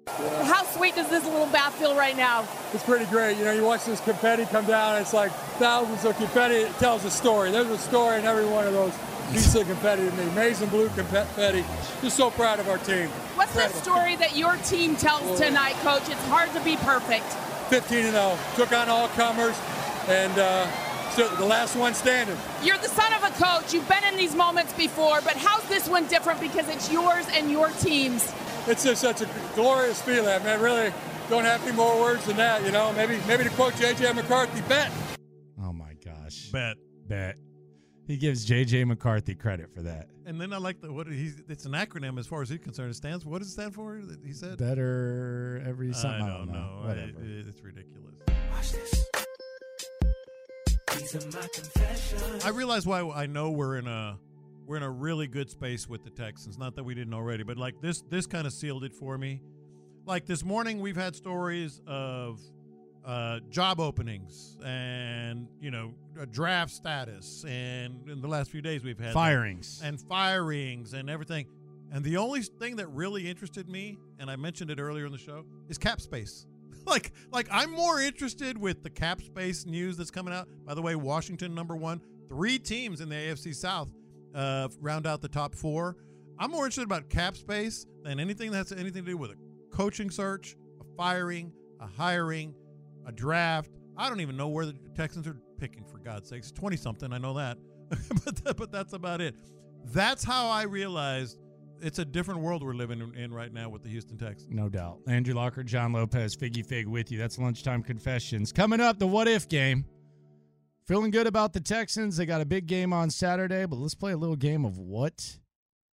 How 0.07 0.65
sweet 0.65 0.95
does 0.95 1.09
this 1.09 1.25
little 1.25 1.47
bath 1.47 1.75
feel 1.77 1.97
right 1.97 2.17
now? 2.17 2.47
It's 2.73 2.85
pretty 2.85 3.07
great. 3.07 3.39
You 3.39 3.45
know, 3.45 3.53
you 3.53 3.65
watch 3.65 3.85
this 3.85 4.01
confetti 4.01 4.45
come 4.47 4.67
down. 4.67 5.01
It's 5.01 5.15
like 5.15 5.33
thousands 5.59 6.05
of 6.05 6.17
confetti. 6.17 6.57
It 6.57 6.79
tells 6.79 7.05
a 7.05 7.11
story. 7.11 7.51
There's 7.51 7.69
a 7.69 7.79
story 7.79 8.19
in 8.19 8.25
every 8.25 8.47
one 8.47 8.67
of 8.67 8.73
those 8.73 8.93
pieces 9.31 9.55
of 9.55 9.67
confetti 9.67 10.09
to 10.09 10.17
me. 10.17 10.25
Amazing 10.31 10.69
blue 10.69 10.89
confetti. 10.91 11.65
Just 12.03 12.17
so 12.17 12.31
proud 12.31 12.61
of 12.61 12.69
our 12.69 12.79
team. 12.79 13.09
What's 13.37 13.55
the 13.55 13.69
story 13.69 14.17
that 14.17 14.37
your 14.37 14.57
team 14.57 14.97
tells 14.97 15.41
tonight, 15.41 15.75
Coach? 15.77 16.09
It's 16.09 16.27
hard 16.27 16.53
to 16.53 16.61
be 16.61 16.77
perfect. 16.77 17.25
15 17.71 17.99
and 17.99 18.13
0. 18.13 18.39
Took 18.57 18.73
on 18.73 18.89
all 18.91 19.09
comers, 19.09 19.59
and 20.09 20.39
uh, 20.39 20.67
still 20.67 20.84
the 21.17 21.45
last 21.45 21.77
one 21.77 21.95
standing. 21.95 22.37
You're 22.63 22.79
the 22.79 22.89
son 22.89 23.13
of 23.15 23.23
a 23.25 23.31
coach. 23.43 23.73
You've 23.73 23.89
been 23.89 24.05
in 24.05 24.17
these 24.17 24.35
moments 24.35 24.73
before, 24.73 25.21
but 25.23 25.37
how's 25.37 25.67
this 25.69 25.89
one 25.89 26.07
different 26.09 26.41
because 26.41 26.69
it's 26.69 26.91
yours 26.93 27.27
and 27.33 27.51
your 27.51 27.69
team's? 27.81 28.33
It's 28.67 28.85
just 28.85 29.01
such 29.01 29.21
a 29.21 29.29
glorious 29.55 30.01
feeling. 30.03 30.29
I 30.29 30.39
mean, 30.45 30.61
really 30.61 30.93
don't 31.31 31.45
have 31.45 31.63
any 31.67 31.73
more 31.77 31.99
words 32.01 32.25
than 32.27 32.37
that. 32.39 32.65
You 32.65 32.73
know, 32.73 32.93
maybe 32.95 33.19
maybe 33.27 33.45
to 33.45 33.51
quote 33.51 33.77
J.J. 33.77 34.13
McCarthy, 34.13 34.61
bet. 34.69 34.91
Oh 35.63 35.73
my 35.73 35.95
gosh. 36.05 36.49
Bet. 36.51 36.77
Bet. 37.07 37.37
He 38.07 38.19
gives 38.19 38.45
JJ 38.47 38.87
McCarthy 38.87 39.35
credit 39.35 39.73
for 39.73 39.81
that. 39.83 40.09
And 40.27 40.39
then 40.39 40.53
I 40.53 40.59
like 40.59 40.81
the 40.83 40.93
what 40.93 41.07
he's 41.07 41.43
it's 41.49 41.65
an 41.65 41.73
acronym 41.73 42.19
as 42.19 42.27
far 42.27 42.43
as 42.43 42.51
he's 42.51 42.59
concerned. 42.59 42.91
It 42.91 42.95
stands 42.95 43.25
what 43.25 43.39
does 43.39 43.49
it 43.49 43.53
stand 43.53 43.75
for? 43.75 44.01
He 44.25 44.33
said 44.33 44.59
Better 44.59 45.63
every 45.67 45.93
something. 45.95 46.23
I, 46.23 46.29
don't 46.39 46.53
know. 46.53 46.81
I- 46.83 46.87
Whatever. 46.89 47.09
it- 47.23 47.47
it's 47.49 47.63
ridiculous. 47.63 48.15
I 52.45 52.51
realize 52.51 52.87
why 52.87 53.01
I 53.01 53.27
know 53.27 53.51
we're 53.51 53.79
in 53.79 53.87
a 53.87 54.19
we're 54.67 54.77
in 54.77 54.83
a 54.83 54.91
really 54.91 55.27
good 55.27 55.51
space 55.51 55.89
with 55.89 56.05
the 56.05 56.11
Texans. 56.11 56.57
Not 56.57 56.77
that 56.77 56.85
we 56.85 56.95
didn't 56.95 57.15
already, 57.15 57.43
but 57.43 57.57
like 57.57 57.81
this 57.81 58.03
this 58.03 58.27
kind 58.27 58.47
of 58.47 58.53
sealed 58.53 58.85
it 58.85 58.93
for 58.93 59.19
me. 59.19 59.41
like 60.07 60.27
this 60.27 60.45
morning, 60.45 60.81
we've 60.81 60.97
had 60.97 61.17
stories 61.17 61.81
of 61.87 62.41
uh, 63.05 63.41
job 63.51 63.81
openings 63.81 64.57
and 64.65 65.49
you 65.61 65.71
know 65.71 65.93
draft 66.31 66.71
status, 66.71 67.45
and 67.49 68.09
in 68.09 68.21
the 68.21 68.29
last 68.29 68.51
few 68.51 68.63
days 68.63 68.85
we've 68.85 68.99
had 68.99 69.09
that. 69.09 69.15
Firings. 69.15 69.81
and 69.83 70.01
firings 70.01 70.95
and 70.95 71.11
everything. 71.11 71.47
And 71.93 72.05
the 72.05 72.17
only 72.17 72.43
thing 72.43 72.77
that 72.77 72.89
really 72.89 73.29
interested 73.29 73.69
me, 73.69 73.99
and 74.19 74.31
I 74.31 74.37
mentioned 74.37 74.71
it 74.71 74.81
earlier 74.81 75.07
in 75.07 75.13
the 75.13 75.19
show, 75.19 75.45
is 75.69 75.79
cap 75.79 76.01
space. 76.01 76.47
like, 76.87 77.13
like 77.31 77.49
I'm 77.51 77.71
more 77.71 78.01
interested 78.01 78.59
with 78.59 78.83
the 78.83 78.91
cap 78.91 79.23
space 79.23 79.67
news 79.67 79.97
that's 79.97 80.11
coming 80.11 80.35
out. 80.35 80.49
By 80.65 80.75
the 80.75 80.83
way, 80.83 80.95
Washington 80.97 81.55
number 81.55 81.77
one, 81.77 82.01
three 82.29 82.59
teams 82.59 83.01
in 83.01 83.09
the 83.09 83.15
AFC 83.15 83.55
South 83.55 83.89
uh, 84.35 84.69
round 84.81 85.07
out 85.07 85.21
the 85.21 85.29
top 85.29 85.55
four. 85.55 85.97
I'm 86.39 86.51
more 86.51 86.65
interested 86.65 86.85
about 86.85 87.09
cap 87.09 87.37
space 87.37 87.87
than 88.03 88.19
anything 88.19 88.51
that 88.51 88.59
has 88.59 88.73
anything 88.73 89.05
to 89.05 89.11
do 89.13 89.17
with 89.17 89.31
a 89.31 89.37
coaching 89.71 90.11
search, 90.11 90.57
a 90.81 90.85
firing, 90.97 91.53
a 91.81 91.87
hiring, 91.87 92.55
a 93.07 93.13
draft. 93.13 93.71
I 93.97 94.09
don't 94.09 94.21
even 94.21 94.37
know 94.37 94.49
where 94.49 94.67
the 94.67 94.75
Texans 94.97 95.27
are 95.29 95.37
picking 95.59 95.85
for 95.85 95.99
God's 95.99 96.29
sakes. 96.29 96.51
Twenty 96.51 96.77
something, 96.77 97.13
I 97.13 97.19
know 97.19 97.35
that, 97.35 97.59
but 98.25 98.45
that, 98.45 98.57
but 98.57 98.73
that's 98.73 98.93
about 98.93 99.21
it. 99.21 99.37
That's 99.87 100.25
how 100.25 100.49
I 100.49 100.65
realized 100.65 101.39
it's 101.85 101.99
a 101.99 102.05
different 102.05 102.41
world 102.41 102.65
we're 102.65 102.75
living 102.75 103.01
in, 103.01 103.15
in 103.15 103.33
right 103.33 103.53
now 103.53 103.69
with 103.69 103.83
the 103.83 103.89
Houston 103.91 104.17
Texans. 104.17 104.51
No 104.51 104.69
doubt. 104.69 105.01
Landry 105.07 105.35
Locker, 105.35 105.63
John 105.63 105.93
Lopez, 105.93 106.35
Figgy 106.35 106.65
Fig 106.65 106.87
with 106.87 107.13
you. 107.13 107.19
That's 107.19 107.39
lunchtime 107.39 107.83
confessions. 107.83 108.53
Coming 108.53 108.81
up, 108.81 108.99
the 108.99 109.07
what 109.07 109.29
if 109.29 109.49
game. 109.49 109.85
Feeling 110.87 111.11
good 111.11 111.27
about 111.27 111.53
the 111.53 111.61
Texans. 111.61 112.17
They 112.17 112.27
got 112.27 112.41
a 112.41 112.45
big 112.45 112.67
game 112.67 112.93
on 112.93 113.11
Saturday, 113.11 113.67
but 113.67 113.77
let's 113.77 113.95
play 113.95 114.13
a 114.13 114.17
little 114.17 114.37
game 114.37 114.65
of 114.65 114.79
what 114.79 115.39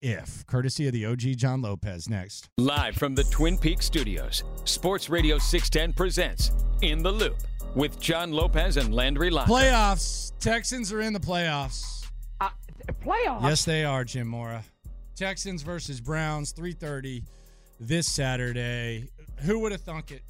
if, 0.02 0.46
courtesy 0.48 0.88
of 0.88 0.94
the 0.94 1.06
OG 1.06 1.38
John 1.38 1.62
Lopez 1.62 2.10
next. 2.10 2.50
Live 2.58 2.96
from 2.96 3.16
the 3.16 3.24
Twin 3.26 3.58
Peaks 3.58 3.86
studios, 3.86 4.44
Sports 4.66 5.10
Radio 5.10 5.38
610 5.38 5.94
presents 5.94 6.52
In 6.82 7.04
the 7.04 7.12
Loop 7.12 7.38
with 7.76 8.00
John 8.00 8.32
Lopez 8.32 8.78
and 8.78 8.94
Landry 8.94 9.30
Locker. 9.30 9.52
Playoffs. 9.52 10.34
Texans 10.40 10.92
are 10.92 11.02
in 11.02 11.14
the 11.14 11.20
playoffs. 11.20 12.08
Uh, 12.42 12.50
playoffs? 13.06 13.44
Yes, 13.44 13.66
they 13.66 13.86
are, 13.86 14.04
Jim 14.04 14.28
Mora. 14.28 14.66
Texans 15.22 15.62
versus 15.62 16.02
Browns, 16.02 16.52
3:30 16.52 17.22
this 17.80 18.08
Saturday. 18.08 19.08
Who 19.42 19.60
would 19.60 19.72
have 19.72 19.82
thunk 19.82 20.10
it? 20.10 20.24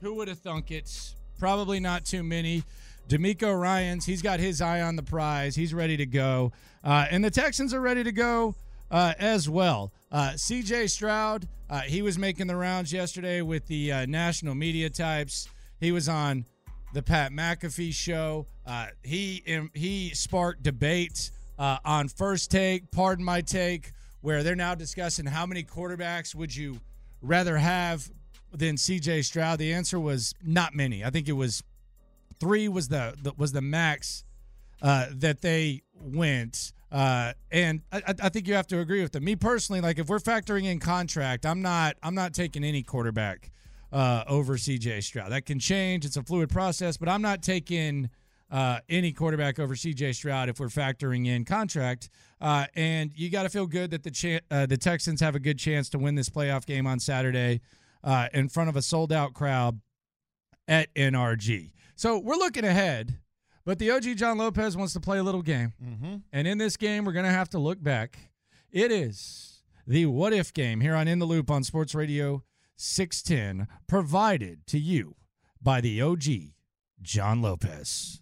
Who 0.00 0.14
would 0.14 0.28
have 0.28 0.38
thunk 0.38 0.70
it? 0.70 0.90
Probably 1.38 1.80
not 1.80 2.06
too 2.06 2.22
many. 2.22 2.64
DeMeco 3.10 3.60
Ryans, 3.60 4.06
he's 4.06 4.22
got 4.22 4.40
his 4.40 4.62
eye 4.62 4.80
on 4.80 4.96
the 4.96 5.02
prize. 5.02 5.54
He's 5.54 5.74
ready 5.74 5.98
to 5.98 6.06
go, 6.06 6.52
uh, 6.82 7.04
and 7.10 7.22
the 7.22 7.30
Texans 7.30 7.74
are 7.74 7.80
ready 7.82 8.02
to 8.02 8.10
go 8.10 8.54
uh, 8.90 9.12
as 9.18 9.50
well. 9.50 9.92
Uh, 10.10 10.34
C.J. 10.36 10.86
Stroud, 10.86 11.46
uh, 11.68 11.80
he 11.80 12.00
was 12.00 12.16
making 12.16 12.46
the 12.46 12.56
rounds 12.56 12.90
yesterday 12.90 13.42
with 13.42 13.66
the 13.66 13.92
uh, 13.92 14.06
national 14.06 14.54
media 14.54 14.88
types. 14.88 15.50
He 15.78 15.92
was 15.92 16.08
on 16.08 16.46
the 16.94 17.02
Pat 17.02 17.32
McAfee 17.32 17.92
show. 17.92 18.46
Uh, 18.66 18.86
he 19.02 19.42
he 19.74 20.08
sparked 20.14 20.62
debate 20.62 21.32
uh, 21.58 21.76
on 21.84 22.08
first 22.08 22.50
take. 22.50 22.90
Pardon 22.90 23.26
my 23.26 23.42
take, 23.42 23.92
where 24.28 24.42
they're 24.42 24.54
now 24.54 24.74
discussing 24.74 25.24
how 25.24 25.46
many 25.46 25.64
quarterbacks 25.64 26.34
would 26.34 26.54
you 26.54 26.78
rather 27.22 27.56
have 27.56 28.10
than 28.52 28.76
C.J. 28.76 29.22
Stroud. 29.22 29.58
The 29.58 29.72
answer 29.72 29.98
was 29.98 30.34
not 30.44 30.74
many. 30.74 31.02
I 31.02 31.08
think 31.08 31.28
it 31.28 31.32
was 31.32 31.62
three 32.38 32.68
was 32.68 32.88
the, 32.88 33.14
the 33.22 33.32
was 33.38 33.52
the 33.52 33.62
max 33.62 34.24
uh, 34.82 35.06
that 35.12 35.40
they 35.40 35.80
went. 35.98 36.74
Uh, 36.92 37.32
and 37.50 37.80
I, 37.90 38.02
I- 38.22 38.28
think 38.28 38.46
you 38.46 38.52
have 38.52 38.66
to 38.66 38.80
agree 38.80 39.00
with 39.00 39.12
them. 39.12 39.24
Me 39.24 39.34
personally, 39.34 39.80
like 39.80 39.98
if 39.98 40.10
we're 40.10 40.18
factoring 40.18 40.64
in 40.64 40.78
contract, 40.78 41.46
I'm 41.46 41.62
not 41.62 41.96
I'm 42.02 42.14
not 42.14 42.34
taking 42.34 42.64
any 42.64 42.82
quarterback 42.82 43.50
uh, 43.94 44.24
over 44.28 44.58
CJ 44.58 45.04
Stroud. 45.04 45.32
That 45.32 45.46
can 45.46 45.58
change. 45.58 46.04
It's 46.04 46.18
a 46.18 46.22
fluid 46.22 46.50
process, 46.50 46.98
but 46.98 47.08
I'm 47.08 47.22
not 47.22 47.42
taking 47.42 48.10
uh, 48.50 48.80
any 48.88 49.12
quarterback 49.12 49.58
over 49.58 49.74
CJ 49.74 50.14
Stroud 50.14 50.48
if 50.48 50.58
we're 50.60 50.68
factoring 50.68 51.26
in 51.26 51.44
contract. 51.44 52.08
Uh, 52.40 52.66
and 52.74 53.12
you 53.14 53.30
got 53.30 53.42
to 53.42 53.48
feel 53.48 53.66
good 53.66 53.90
that 53.90 54.02
the 54.02 54.10
cha- 54.10 54.40
uh, 54.50 54.66
the 54.66 54.76
Texans 54.76 55.20
have 55.20 55.34
a 55.34 55.40
good 55.40 55.58
chance 55.58 55.88
to 55.90 55.98
win 55.98 56.14
this 56.14 56.28
playoff 56.28 56.64
game 56.64 56.86
on 56.86 56.98
Saturday 56.98 57.60
uh, 58.04 58.28
in 58.32 58.48
front 58.48 58.68
of 58.68 58.76
a 58.76 58.82
sold 58.82 59.12
out 59.12 59.34
crowd 59.34 59.80
at 60.66 60.92
NRG. 60.94 61.72
So 61.94 62.18
we're 62.18 62.36
looking 62.36 62.64
ahead, 62.64 63.18
but 63.64 63.78
the 63.78 63.90
OG 63.90 64.16
John 64.16 64.38
Lopez 64.38 64.76
wants 64.76 64.92
to 64.92 65.00
play 65.00 65.18
a 65.18 65.22
little 65.22 65.42
game. 65.42 65.72
Mm-hmm. 65.84 66.16
And 66.32 66.48
in 66.48 66.58
this 66.58 66.76
game, 66.76 67.04
we're 67.04 67.12
going 67.12 67.24
to 67.24 67.32
have 67.32 67.48
to 67.50 67.58
look 67.58 67.82
back. 67.82 68.18
It 68.70 68.92
is 68.92 69.62
the 69.86 70.06
What 70.06 70.32
If 70.32 70.52
game 70.52 70.80
here 70.80 70.94
on 70.94 71.08
In 71.08 71.18
the 71.18 71.26
Loop 71.26 71.50
on 71.50 71.64
Sports 71.64 71.94
Radio 71.94 72.44
610, 72.76 73.66
provided 73.88 74.66
to 74.68 74.78
you 74.78 75.16
by 75.60 75.80
the 75.80 76.00
OG 76.00 76.24
John 77.02 77.42
Lopez. 77.42 78.20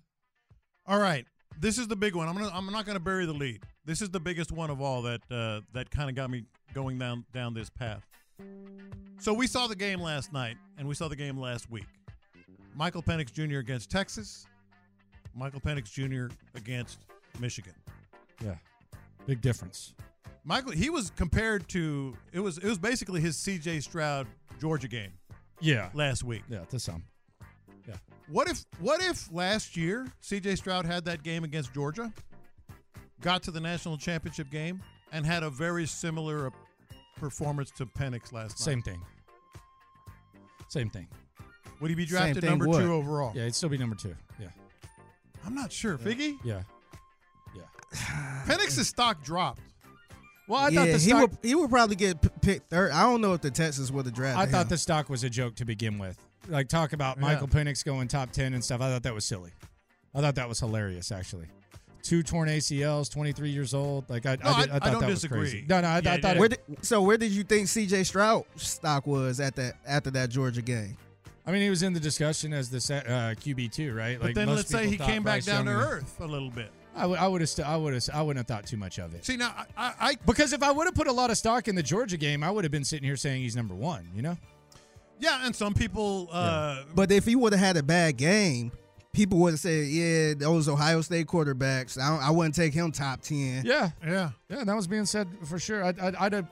All 0.89 0.99
right, 1.01 1.27
this 1.59 1.79
is 1.79 1.89
the 1.89 1.97
big 1.97 2.15
one. 2.15 2.29
I'm 2.29 2.37
gonna. 2.37 2.51
I'm 2.53 2.67
not 2.67 2.87
gonna 2.87 3.01
bury 3.01 3.27
the 3.27 3.33
lead. 3.33 3.63
This 3.85 4.01
is 4.01 4.11
the 4.11 4.21
biggest 4.21 4.53
one 4.53 4.71
of 4.71 4.81
all 4.81 5.03
that 5.03 5.21
uh, 5.31 5.61
that 5.73 5.91
kind 5.91 6.09
of 6.09 6.15
got 6.15 6.31
me 6.31 6.45
going 6.75 6.99
down 6.99 7.25
down 7.33 7.55
this 7.55 7.69
path. 7.71 8.07
So 9.19 9.33
we 9.33 9.47
saw 9.47 9.67
the 9.67 9.75
game 9.75 10.01
last 10.01 10.33
night, 10.33 10.57
and 10.79 10.87
we 10.87 10.95
saw 10.95 11.09
the 11.09 11.17
game 11.17 11.39
last 11.39 11.71
week. 11.71 11.87
Michael 12.77 13.03
Penix 13.03 13.33
Jr. 13.33 13.59
against 13.59 13.91
Texas. 13.91 14.47
Michael 15.35 15.61
Penix 15.61 15.91
Jr. 15.91 16.33
against 16.55 16.99
Michigan. 17.41 17.75
Yeah, 18.45 18.55
big 19.27 19.41
difference. 19.41 19.95
Michael, 20.45 20.71
he 20.71 20.91
was 20.91 21.11
compared 21.17 21.69
to 21.71 22.17
it 22.33 22.41
was 22.41 22.59
it 22.59 22.69
was 22.69 22.79
basically 22.79 23.21
his 23.21 23.37
C.J. 23.37 23.81
Stroud 23.81 24.29
Georgia 24.61 24.89
game. 24.89 25.13
Yeah. 25.61 25.89
last 25.95 26.23
week. 26.23 26.43
Yeah, 26.49 26.61
to 26.67 26.79
some. 26.79 27.03
Yeah. 28.29 28.35
What 28.35 28.49
if 28.49 28.65
what 28.81 29.03
if 29.03 29.33
last 29.33 29.77
year 29.77 30.07
CJ 30.23 30.59
Stroud 30.59 30.87
had 30.87 31.05
that 31.05 31.23
game 31.23 31.45
against 31.45 31.73
Georgia, 31.73 32.13
got 33.21 33.43
to 33.45 33.51
the 33.51 33.61
national 33.61 33.99
championship 33.99 34.51
game, 34.51 34.83
and 35.13 35.25
had 35.25 35.43
a 35.43 35.51
very 35.51 35.87
similar 35.87 36.53
performance 37.17 37.71
to 37.73 37.87
Penix 37.87 38.33
last 38.33 38.59
Same 38.59 38.79
night? 38.79 38.85
Same 38.87 38.95
thing. 38.95 39.03
Same 40.69 40.91
thing. 40.91 41.09
Would 41.81 41.91
he 41.91 41.95
be 41.95 42.07
drafted 42.07 42.45
number 42.45 42.67
what? 42.67 42.81
two 42.81 42.93
overall? 42.93 43.33
Yeah, 43.35 43.43
it'd 43.43 43.55
still 43.55 43.69
be 43.69 43.79
number 43.79 43.97
two. 43.97 44.15
Yeah. 44.41 44.49
I'm 45.45 45.55
not 45.55 45.71
sure. 45.71 45.99
Figgy? 45.99 46.37
Yeah. 46.43 46.63
Yeah. 47.55 47.63
Penix's 48.47 48.89
stock 48.89 49.23
dropped. 49.23 49.61
Well, 50.49 50.61
I 50.61 50.69
yeah, 50.69 50.81
thought 50.81 50.87
the 50.87 50.93
he 50.93 50.99
stock, 50.99 51.21
would 51.21 51.39
he 51.43 51.55
would 51.55 51.71
probably 51.71 51.97
get 51.97 52.21
p- 52.23 52.29
picked 52.41 52.71
third. 52.71 52.93
I 52.93 53.03
don't 53.03 53.21
know 53.21 53.33
if 53.35 53.41
the 53.41 53.51
Texans 53.51 53.91
would 53.91 54.07
have 54.07 54.15
drafted. 54.15 54.49
I 54.49 54.51
thought 54.51 54.67
him. 54.67 54.69
the 54.71 54.79
stock 54.79 55.09
was 55.09 55.25
a 55.25 55.31
joke 55.31 55.57
to 55.57 55.65
begin 55.65 55.99
with. 55.99 56.19
Like 56.49 56.69
talk 56.69 56.93
about 56.93 57.19
Michael 57.19 57.49
Penix 57.49 57.85
going 57.85 58.09
top 58.09 58.31
ten 58.33 58.55
and 58.55 58.65
stuff. 58.65 58.81
I 58.81 58.91
thought 58.91 59.03
that 59.03 59.15
was 59.15 59.25
silly. 59.25 59.51
I 60.15 60.21
thought 60.21 60.35
that 60.37 60.49
was 60.49 60.61
hilarious, 60.61 61.13
actually. 61.13 61.47
Two 62.03 62.23
torn 62.23 62.49
ACLs, 62.49 63.11
23 63.13 63.51
years 63.51 63.75
old. 63.75 64.09
Like 64.09 64.27
I, 64.27 64.37
No, 64.37 64.51
I, 64.51 64.61
did, 64.61 64.71
I- 64.71 64.75
I 64.75 64.77
I 64.77 64.79
thought 64.79 64.93
don't 64.93 65.01
that 65.01 65.07
disagree. 65.09 65.41
was 65.41 65.51
crazy. 65.51 65.67
No, 65.69 65.81
no, 65.81 65.89
I, 65.89 65.99
Yeah, 65.99 66.13
I 66.15 66.21
thought. 66.21 66.37
Where 66.37 66.47
It, 66.47 66.65
did, 66.69 66.85
so 66.85 67.03
where 67.03 67.17
did 67.19 67.33
you 67.33 67.43
think 67.43 67.67
C.J. 67.67 68.05
Stroud 68.05 68.45
stock 68.55 69.07
was 69.09 69.41
at 69.41 69.57
that 69.57 69.75
after 69.87 70.11
that 70.13 70.31
Georgia 70.31 70.63
game? 70.63 70.97
I 71.45 71.51
mean, 71.53 71.63
he 71.63 71.71
was 71.71 71.83
in 71.83 71.93
the 71.93 72.01
discussion 72.01 72.53
as 72.53 72.71
the 72.71 72.77
uh, 72.79 73.35
QB 73.35 73.73
two, 73.73 73.93
right? 73.93 74.19
But 74.19 74.27
Like 74.27 74.35
then 74.37 74.47
most 74.47 74.57
let's 74.57 74.69
say 74.71 74.87
he 74.87 74.97
thought 74.97 75.09
came 75.09 75.23
back 75.25 75.35
Bryce 75.45 75.47
down 75.47 75.65
to 75.65 75.73
earth 75.73 76.21
a 76.21 76.27
little 76.27 76.51
bit. 76.51 76.71
I 76.95 77.07
would, 77.07 77.19
I 77.19 77.27
would 77.29 77.41
have, 77.43 77.51
st- 77.51 77.69
I 77.69 77.77
would 77.77 77.93
have, 77.93 78.09
I 78.15 78.23
wouldn't 78.23 78.39
have 78.49 78.57
thought 78.57 78.67
too 78.67 78.77
much 78.79 78.99
of 78.99 79.15
it. 79.15 79.25
See 79.25 79.37
now, 79.37 79.53
I, 79.77 79.93
I 80.01 80.15
Because 80.27 80.53
if 80.53 80.63
I 80.63 80.71
would 80.71 80.87
have 80.87 80.95
put 80.95 81.09
a 81.09 81.13
lot 81.13 81.31
of 81.31 81.37
stock 81.37 81.69
in 81.69 81.75
the 81.75 81.83
Georgia 81.83 82.17
game, 82.17 82.43
I 82.43 82.51
would 82.51 82.65
have 82.65 82.71
been 82.73 82.85
sitting 82.85 83.05
here 83.05 83.17
saying 83.17 83.43
he's 83.43 83.55
number 83.55 83.75
one. 83.75 84.09
You 84.15 84.23
know? 84.23 84.37
Yeah, 85.19 85.45
and 85.47 85.55
some 85.55 85.75
people 85.75 86.29
uh, 86.33 86.83
But 86.95 87.11
if 87.13 87.25
he 87.25 87.37
would 87.37 87.53
have 87.53 87.61
had 87.61 87.77
a 87.77 87.83
bad 87.83 88.17
game, 88.17 88.73
people 89.13 89.39
would 89.41 89.53
have 89.53 89.61
said, 89.61 89.87
"Yeah, 89.89 90.35
those 90.35 90.69
Ohio 90.69 91.01
State 91.01 91.27
quarterbacks. 91.27 91.99
I, 92.01 92.09
don't, 92.11 92.23
I 92.23 92.31
wouldn't 92.31 92.55
take 92.55 92.75
him 92.75 92.93
top 92.93 93.21
ten. 93.23 93.65
Yeah, 93.65 93.91
yeah, 94.05 94.31
yeah. 94.49 94.65
That 94.65 94.77
was 94.77 94.87
being 94.87 95.07
said 95.07 95.29
for 95.45 95.59
sure. 95.59 95.85
I'd, 95.85 95.99
I'd, 95.99 96.15
I'd 96.17 96.33
have. 96.33 96.47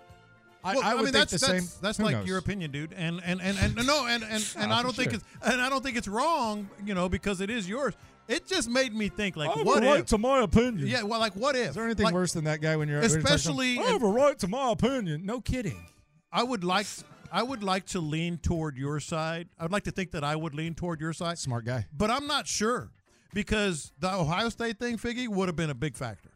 I, 0.66 0.74
Well, 0.77 0.83
I, 0.83 0.94
would 0.94 1.05
mean, 1.05 1.12
think 1.12 1.29
that's 1.29 1.33
the 1.42 1.46
that's, 1.53 1.68
same. 1.72 1.79
that's 1.83 1.98
Who 1.98 2.05
like 2.05 2.16
knows? 2.16 2.27
your 2.27 2.38
opinion, 2.38 2.70
dude. 2.70 2.94
And 2.94 3.20
and 3.22 3.42
and 3.42 3.59
and 3.59 3.87
no, 3.87 4.07
and 4.07 4.22
and, 4.22 4.33
and 4.59 4.72
Oh, 4.72 4.74
I 4.77 4.83
don't 4.83 4.96
think 4.96 5.11
sure. 5.11 5.20
it's 5.20 5.53
and 5.53 5.61
I 5.61 5.68
don't 5.68 5.85
think 5.85 5.98
it's 5.98 6.09
wrong, 6.09 6.70
you 6.87 6.94
know, 6.94 7.08
because 7.08 7.42
it 7.42 7.50
is 7.50 7.69
yours. 7.69 7.92
It 8.27 8.46
just 8.46 8.71
made 8.71 8.94
me 8.94 9.10
think, 9.10 9.37
like, 9.37 9.50
I 9.50 9.58
have 9.58 9.67
what 9.67 9.83
a 9.83 9.87
right 9.87 10.00
if? 10.00 10.06
to 10.06 10.17
my 10.17 10.40
opinion. 10.40 10.87
Yeah, 10.87 11.02
well, 11.02 11.21
like, 11.21 11.35
what 11.37 11.54
if? 11.56 11.69
Is 11.69 11.75
there 11.75 11.85
anything 11.85 12.04
Like, 12.06 12.15
worse 12.15 12.33
than 12.33 12.44
that 12.44 12.62
guy 12.62 12.75
when 12.77 12.88
you're 12.88 13.02
when 13.02 13.10
you're 13.10 13.21
talking- 13.21 13.35
Especially 13.35 13.79
I 13.79 13.83
have 13.83 14.02
a 14.02 14.08
right 14.08 14.38
to 14.38 14.48
my 14.48 14.71
opinion. 14.73 15.27
No 15.27 15.42
kidding. 15.42 15.85
I 16.33 16.42
would 16.42 16.65
like 16.65 16.87
I 17.35 17.42
would 17.42 17.64
like 17.64 17.85
to 17.87 18.00
lean 18.00 18.38
toward 18.38 18.76
your 18.76 19.00
side. 19.00 19.48
I 19.58 19.64
would 19.64 19.72
like 19.72 19.82
to 19.85 19.90
think 19.90 20.12
that 20.12 20.22
I 20.22 20.37
would 20.37 20.54
lean 20.54 20.74
toward 20.76 21.00
your 21.00 21.12
side. 21.12 21.37
Smart 21.37 21.64
guy. 21.64 21.85
But 21.92 22.08
I'm 22.08 22.28
not 22.28 22.46
sure 22.46 22.90
because 23.32 23.90
the 23.98 24.14
Ohio 24.14 24.50
State 24.50 24.78
thing, 24.78 24.96
Figgy, 24.98 25.26
would 25.26 25.48
have 25.48 25.56
been 25.56 25.70
a 25.70 25.74
big 25.74 25.96
factor. 25.96 26.30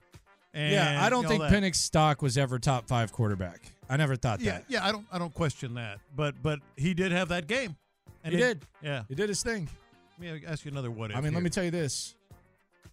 And 0.53 0.73
yeah, 0.73 0.99
I 1.01 1.09
don't 1.09 1.25
think 1.29 1.41
that. 1.41 1.75
Stock 1.77 2.21
was 2.21 2.37
ever 2.37 2.59
top 2.59 2.89
five 2.89 3.13
quarterback. 3.13 3.61
I 3.89 3.97
never 3.97 4.17
thought 4.17 4.41
Yeah, 4.41 4.53
that. 4.55 4.65
yeah, 4.67 4.85
I 4.85 4.91
don't 4.91 5.07
I 5.13 5.19
don't 5.19 5.33
question 5.33 5.75
that. 5.75 6.01
But 6.17 6.35
but 6.43 6.59
he 6.77 6.95
did 6.95 7.13
have 7.13 7.29
that 7.29 7.47
game. 7.47 7.77
And 8.25 8.35
he 8.35 8.41
it- 8.43 8.45
did. 8.45 8.67
Yeah. 8.83 9.03
He 9.09 9.15
did 9.15 9.29
his 9.29 9.43
thing. 9.43 9.69
Let 10.21 10.33
me 10.35 10.43
ask 10.49 10.65
you 10.65 10.73
another 10.73 10.91
what 10.91 11.13
if. 11.13 11.17
I 11.17 11.21
mean, 11.21 11.33
let 11.33 11.45
me 11.45 11.51
tell 11.51 11.63
you 11.63 11.71
this: 11.71 12.17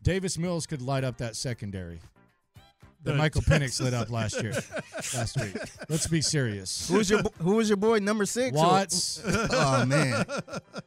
Davis 0.03 0.37
Mills 0.37 0.67
could 0.67 0.81
light 0.83 1.03
up 1.03 1.17
that 1.17 1.35
secondary. 1.35 1.99
That 3.05 3.15
Michael 3.17 3.41
Penix 3.41 3.59
Texas- 3.59 3.81
lit 3.81 3.93
up 3.93 4.09
last 4.09 4.41
year, 4.41 4.53
last 5.15 5.39
week. 5.39 5.55
Let's 5.89 6.07
be 6.07 6.21
serious. 6.21 6.87
Who 6.89 6.97
was 6.97 7.09
your 7.09 7.23
bo- 7.23 7.33
Who 7.39 7.55
was 7.55 7.69
your 7.69 7.77
boy 7.77 7.99
number 7.99 8.25
six? 8.25 8.55
Watts. 8.55 9.21
oh 9.25 9.85
man, 9.85 10.25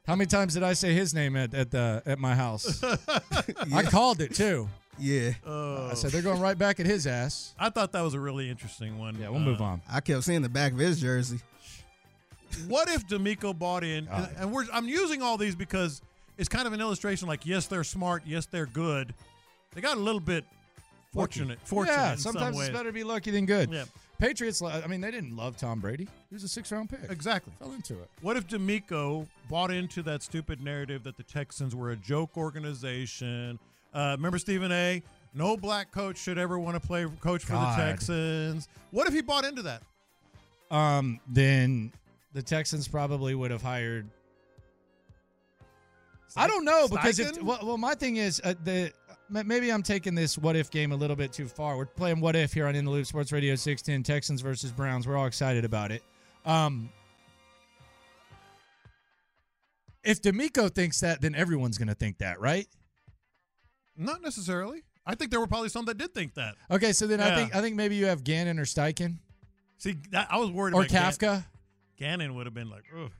How 0.07 0.17
many 0.17 0.27
times 0.27 0.55
did 0.55 0.63
I 0.63 0.73
say 0.75 0.93
his 0.95 1.15
name 1.15 1.37
at 1.37 1.55
at 1.55 1.71
the 1.71 2.03
at 2.07 2.19
my 2.19 2.35
house? 2.35 2.83
I 3.73 3.83
called 3.85 4.21
it 4.21 4.35
too. 4.35 4.69
yeah. 4.99 5.31
I 5.47 5.95
said 5.95 6.11
they're 6.11 6.23
going 6.23 6.41
right 6.41 6.59
back 6.59 6.81
at 6.81 6.87
his 6.87 7.07
ass. 7.07 7.55
I 7.59 7.71
thought 7.71 7.93
that 7.93 8.01
was 8.03 8.15
a 8.15 8.21
really 8.21 8.51
interesting 8.51 8.99
one. 8.99 9.17
Yeah, 9.21 9.29
we'll 9.31 9.41
move 9.41 9.61
Uh, 9.61 9.65
on. 9.65 9.83
I 9.91 10.01
kept 10.01 10.25
seeing 10.25 10.43
the 10.43 10.49
back 10.49 10.73
of 10.73 10.79
his 10.79 11.01
jersey. 11.01 11.39
What 12.67 12.89
if 12.89 13.07
DeMeco 13.07 13.57
bought 13.59 13.85
in? 13.85 14.07
God. 14.07 14.29
And, 14.31 14.37
and 14.39 14.53
we're 14.53 14.65
I'm 14.73 14.89
using 14.89 15.23
all 15.23 15.37
these 15.37 15.55
because 15.55 16.03
it's 16.37 16.49
kind 16.49 16.67
of 16.67 16.73
an 16.73 16.81
illustration. 16.81 17.29
Like, 17.29 17.47
yes, 17.47 17.67
they're 17.67 17.85
smart. 17.85 18.23
Yes, 18.27 18.47
they're 18.47 18.67
good. 18.67 19.15
They 19.75 19.81
got 19.81 19.97
a 19.97 20.01
little 20.01 20.21
bit 20.21 20.45
fortunate. 21.13 21.59
Fortunate. 21.65 21.95
yeah, 21.95 22.11
some 22.15 22.33
sometimes 22.33 22.57
ways. 22.57 22.69
it's 22.69 22.77
better 22.77 22.91
to 22.91 22.95
be 22.95 23.05
lucky 23.05 23.31
than 23.31 23.47
good. 23.47 23.71
Yeah. 23.71 23.85
Patriots. 24.19 24.61
I 24.63 24.87
mean, 24.89 25.01
they 25.01 25.11
didn't 25.11 25.37
love 25.37 25.57
Tom 25.57 25.79
Brady. 25.81 26.09
He 26.29 26.35
was 26.35 26.43
a 26.43 26.49
six 26.49 26.73
round 26.73 26.91
pick. 26.91 27.11
Exactly. 27.11 27.53
Fell 27.59 27.73
into 27.73 27.95
it. 27.95 28.11
What 28.21 28.37
if 28.37 28.47
DeMeco 28.49 29.27
bought 29.49 29.71
into 29.71 30.03
that 30.03 30.23
stupid 30.23 30.61
narrative 30.61 31.05
that 31.05 31.17
the 31.17 31.23
Texans 31.23 31.75
were 31.77 31.91
a 31.91 31.97
joke 31.97 32.37
organization? 32.37 33.59
Uh, 33.95 34.15
remember 34.17 34.39
Stephen 34.39 34.73
A. 34.73 35.03
No 35.35 35.57
black 35.57 35.93
coach 35.93 36.19
should 36.19 36.39
ever 36.39 36.59
want 36.59 36.81
to 36.81 36.85
play 36.85 37.07
coach 37.21 37.45
for 37.45 37.53
God. 37.53 37.79
the 37.79 37.83
Texans. 37.83 38.69
What 38.91 39.07
if 39.07 39.15
he 39.15 39.21
bought 39.21 39.45
into 39.45 39.63
that? 39.63 39.83
Um, 40.71 41.21
then 41.29 41.93
the 42.33 42.43
Texans 42.43 42.89
probably 42.89 43.35
would 43.35 43.51
have 43.51 43.63
hired. 43.63 44.09
I 46.37 46.47
don't 46.47 46.65
know 46.65 46.89
because 46.89 47.19
if 47.19 47.43
well, 47.43 47.59
well, 47.63 47.79
my 47.79 47.95
thing 47.95 48.17
is 48.17 48.41
uh, 48.45 48.55
the 48.63 48.93
maybe 49.31 49.71
I'm 49.71 49.83
taking 49.83 50.15
this 50.15 50.39
what 50.39 50.57
if 50.57 50.71
game 50.71 50.93
a 50.93 50.97
little 50.97 51.17
bit 51.17 51.33
too 51.33 51.47
far. 51.47 51.77
We're 51.77 51.87
playing 51.87 52.21
what 52.21 52.37
if 52.37 52.53
here 52.53 52.67
on 52.67 52.75
In 52.75 52.85
the 52.85 52.91
Loop 52.91 53.07
Sports 53.07 53.33
Radio 53.33 53.55
610 53.55 54.03
Texans 54.03 54.41
versus 54.41 54.71
Browns. 54.73 55.07
We're 55.07 55.17
all 55.17 55.27
excited 55.27 55.65
about 55.65 55.91
it. 55.93 56.03
Um, 56.45 56.91
if 60.05 60.23
DeMeco 60.23 60.73
thinks 60.75 61.01
that, 61.01 61.21
then 61.21 61.35
everyone's 61.35 61.77
going 61.79 61.89
to 61.89 61.95
think 61.95 62.19
that, 62.19 62.41
right? 62.41 62.67
Not 63.97 64.23
necessarily. 64.23 64.83
I 65.05 65.15
think 65.15 65.31
there 65.31 65.41
were 65.41 65.47
probably 65.47 65.71
some 65.71 65.85
that 65.87 65.99
did 65.99 66.15
think 66.15 66.35
that. 66.35 66.55
Okay, 66.71 66.93
so 66.93 67.07
then 67.07 67.21
I 67.21 67.35
think 67.35 67.55
I 67.55 67.61
think 67.61 67.77
maybe 67.77 67.97
you 67.97 68.07
have 68.07 68.25
Gannon 68.25 68.59
or 68.59 68.65
Steichen 68.65 69.17
See, 69.79 69.97
that, 70.11 70.27
I 70.31 70.39
was 70.39 70.51
worried 70.51 70.75
or 70.75 70.83
about 70.83 70.91
Kafka. 70.91 71.45
Gannon 71.97 72.35
would 72.35 72.47
have 72.47 72.55
been 72.55 72.69
like, 72.69 72.85
Ugh. 72.97 73.11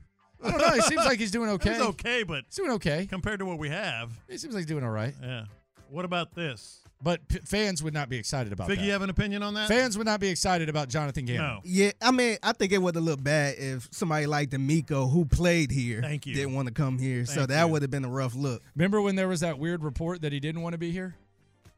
I 0.43 0.51
don't 0.51 0.61
know. 0.61 0.73
He 0.73 0.81
seems 0.81 1.05
like 1.05 1.19
he's 1.19 1.31
doing 1.31 1.49
okay. 1.51 1.73
He's 1.73 1.81
okay, 1.81 2.23
but 2.23 2.45
He's 2.47 2.55
doing 2.55 2.71
okay. 2.71 3.05
compared 3.07 3.39
to 3.39 3.45
what 3.45 3.57
we 3.57 3.69
have, 3.69 4.11
He 4.29 4.37
seems 4.37 4.53
like 4.53 4.61
he's 4.61 4.69
doing 4.69 4.83
all 4.83 4.91
right. 4.91 5.13
yeah. 5.21 5.45
What 5.89 6.05
about 6.05 6.33
this? 6.35 6.81
But 7.01 7.25
p- 7.29 7.39
fans 7.45 7.81
would 7.81 7.93
not 7.93 8.09
be 8.09 8.17
excited 8.17 8.51
about 8.51 8.67
Figgy, 8.69 8.77
that. 8.77 8.83
you 8.85 8.91
have 8.91 9.01
an 9.01 9.09
opinion 9.09 9.41
on 9.41 9.53
that? 9.53 9.69
Fans 9.69 9.97
would 9.97 10.05
not 10.05 10.19
be 10.19 10.27
excited 10.27 10.67
about 10.67 10.89
Jonathan 10.89 11.23
Gannon. 11.25 11.41
No. 11.45 11.59
Yeah, 11.63 11.91
I 12.01 12.11
mean, 12.11 12.37
I 12.43 12.51
think 12.51 12.73
it 12.73 12.77
would 12.81 12.95
have 12.95 13.03
looked 13.05 13.23
bad 13.23 13.55
if 13.57 13.87
somebody 13.91 14.25
like 14.25 14.49
DeMeco, 14.49 15.09
who 15.09 15.23
played 15.23 15.71
here, 15.71 16.01
Thank 16.01 16.25
you. 16.27 16.35
didn't 16.35 16.53
want 16.55 16.67
to 16.67 16.73
come 16.73 16.97
here. 16.99 17.25
so 17.25 17.35
Thank 17.35 17.49
that 17.49 17.61
you. 17.63 17.67
would 17.71 17.81
have 17.83 17.91
been 17.91 18.03
a 18.03 18.09
rough 18.09 18.35
look. 18.35 18.61
Remember 18.75 19.01
when 19.01 19.15
there 19.15 19.29
was 19.29 19.39
that 19.39 19.57
weird 19.57 19.81
report 19.83 20.21
that 20.23 20.33
he 20.33 20.41
didn't 20.41 20.61
want 20.61 20.73
to 20.73 20.77
be 20.77 20.91
here? 20.91 21.15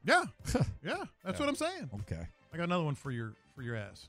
Yeah, 0.03 0.24
yeah. 0.84 1.03
That's 1.24 1.39
what 1.39 1.47
I'm 1.47 1.55
saying. 1.55 1.91
Okay. 2.01 2.28
I 2.51 2.57
got 2.57 2.64
another 2.64 2.84
one 2.84 2.95
for 2.95 3.12
your 3.12 3.34
for 3.55 3.62
your 3.62 3.76
ass. 3.76 4.07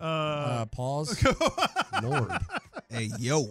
Uh, 0.00 0.04
Uh, 0.04 0.64
pause. 0.66 1.24
Lord. 2.02 2.32
Hey, 2.90 3.10
yo. 3.20 3.38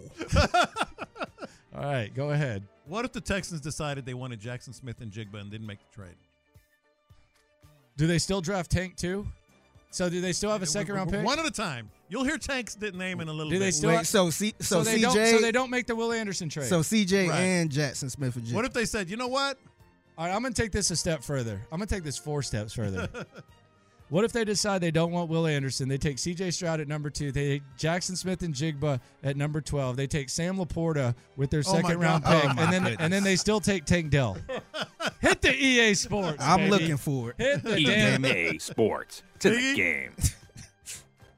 All 1.74 1.84
right, 1.84 2.12
go 2.14 2.30
ahead. 2.30 2.64
What 2.88 3.04
if 3.04 3.12
the 3.12 3.20
Texans 3.20 3.60
decided 3.60 4.06
they 4.06 4.14
wanted 4.14 4.40
Jaxon 4.40 4.74
Smith-Njigba 4.74 5.34
and 5.40 5.50
didn't 5.50 5.66
make 5.66 5.78
the 5.78 5.94
trade? 5.94 6.16
Do 7.96 8.06
they 8.06 8.18
still 8.18 8.40
draft 8.40 8.70
Tank 8.70 8.96
too? 8.96 9.26
So 9.90 10.08
do 10.08 10.20
they 10.20 10.32
still 10.32 10.50
have 10.50 10.62
a 10.62 10.66
second 10.66 10.94
round 10.94 11.10
pick? 11.10 11.24
One 11.24 11.38
at 11.38 11.46
a 11.46 11.50
time. 11.50 11.90
You'll 12.08 12.24
hear 12.24 12.38
Tank's 12.38 12.78
name 12.80 13.20
in 13.20 13.28
a 13.28 13.32
little 13.32 13.50
Do 13.50 13.56
bit. 13.58 13.64
they 13.64 13.70
still 13.70 13.90
Wait, 13.90 13.96
have- 13.96 14.08
so 14.08 14.30
C, 14.30 14.54
so, 14.60 14.82
they 14.82 14.98
CJ, 14.98 15.02
don't 15.02 15.14
so 15.14 15.38
they 15.40 15.52
don't 15.52 15.70
make 15.70 15.86
the 15.86 15.96
Will 15.96 16.12
Anderson 16.12 16.48
trade. 16.48 16.66
so 16.68 16.80
CJ 16.80 17.28
Right. 17.28 17.38
and 17.38 17.70
Jaxon 17.70 18.10
Smith-Njigba. 18.10 18.54
What 18.54 18.64
if 18.64 18.72
they 18.72 18.84
said, 18.84 19.10
you 19.10 19.16
know 19.16 19.28
what? 19.28 19.58
All 20.16 20.26
right, 20.26 20.34
I'm 20.34 20.42
going 20.42 20.52
to 20.52 20.60
take 20.62 20.72
this 20.72 20.90
a 20.90 20.96
step 20.96 21.22
further. 21.22 21.60
I'm 21.70 21.78
going 21.78 21.86
to 21.88 21.94
take 21.94 22.04
this 22.04 22.18
four 22.18 22.42
steps 22.42 22.72
further. 22.72 23.08
what 24.10 24.24
if 24.24 24.32
they 24.32 24.44
decide 24.44 24.80
they 24.80 24.90
don't 24.90 25.12
want 25.12 25.28
Will 25.28 25.46
Anderson? 25.46 25.88
They 25.88 25.98
take 25.98 26.16
CJ 26.16 26.52
Stroud 26.54 26.80
at 26.80 26.88
number 26.88 27.10
two. 27.10 27.30
They 27.32 27.48
take 27.48 27.62
Jaxon 27.78 28.16
Smith-Njigba 28.16 29.00
at 29.22 29.36
number 29.36 29.60
12. 29.60 29.96
They 29.96 30.06
take 30.06 30.30
Sam 30.30 30.56
LaPorta 30.56 31.14
with 31.36 31.50
their 31.50 31.60
Oh 31.66 31.74
second 31.74 32.00
round 32.00 32.24
God. 32.24 32.40
pick. 32.42 32.44
Oh 32.44 32.48
and 32.62 32.72
then 32.72 32.82
goodness. 32.82 32.96
and 33.00 33.12
then 33.12 33.22
they 33.24 33.36
still 33.36 33.60
take 33.60 33.84
Tank 33.84 34.10
Dell. 34.10 34.36
Hit 35.20 35.42
the 35.42 35.54
EA 35.54 35.94
Sports. 35.94 36.36
I'm 36.42 36.58
baby. 36.60 36.70
looking 36.70 36.96
for 36.96 37.30
it. 37.30 37.36
Hit 37.38 37.62
the. 37.64 37.78
EA 37.78 38.58
Sports. 38.58 39.22
To 39.40 39.50
the 39.50 39.56
See? 39.56 39.74
game. 39.76 40.12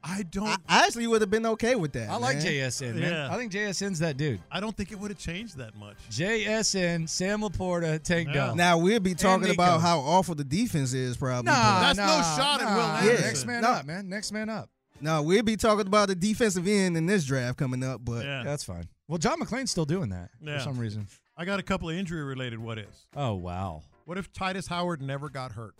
I 0.03 0.23
don't. 0.23 0.47
I, 0.47 0.55
I, 0.67 0.81
I 0.81 0.85
actually 0.87 1.05
would 1.07 1.21
have 1.21 1.29
been 1.29 1.45
okay 1.45 1.75
with 1.75 1.93
that. 1.93 2.09
I 2.09 2.15
like. 2.17 2.37
JSN, 2.37 2.95
man. 2.95 3.11
Yeah. 3.11 3.31
I 3.31 3.37
think 3.37 3.51
JSN's 3.51 3.99
that 3.99 4.17
dude. 4.17 4.41
I 4.51 4.59
don't 4.59 4.75
think 4.75 4.91
it 4.91 4.99
would 4.99 5.11
have 5.11 5.19
changed 5.19 5.57
that 5.57 5.75
much. 5.75 5.95
JSN, 6.09 7.07
Sam 7.07 7.41
LaPorta, 7.41 8.01
Tank 8.01 8.29
Yeah. 8.29 8.33
Dell. 8.33 8.55
Now 8.55 8.77
we'll 8.79 8.99
be 8.99 9.13
talking 9.13 9.51
about 9.51 9.81
how 9.81 9.99
awful 9.99 10.33
the 10.35 10.43
defense 10.43 10.93
is, 10.93 11.17
probably. 11.17 11.51
Nah, 11.51 11.81
That's 11.93 11.97
no 11.97 12.05
nah, 12.05 12.21
shot 12.37 12.61
at 12.61 12.65
nah. 12.65 13.01
Will 13.01 13.13
Yeah, 13.13 13.19
Next 13.21 13.45
man 13.45 13.61
No. 13.61 13.69
up, 13.69 13.85
man. 13.85 14.09
Next 14.09 14.31
man 14.31 14.49
up. 14.49 14.69
but- 14.95 15.03
no, 15.03 15.21
we'll 15.23 15.43
be 15.43 15.55
talking 15.55 15.87
about 15.87 16.07
the 16.09 16.15
defensive 16.15 16.67
end 16.67 16.95
in 16.97 17.05
this 17.07 17.25
draft 17.25 17.57
coming 17.57 17.83
up. 17.83 18.03
But 18.03 18.25
Yeah. 18.25 18.39
Yeah, 18.39 18.43
that's 18.43 18.63
fine. 18.63 18.85
Well, 19.07 19.17
John 19.17 19.39
McClain's 19.39 19.71
still 19.71 19.85
doing 19.85 20.09
that 20.09 20.29
Yeah. 20.41 20.57
for 20.57 20.63
some 20.63 20.77
reason. 20.79 21.07
I 21.37 21.45
got 21.45 21.59
a 21.59 21.63
couple 21.63 21.89
of 21.89 21.95
injury 21.95 22.23
related 22.23 22.59
what 22.59 22.77
ifs. 22.79 23.05
Oh 23.15 23.33
wow. 23.35 23.83
What 24.05 24.17
if 24.17 24.31
Tytus 24.33 24.67
Howard 24.67 25.01
never 25.01 25.29
got 25.29 25.51
hurt? 25.53 25.75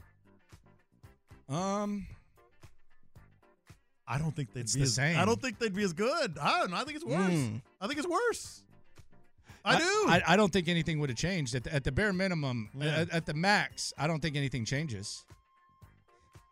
Um, 1.50 2.06
I 4.12 4.18
don't 4.18 4.36
think 4.36 4.54
they'd 4.54 4.62
It's 4.62 4.74
be 4.74 4.82
the 4.82 4.86
as, 4.86 4.94
same. 4.96 5.18
I 5.18 5.26
don't 5.26 5.42
think 5.42 5.58
they'd 5.60 5.74
be 5.74 5.84
as 5.84 5.94
good. 5.94 6.38
I 6.38 6.60
don't 6.60 6.72
know. 6.72 6.78
I 6.78 6.84
think 6.84 6.98
it's 6.98 7.06
worse. 7.06 7.32
Mm. 7.32 7.62
I 7.80 7.88
think 7.88 7.98
it's 8.00 8.08
worse. 8.08 8.62
I, 9.64 9.78
do. 9.78 9.84
I, 9.84 10.22
I 10.28 10.36
don't 10.38 10.52
think 10.52 10.68
anything 10.68 11.00
would 11.00 11.10
have 11.10 11.18
changed 11.18 11.56
at 11.56 11.64
the, 11.64 11.74
at 11.74 11.84
the 11.84 11.92
bare 11.92 12.12
minimum. 12.14 12.70
Yeah. 12.78 13.02
At, 13.02 13.10
at 13.12 13.26
the 13.26 13.34
max, 13.34 13.94
I 13.98 14.08
don't 14.08 14.20
think 14.20 14.36
anything 14.36 14.66
changes. 14.66 15.24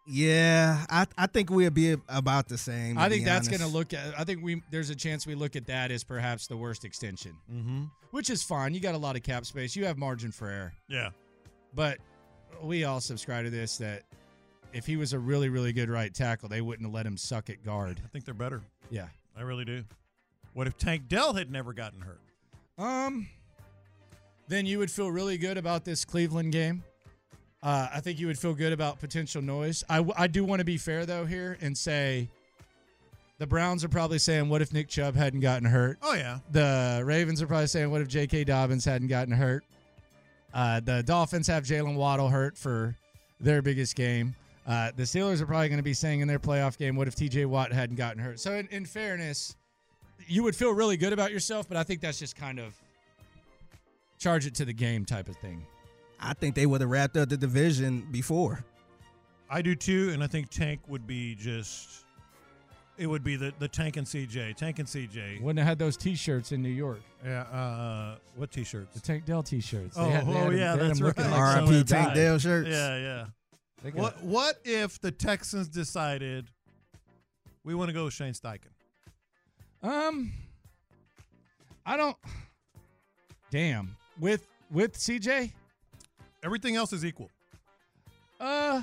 yeah, 0.07 0.86
I 0.89 1.05
I 1.18 1.28
think 1.28 1.51
we'll 1.51 1.70
be 1.70 1.95
about 2.07 2.47
the 2.47 2.57
same. 2.57 2.97
I 2.97 3.10
think 3.10 3.26
that's 3.26 3.47
going 3.47 3.62
to 3.62 3.68
look 3.68 3.93
at. 3.93 4.20
I 4.20 4.24
think 4.24 4.43
we 4.43 4.62
there's 4.72 4.89
a 4.89 4.95
chance 4.95 5.28
we 5.28 5.36
look 5.36 5.55
at 5.55 5.68
that 5.68 5.91
as 5.91 6.03
perhaps 6.03 6.47
the 6.47 6.57
worst 6.57 6.84
extension, 6.84 7.36
mm-hmm. 7.51 7.84
which 8.12 8.30
is 8.32 8.41
fine. 8.41 8.74
You 8.74 8.80
got 8.80 8.95
a 8.95 8.97
lot 8.97 9.16
of 9.16 9.24
cap 9.24 9.45
space. 9.45 9.76
You 9.76 9.86
have 9.86 9.97
margin 9.97 10.32
for 10.32 10.49
error. 10.49 10.74
Yeah. 10.88 11.10
But 11.76 11.99
we 12.64 12.86
all 12.86 13.01
subscribe 13.01 13.45
to 13.45 13.51
this 13.51 13.78
that 13.78 14.03
if 14.74 14.86
he 14.86 14.97
was 14.97 15.13
a 15.13 15.20
really 15.20 15.49
really 15.49 15.74
good 15.74 15.89
right 15.89 16.13
tackle, 16.13 16.49
they 16.49 16.61
wouldn't 16.61 16.86
have 16.88 16.93
let 16.93 17.05
him 17.05 17.17
suck 17.17 17.49
at 17.49 17.63
guard. 17.63 18.01
I 18.03 18.07
think 18.07 18.26
they're 18.26 18.34
better. 18.34 18.61
Yeah. 18.89 19.07
I 19.38 19.41
really 19.41 19.65
do. 19.65 19.84
What 20.53 20.67
if 20.67 20.78
Tank 20.78 21.07
Dell 21.07 21.34
had 21.34 21.51
never 21.51 21.74
gotten 21.74 22.01
hurt? 22.01 22.20
Um, 22.78 23.28
then 24.47 24.65
you 24.65 24.80
would 24.80 24.91
feel 24.91 25.09
really 25.11 25.38
good 25.38 25.57
about 25.57 25.86
this 25.86 26.03
Cleveland 26.05 26.51
game. 26.51 26.84
Uh, 27.61 27.88
I 27.93 27.99
think 27.99 28.20
you 28.20 28.28
would 28.28 28.39
feel 28.39 28.53
good 28.53 28.74
about 28.74 28.99
potential 28.99 29.41
noise. 29.41 29.84
I, 29.89 30.05
I 30.17 30.28
do 30.28 30.43
want 30.43 30.59
to 30.59 30.65
be 30.65 30.78
fair 30.78 31.05
though 31.05 31.26
here 31.26 31.57
and 31.61 31.78
say 31.78 32.30
the 33.38 33.47
Browns 33.47 33.84
are 33.84 33.89
probably 33.89 34.20
saying, 34.20 34.49
"What 34.49 34.61
if 34.61 34.74
Nick 34.74 34.88
Chubb 34.88 35.15
hadn't 35.15 35.41
gotten 35.41 35.67
hurt?" 35.67 35.97
Oh 36.01 36.13
yeah. 36.13 36.39
The 36.51 37.01
Ravens 37.05 37.41
are 37.41 37.47
probably 37.47 37.67
saying, 37.67 37.89
"What 37.91 38.01
if 38.01 38.07
J.K. 38.07 38.45
Dobbins 38.45 38.86
hadn't 38.86 39.07
gotten 39.07 39.34
hurt?" 39.34 39.63
Uh, 40.53 40.80
the 40.80 41.03
Dolphins 41.03 41.47
have 41.47 41.63
Jaylen 41.63 41.95
Waddle 41.95 42.30
hurt 42.30 42.57
for 42.57 42.95
their 43.39 43.61
biggest 43.61 43.95
game. 43.95 44.36
Uh, 44.68 44.91
the 44.95 45.03
Steelers 45.03 45.41
are 45.41 45.45
probably 45.45 45.68
going 45.70 45.78
to 45.78 45.84
be 45.84 45.93
saying 45.93 46.20
in 46.20 46.28
their 46.28 46.39
playoff 46.39 46.78
game, 46.78 46.95
"What 46.95 47.07
if 47.07 47.16
T.J. 47.16 47.45
Watt 47.45 47.72
hadn't 47.72 47.95
gotten 47.95 48.22
hurt?" 48.22 48.39
So, 48.39 48.53
in, 48.55 48.68
in 48.68 48.86
fairness, 48.86 49.55
you 50.28 50.43
would 50.43 50.55
feel 50.55 50.72
really 50.74 50.97
good 50.97 51.14
about 51.14 51.32
yourself, 51.32 51.68
but 51.68 51.78
I 51.78 51.84
think 51.84 52.01
that's 52.01 52.20
just 52.20 52.36
kind 52.36 52.60
of 52.60 52.76
charge 54.20 54.45
it 54.45 54.53
to 54.55 54.66
the 54.66 54.74
game 54.74 55.05
type 55.05 55.28
of 55.30 55.38
thing. 55.38 55.66
I 56.20 56.34
think 56.34 56.55
they 56.55 56.66
would 56.66 56.82
have 56.82 56.89
wrapped 56.89 57.18
up 57.18 57.30
the 57.30 57.38
division 57.38 58.07
before. 58.12 58.64
I 59.49 59.62
do 59.62 59.74
too, 59.76 60.12
and 60.14 60.24
I 60.24 60.28
think 60.28 60.49
Tank 60.49 60.82
would 60.88 61.07
be 61.07 61.36
just. 61.36 62.05
It 62.97 63.07
would 63.07 63.24
be 63.24 63.38
the, 63.38 63.53
the 63.60 63.68
Tank 63.70 63.95
and 63.95 64.05
CJ. 64.05 64.55
Tank 64.57 64.78
and 64.80 64.88
CJ. 64.88 65.41
Wouldn't 65.41 65.57
have 65.60 65.68
had 65.70 65.80
those 65.80 65.95
T-shirts 65.95 66.51
in 66.51 66.62
New 66.62 66.68
York. 66.68 66.99
Yeah. 67.24 67.43
Uh, 67.43 68.18
what 68.36 68.51
T-shirts? 68.51 68.93
The 68.93 68.99
Tank 68.99 69.24
Dell 69.24 69.41
T-shirts. 69.41 69.95
They 69.95 70.01
Oh, 70.01 70.10
had- 70.10 70.28
they 70.28 70.34
had 70.34 70.47
oh 70.47 70.49
them- 70.49 70.57
yeah, 70.60 70.76
they 70.76 70.82
had 70.82 70.89
that's 70.89 71.01
right. 71.01 71.07
looking 71.07 71.32
like 71.32 71.39
R.I.P. 71.39 71.66
someone 71.66 71.86
Tank 71.86 72.07
died. 72.10 72.14
Dell 72.16 72.38
shirts. 72.39 72.68
Yeah, 72.70 72.97
yeah. 72.97 73.26
They 73.84 73.91
got- 73.91 74.01
What 74.01 74.23
What 74.23 74.59
if 74.65 74.99
the 74.99 75.11
Texans 75.11 75.67
decided 75.67 76.49
we 77.63 77.73
want 77.75 77.89
to 77.89 77.93
go 77.93 78.05
with 78.05 78.13
Shane 78.13 78.34
Steichen? 78.34 78.69
Um, 79.82 80.32
I 81.86 81.95
don't. 81.97 82.17
Damn. 83.51 83.95
With 84.19 84.45
with 84.69 84.93
CJ. 84.97 85.51
Everything 86.43 86.75
else 86.75 86.93
is 86.93 87.03
equal. 87.05 87.30
Uh. 88.39 88.82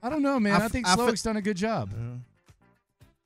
I 0.00 0.08
don't 0.08 0.22
know, 0.22 0.38
man. 0.38 0.52
I 0.54 0.62
I, 0.62 0.64
f- 0.66 0.72
think 0.72 0.86
I 0.86 0.92
f- 0.92 0.98
Slowik's 0.98 1.22
done 1.22 1.36
a 1.36 1.42
good 1.42 1.56
job. 1.56 1.90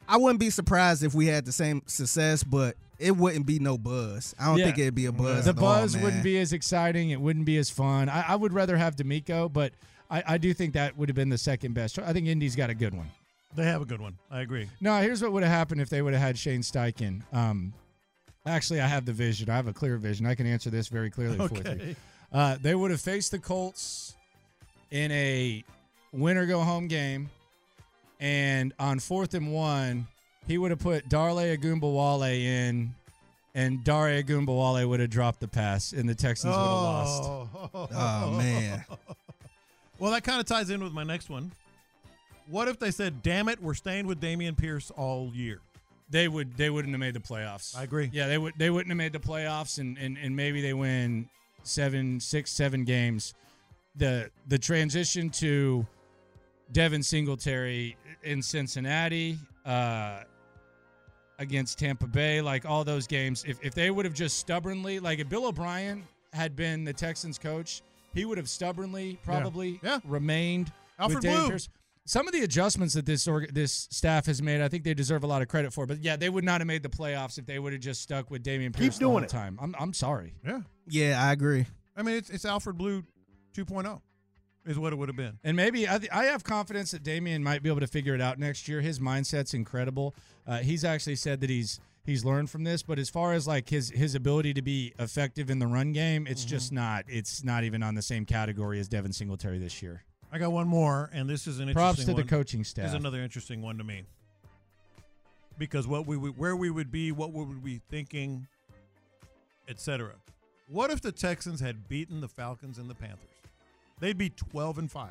I 0.08 0.16
wouldn't 0.16 0.40
be 0.40 0.48
surprised 0.50 1.02
if 1.02 1.14
we 1.14 1.26
had 1.26 1.44
the 1.44 1.52
same 1.52 1.82
success, 1.86 2.42
but 2.42 2.76
it 3.02 3.16
wouldn't 3.16 3.46
be 3.46 3.58
no 3.58 3.76
buzz. 3.76 4.34
I 4.38 4.46
don't 4.46 4.58
Yeah. 4.58 4.66
think 4.66 4.78
it'd 4.78 4.94
be 4.94 5.06
a 5.06 5.12
buzz. 5.12 5.44
the 5.44 5.50
at 5.50 5.56
all, 5.58 5.62
buzz 5.62 5.94
man. 5.94 6.04
wouldn't 6.04 6.22
be 6.24 6.38
as 6.38 6.52
exciting. 6.52 7.10
It 7.10 7.20
wouldn't 7.20 7.44
be 7.44 7.56
as 7.58 7.68
fun. 7.70 8.08
I, 8.08 8.22
I 8.28 8.36
would 8.36 8.52
rather 8.52 8.76
have 8.76 8.96
DeMeco, 8.96 9.52
but 9.52 9.72
I, 10.10 10.22
I 10.26 10.38
do 10.38 10.52
think 10.54 10.74
that 10.74 10.96
would 10.96 11.08
have 11.08 11.16
been 11.16 11.28
the 11.30 11.38
second 11.38 11.74
best. 11.74 11.98
I 11.98 12.12
think 12.12 12.26
Indy's 12.26 12.56
got 12.56 12.70
a 12.70 12.74
good 12.74 12.94
one. 12.94 13.10
They 13.54 13.64
have 13.64 13.82
a 13.82 13.84
good 13.84 14.00
one. 14.00 14.16
I 14.30 14.40
agree. 14.40 14.68
No, 14.80 14.98
here's 15.02 15.20
what 15.22 15.32
would 15.32 15.42
have 15.42 15.52
happened 15.52 15.80
if 15.80 15.88
they 15.90 16.00
would 16.00 16.12
have 16.14 16.22
had 16.22 16.38
Shane 16.38 16.62
Steichen. 16.62 17.20
Um, 17.34 17.72
actually, 18.46 18.80
I 18.80 18.86
have 18.86 19.04
the 19.04 19.12
vision. 19.12 19.50
I 19.50 19.56
have 19.56 19.66
a 19.68 19.72
clear 19.74 19.96
vision. 19.98 20.24
I 20.26 20.34
can 20.34 20.46
answer 20.46 20.70
this 20.70 20.88
very 20.88 21.10
clearly 21.10 21.36
for 21.48 21.54
you. 21.54 21.96
Uh, 22.32 22.56
they 22.62 22.74
would 22.74 22.90
have 22.90 23.00
faced 23.00 23.30
the 23.30 23.38
Colts 23.38 24.14
in 24.90 25.10
a 25.12 25.62
win 26.12 26.38
or 26.38 26.46
go 26.46 26.60
home 26.60 26.86
game, 26.88 27.28
and 28.20 28.72
on 28.78 28.98
fourth 29.00 29.34
and 29.34 29.52
one, 29.52 30.06
he 30.46 30.58
would 30.58 30.70
have 30.70 30.80
put 30.80 31.08
Darley 31.08 31.56
Ogunbowale 31.56 32.34
in, 32.34 32.94
and 33.54 33.84
Dare 33.84 34.22
Ogunbowale 34.22 34.88
would 34.88 35.00
have 35.00 35.10
dropped 35.10 35.40
the 35.40 35.48
pass, 35.48 35.92
and 35.92 36.08
the 36.08 36.14
Texans 36.14 36.54
would 36.54 36.60
have 36.60 36.70
lost. 36.70 37.22
Oh, 37.74 38.34
man. 38.36 38.84
Well, 39.98 40.10
that 40.10 40.24
kind 40.24 40.40
of 40.40 40.46
ties 40.46 40.68
in 40.68 40.82
with 40.82 40.92
my 40.92 41.04
next 41.04 41.30
one. 41.30 41.52
What 42.48 42.66
if 42.66 42.80
they 42.80 42.90
said, 42.90 43.22
"Damn 43.22 43.48
it, 43.48 43.62
we're 43.62 43.74
staying 43.74 44.08
with 44.08 44.20
Dameon 44.20 44.56
Pierce 44.56 44.90
all 44.90 45.30
year"? 45.32 45.60
They 46.10 46.26
would. 46.26 46.56
They 46.56 46.70
wouldn't 46.70 46.92
have 46.92 46.98
made 46.98 47.14
the 47.14 47.20
playoffs. 47.20 47.76
I 47.76 47.84
agree. 47.84 48.10
Yeah, 48.12 48.26
they 48.26 48.36
would. 48.36 48.54
They 48.58 48.68
wouldn't 48.68 48.88
have 48.90 48.96
made 48.96 49.12
the 49.12 49.20
playoffs, 49.20 49.78
and 49.78 49.96
and, 49.98 50.18
and 50.18 50.34
maybe 50.34 50.60
they 50.60 50.74
win 50.74 51.28
seven, 51.62 52.18
six, 52.18 52.50
seven 52.50 52.82
games. 52.82 53.34
The 53.94 54.28
the 54.48 54.58
transition 54.58 55.30
to 55.30 55.86
Devin 56.72 57.04
Singletary 57.04 57.96
in 58.24 58.42
Cincinnati 58.42 59.38
uh, 59.64 60.22
against 61.38 61.78
Tampa 61.78 62.06
Bay, 62.06 62.40
like 62.40 62.64
all 62.66 62.84
those 62.84 63.06
games, 63.06 63.44
if 63.46 63.58
if 63.62 63.74
they 63.74 63.90
would 63.90 64.04
have 64.04 64.14
just 64.14 64.38
stubbornly, 64.38 65.00
like 65.00 65.18
if 65.18 65.28
Bill 65.28 65.46
O'Brien 65.46 66.04
had 66.32 66.54
been 66.56 66.84
the 66.84 66.92
Texans 66.92 67.38
coach, 67.38 67.82
he 68.14 68.24
would 68.24 68.38
have 68.38 68.48
stubbornly 68.48 69.18
probably 69.24 69.80
Yeah. 69.82 69.98
remained 70.04 70.72
Alfred 70.98 71.16
with 71.16 71.24
Dameon 71.24 71.38
Blue. 71.40 71.48
Pierce. 71.50 71.68
Some 72.04 72.26
of 72.26 72.32
the 72.32 72.40
adjustments 72.42 72.94
that 72.94 73.06
this 73.06 73.28
org- 73.28 73.54
this 73.54 73.86
staff 73.90 74.26
has 74.26 74.42
made, 74.42 74.60
I 74.60 74.68
think 74.68 74.82
they 74.82 74.92
deserve 74.94 75.22
a 75.22 75.26
lot 75.26 75.40
of 75.40 75.46
credit 75.48 75.72
for. 75.72 75.86
But 75.86 76.02
yeah, 76.02 76.16
they 76.16 76.28
would 76.28 76.42
not 76.44 76.60
have 76.60 76.66
made 76.66 76.82
the 76.82 76.88
playoffs 76.88 77.38
if 77.38 77.46
they 77.46 77.58
would 77.60 77.72
have 77.72 77.80
just 77.82 78.02
stuck 78.02 78.28
with 78.30 78.42
Dameon 78.42 78.72
Pierce 78.74 78.94
the 78.96 79.00
doing 79.00 79.12
whole 79.12 79.22
it. 79.22 79.28
time. 79.28 79.58
I'm 79.60 79.74
I'm 79.78 79.92
sorry. 79.92 80.34
Yeah. 80.44 80.60
Yeah, 80.88 81.22
I 81.24 81.32
agree. 81.32 81.66
I 81.96 82.02
mean, 82.02 82.16
it's 82.16 82.28
it's 82.30 82.44
Alfred 82.44 82.76
Blue 82.76 83.04
2.0 83.54 84.00
is 84.64 84.78
what 84.78 84.92
it 84.92 84.96
would 84.96 85.08
have 85.08 85.16
been. 85.16 85.38
And 85.44 85.56
maybe 85.56 85.88
I, 85.88 85.98
th- 85.98 86.10
I 86.12 86.24
have 86.24 86.44
confidence 86.44 86.92
that 86.92 87.02
Dameon 87.02 87.40
might 87.42 87.62
be 87.62 87.68
able 87.68 87.80
to 87.80 87.86
figure 87.86 88.14
it 88.14 88.20
out 88.20 88.38
next 88.38 88.68
year. 88.68 88.80
His 88.80 88.98
mindset's 89.00 89.54
incredible. 89.54 90.14
Uh, 90.46 90.58
he's 90.58 90.84
actually 90.84 91.16
said 91.16 91.40
that 91.40 91.50
he's 91.50 91.80
he's 92.04 92.24
learned 92.24 92.50
from 92.50 92.64
this. 92.64 92.82
But 92.82 92.98
as 92.98 93.08
far 93.10 93.32
as 93.32 93.46
like 93.46 93.68
his 93.68 93.90
his 93.90 94.14
ability 94.14 94.54
to 94.54 94.62
be 94.62 94.92
effective 94.98 95.50
in 95.50 95.58
the 95.58 95.66
run 95.66 95.92
game, 95.92 96.26
it's 96.28 96.44
just 96.44 96.72
not. 96.72 97.04
It's 97.08 97.42
not 97.44 97.64
even 97.64 97.82
on 97.82 97.94
the 97.94 98.02
same 98.02 98.24
category 98.24 98.78
as 98.78 98.88
Devin 98.88 99.12
Singletary 99.12 99.58
this 99.58 99.82
year. 99.82 100.04
I 100.30 100.38
got 100.38 100.52
one 100.52 100.66
more, 100.68 101.10
and 101.12 101.28
this 101.28 101.46
is 101.46 101.58
an 101.58 101.68
interesting 101.68 101.74
Props 101.74 102.00
to 102.00 102.06
the 102.06 102.14
one. 102.14 102.26
coaching 102.28 102.60
This 102.60 102.68
staff. 102.68 102.86
is 102.86 102.94
another 102.94 103.20
interesting 103.20 103.60
one 103.62 103.78
to 103.78 103.84
me. 103.84 104.04
Because 105.58 105.86
what 105.86 106.06
we 106.06 106.16
would, 106.16 106.38
where 106.38 106.56
we 106.56 106.70
would 106.70 106.90
be, 106.90 107.12
what 107.12 107.32
we 107.32 107.44
would 107.44 107.62
be 107.62 107.80
thinking, 107.90 108.46
etc. 109.68 110.12
What 110.68 110.90
if 110.90 111.02
the 111.02 111.12
Texans 111.12 111.60
had 111.60 111.86
beaten 111.88 112.20
the 112.22 112.28
Falcons 112.28 112.78
and 112.78 112.88
the 112.88 112.94
Panthers? 112.94 113.28
They'd 114.00 114.18
be 114.18 114.30
12 114.30 114.78
and 114.78 114.90
5. 114.90 115.10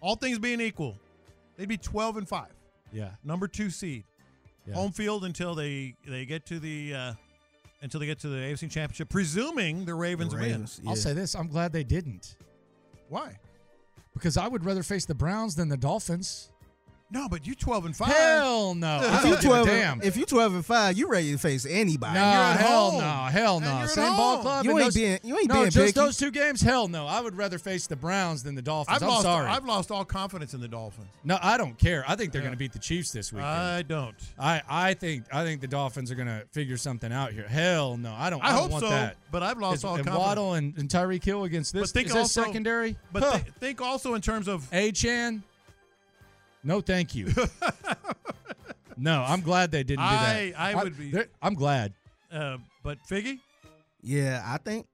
All 0.00 0.16
things 0.16 0.38
being 0.38 0.60
equal, 0.60 0.96
they'd 1.56 1.68
be 1.68 1.76
12 1.76 2.16
and 2.18 2.28
5. 2.28 2.46
Yeah. 2.92 3.10
Number 3.24 3.46
2 3.48 3.70
seed. 3.70 4.04
Yeah. 4.66 4.74
Home 4.74 4.92
field 4.92 5.24
until 5.24 5.54
they 5.54 5.94
they 6.06 6.24
get 6.24 6.46
to 6.46 6.60
the 6.60 6.94
uh 6.94 7.12
until 7.82 7.98
they 7.98 8.06
get 8.06 8.20
to 8.20 8.28
the 8.28 8.36
AFC 8.36 8.70
Championship, 8.70 9.08
presuming 9.08 9.84
the 9.84 9.94
Ravens, 9.94 10.34
Ravens, 10.34 10.78
win. 10.78 10.88
I'll 10.88 10.94
say 10.96 11.12
this: 11.14 11.34
I'm 11.34 11.48
glad 11.48 11.72
they 11.72 11.82
didn't, 11.82 12.36
Why? 13.08 13.38
because 14.14 14.36
I 14.36 14.46
would 14.46 14.64
rather 14.64 14.82
face 14.84 15.04
the 15.04 15.14
Browns 15.16 15.56
than 15.56 15.68
the 15.68 15.76
Dolphins. 15.76 16.51
No, 17.12 17.28
but 17.28 17.46
you 17.46 17.54
12 17.54 17.84
and 17.84 17.96
5. 17.96 18.08
Hell 18.08 18.74
no! 18.74 19.00
If 19.02 19.24
you 19.26 19.36
twelve, 19.36 19.66
damn. 19.66 20.00
if 20.02 20.16
you 20.16 20.24
twelve 20.24 20.54
and 20.54 20.64
five, 20.64 20.96
you 20.96 21.08
ready 21.08 21.30
to 21.32 21.36
face 21.38 21.66
anybody. 21.68 22.14
No, 22.14 22.20
hell 22.20 22.90
home. 22.92 23.00
no, 23.00 23.06
hell 23.30 23.60
no. 23.60 23.86
Same 23.86 24.16
ball 24.16 24.38
club. 24.38 24.64
You 24.64 24.70
ain't 24.72 24.80
those- 24.80 24.94
being- 24.94 25.18
you 25.22 25.38
ain't 25.38 25.48
no, 25.48 25.54
being 25.56 25.66
just 25.70 25.76
picky. 25.94 26.00
those 26.00 26.16
two 26.16 26.30
games. 26.30 26.62
Hell 26.62 26.88
no. 26.88 27.06
I 27.06 27.20
would 27.20 27.36
rather 27.36 27.58
face 27.58 27.86
the 27.86 27.96
Browns 27.96 28.42
than 28.42 28.54
the 28.54 28.62
Dolphins. 28.62 28.96
I've 28.96 29.02
I'm 29.02 29.08
lost 29.08 29.22
sorry. 29.24 29.46
I've 29.46 29.66
lost 29.66 29.90
all 29.90 30.04
confidence 30.06 30.54
in 30.54 30.60
the 30.62 30.68
Dolphins. 30.68 31.08
no, 31.22 31.38
I 31.42 31.58
don't 31.58 31.78
care. 31.78 32.02
I 32.08 32.16
think 32.16 32.32
they're 32.32 32.40
Yeah. 32.40 32.46
going 32.48 32.54
to 32.54 32.58
beat 32.58 32.72
the 32.72 32.78
Chiefs 32.78 33.12
this 33.12 33.30
weekend. 33.30 33.46
I 33.50 33.82
don't. 33.82 34.14
I, 34.38 34.62
I 34.68 34.94
think 34.94 35.24
I 35.30 35.44
think 35.44 35.60
the 35.60 35.68
Dolphins 35.68 36.10
are 36.10 36.14
going 36.14 36.28
to 36.28 36.44
figure 36.52 36.78
something 36.78 37.12
out 37.12 37.32
here. 37.32 37.46
Hell 37.46 37.98
no, 37.98 38.14
I 38.16 38.30
don't. 38.30 38.42
I 38.42 38.46
I, 38.48 38.52
don't 38.52 38.60
hope 38.62 38.70
want 38.70 38.84
so, 38.84 38.90
that. 38.90 39.16
but 39.30 39.42
I've 39.42 39.58
lost 39.58 39.76
Is- 39.78 39.84
all 39.84 39.96
and 39.96 40.04
confidence. 40.06 40.26
Waddle 40.26 40.54
and, 40.54 40.76
and 40.78 40.88
Tyreek 40.88 41.22
Hill 41.24 41.44
against 41.44 41.74
this. 41.74 41.92
But 41.92 41.98
think 41.98 42.08
is 42.08 42.16
also- 42.16 42.42
secondary? 42.44 42.96
But 43.12 43.22
Huh. 43.22 43.38
thi- 43.38 43.50
think 43.60 43.82
also 43.82 44.14
in 44.14 44.22
terms 44.22 44.48
of 44.48 44.66
A 44.72 44.92
Chan. 44.92 45.42
No, 46.64 46.80
thank 46.80 47.14
you. 47.14 47.28
no, 48.96 49.22
I'm 49.26 49.40
glad 49.40 49.70
they 49.70 49.82
didn't 49.82 50.04
do 50.04 50.10
that. 50.10 50.36
I- 50.36 50.54
I 50.56 50.74
would 50.82 50.96
be- 50.98 51.14
I'm 51.40 51.54
glad. 51.54 51.94
uh, 52.30 52.58
but 52.82 52.98
Figgy, 53.10 53.38
Yeah, 54.00 54.42
I 54.44 54.58
think 54.58 54.86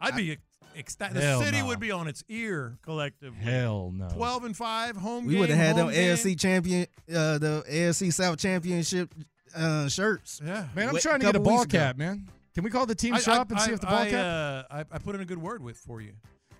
I'd 0.00 0.16
be 0.16 0.32
ec- 0.32 0.40
ecstatic. 0.76 1.14
The 1.14 1.20
Hell 1.22 1.40
city 1.42 1.58
no. 1.58 1.66
would 1.66 1.80
be 1.80 1.90
on 1.90 2.06
its 2.08 2.22
ear 2.28 2.78
collectively. 2.82 3.38
Hell 3.40 3.92
no. 3.94 4.08
12 4.08 4.44
and 4.44 4.56
5 4.56 4.96
home 4.96 5.26
we 5.26 5.32
game. 5.32 5.40
would 5.40 5.48
have 5.50 5.58
had 5.58 5.76
them 5.76 5.86
home 5.86 5.94
game. 5.94 6.16
AFC 6.16 6.38
champion, 6.38 6.86
uh, 7.14 7.38
the 7.38 7.64
AFC 7.70 8.12
South 8.12 8.38
championship 8.38 9.14
uh, 9.54 9.88
shirts. 9.88 10.40
Yeah. 10.44 10.66
Man, 10.74 10.88
I'm 10.88 10.94
Wait, 10.94 11.02
trying 11.02 11.20
to 11.20 11.26
get 11.26 11.30
a 11.30 11.38
couple 11.38 11.44
ball 11.52 11.60
weeks 11.60 11.74
ago. 11.74 11.78
cap, 11.78 11.96
man. 11.96 12.28
Can 12.54 12.64
we 12.64 12.70
call 12.70 12.86
the 12.86 12.94
team 12.94 13.14
I- 13.14 13.20
shop 13.20 13.48
I- 13.50 13.54
and 13.54 13.60
see 13.62 13.72
if 13.72 13.80
the 13.80 13.86
ball 13.86 13.98
I, 14.02 14.10
cap? 14.10 14.24
Uh, 14.70 14.74
I, 14.74 14.80
I 14.92 14.98
put 14.98 15.14
in 15.14 15.20
a 15.20 15.24
good 15.26 15.40
word 15.40 15.62
with 15.62 15.76
for 15.78 16.00
you. 16.00 16.12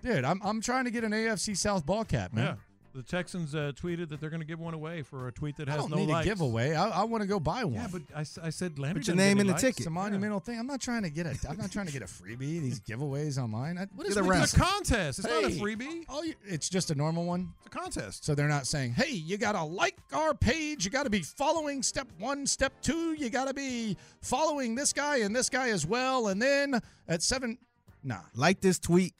Dude, 0.03 0.23
I'm 0.23 0.39
I'm 0.43 0.61
trying 0.61 0.85
to 0.85 0.91
get 0.91 1.03
an 1.03 1.11
AFC 1.11 1.57
South 1.57 1.85
ball 1.85 2.05
cap, 2.05 2.31
man. 2.33 2.57
Yeah. 2.97 3.01
The 3.01 3.07
Texans 3.07 3.53
uh, 3.55 3.71
tweeted 3.75 4.09
that 4.09 4.19
they're 4.19 4.29
going 4.29 4.41
to 4.41 4.45
give 4.47 4.59
one 4.59 4.73
away 4.73 5.01
for 5.03 5.27
a 5.27 5.31
tweet 5.31 5.57
that 5.57 5.67
has 5.67 5.77
I 5.77 5.81
has 5.81 5.89
don't 5.89 5.99
no 5.99 6.05
need 6.05 6.11
likes. 6.11 6.25
a 6.25 6.29
giveaway. 6.29 6.73
I, 6.75 6.89
I 7.01 7.03
want 7.03 7.21
to 7.21 7.27
go 7.27 7.39
buy 7.39 7.63
one. 7.63 7.73
Yeah, 7.75 7.87
but 7.91 8.01
I, 8.15 8.21
s- 8.21 8.39
I 8.41 8.49
said 8.49 8.79
Landry 8.79 9.01
Put 9.01 9.07
your 9.07 9.15
doesn't 9.15 9.17
get 9.17 9.23
name 9.23 9.31
any 9.37 9.41
in 9.41 9.47
the 9.47 9.53
likes. 9.53 9.61
ticket. 9.61 9.77
it's 9.79 9.87
a 9.87 9.89
monumental 9.91 10.39
thing. 10.39 10.57
I'm 10.59 10.67
not 10.67 10.81
trying 10.81 11.03
to 11.03 11.09
get 11.09 11.25
a. 11.27 11.35
I'm 11.49 11.57
not 11.57 11.71
trying 11.71 11.85
to 11.87 11.91
get 11.93 12.01
a 12.01 12.05
freebie. 12.05 12.37
These 12.61 12.79
giveaways 12.81 13.37
online. 13.41 13.77
I, 13.77 13.87
what 13.95 14.07
is 14.07 14.15
Get 14.15 14.23
a 14.23 14.27
with. 14.27 14.41
It's 14.43 14.53
a 14.53 14.59
contest. 14.59 15.19
It's 15.19 15.27
not 15.27 15.43
a 15.43 15.49
Hey. 15.49 15.59
freebie. 15.59 16.05
Oh, 16.09 16.23
you, 16.23 16.33
it's 16.45 16.69
just 16.69 16.91
a 16.91 16.95
normal 16.95 17.25
one. 17.25 17.53
It's 17.65 17.67
a 17.67 17.77
contest. 17.79 18.25
So 18.25 18.33
they're 18.35 18.47
not 18.47 18.65
saying, 18.67 18.93
"Hey, 18.93 19.11
you 19.11 19.37
got 19.37 19.51
to 19.53 19.63
like 19.63 19.97
our 20.13 20.33
page. 20.33 20.83
You 20.85 20.91
got 20.91 21.03
to 21.03 21.09
be 21.09 21.21
following 21.21 21.83
step 21.83 22.07
1, 22.19 22.45
step 22.47 22.73
2, 22.81 23.13
you 23.13 23.29
got 23.29 23.47
to 23.47 23.53
be 23.53 23.95
following 24.21 24.75
this 24.75 24.91
guy 24.93 25.17
and 25.17 25.35
this 25.35 25.49
guy 25.49 25.69
as 25.69 25.85
well." 25.85 26.29
And 26.29 26.41
then 26.41 26.79
at 27.07 27.21
7 27.21 27.57
Nah. 28.03 28.19
Like 28.35 28.61
this 28.61 28.79
tweet, 28.79 29.13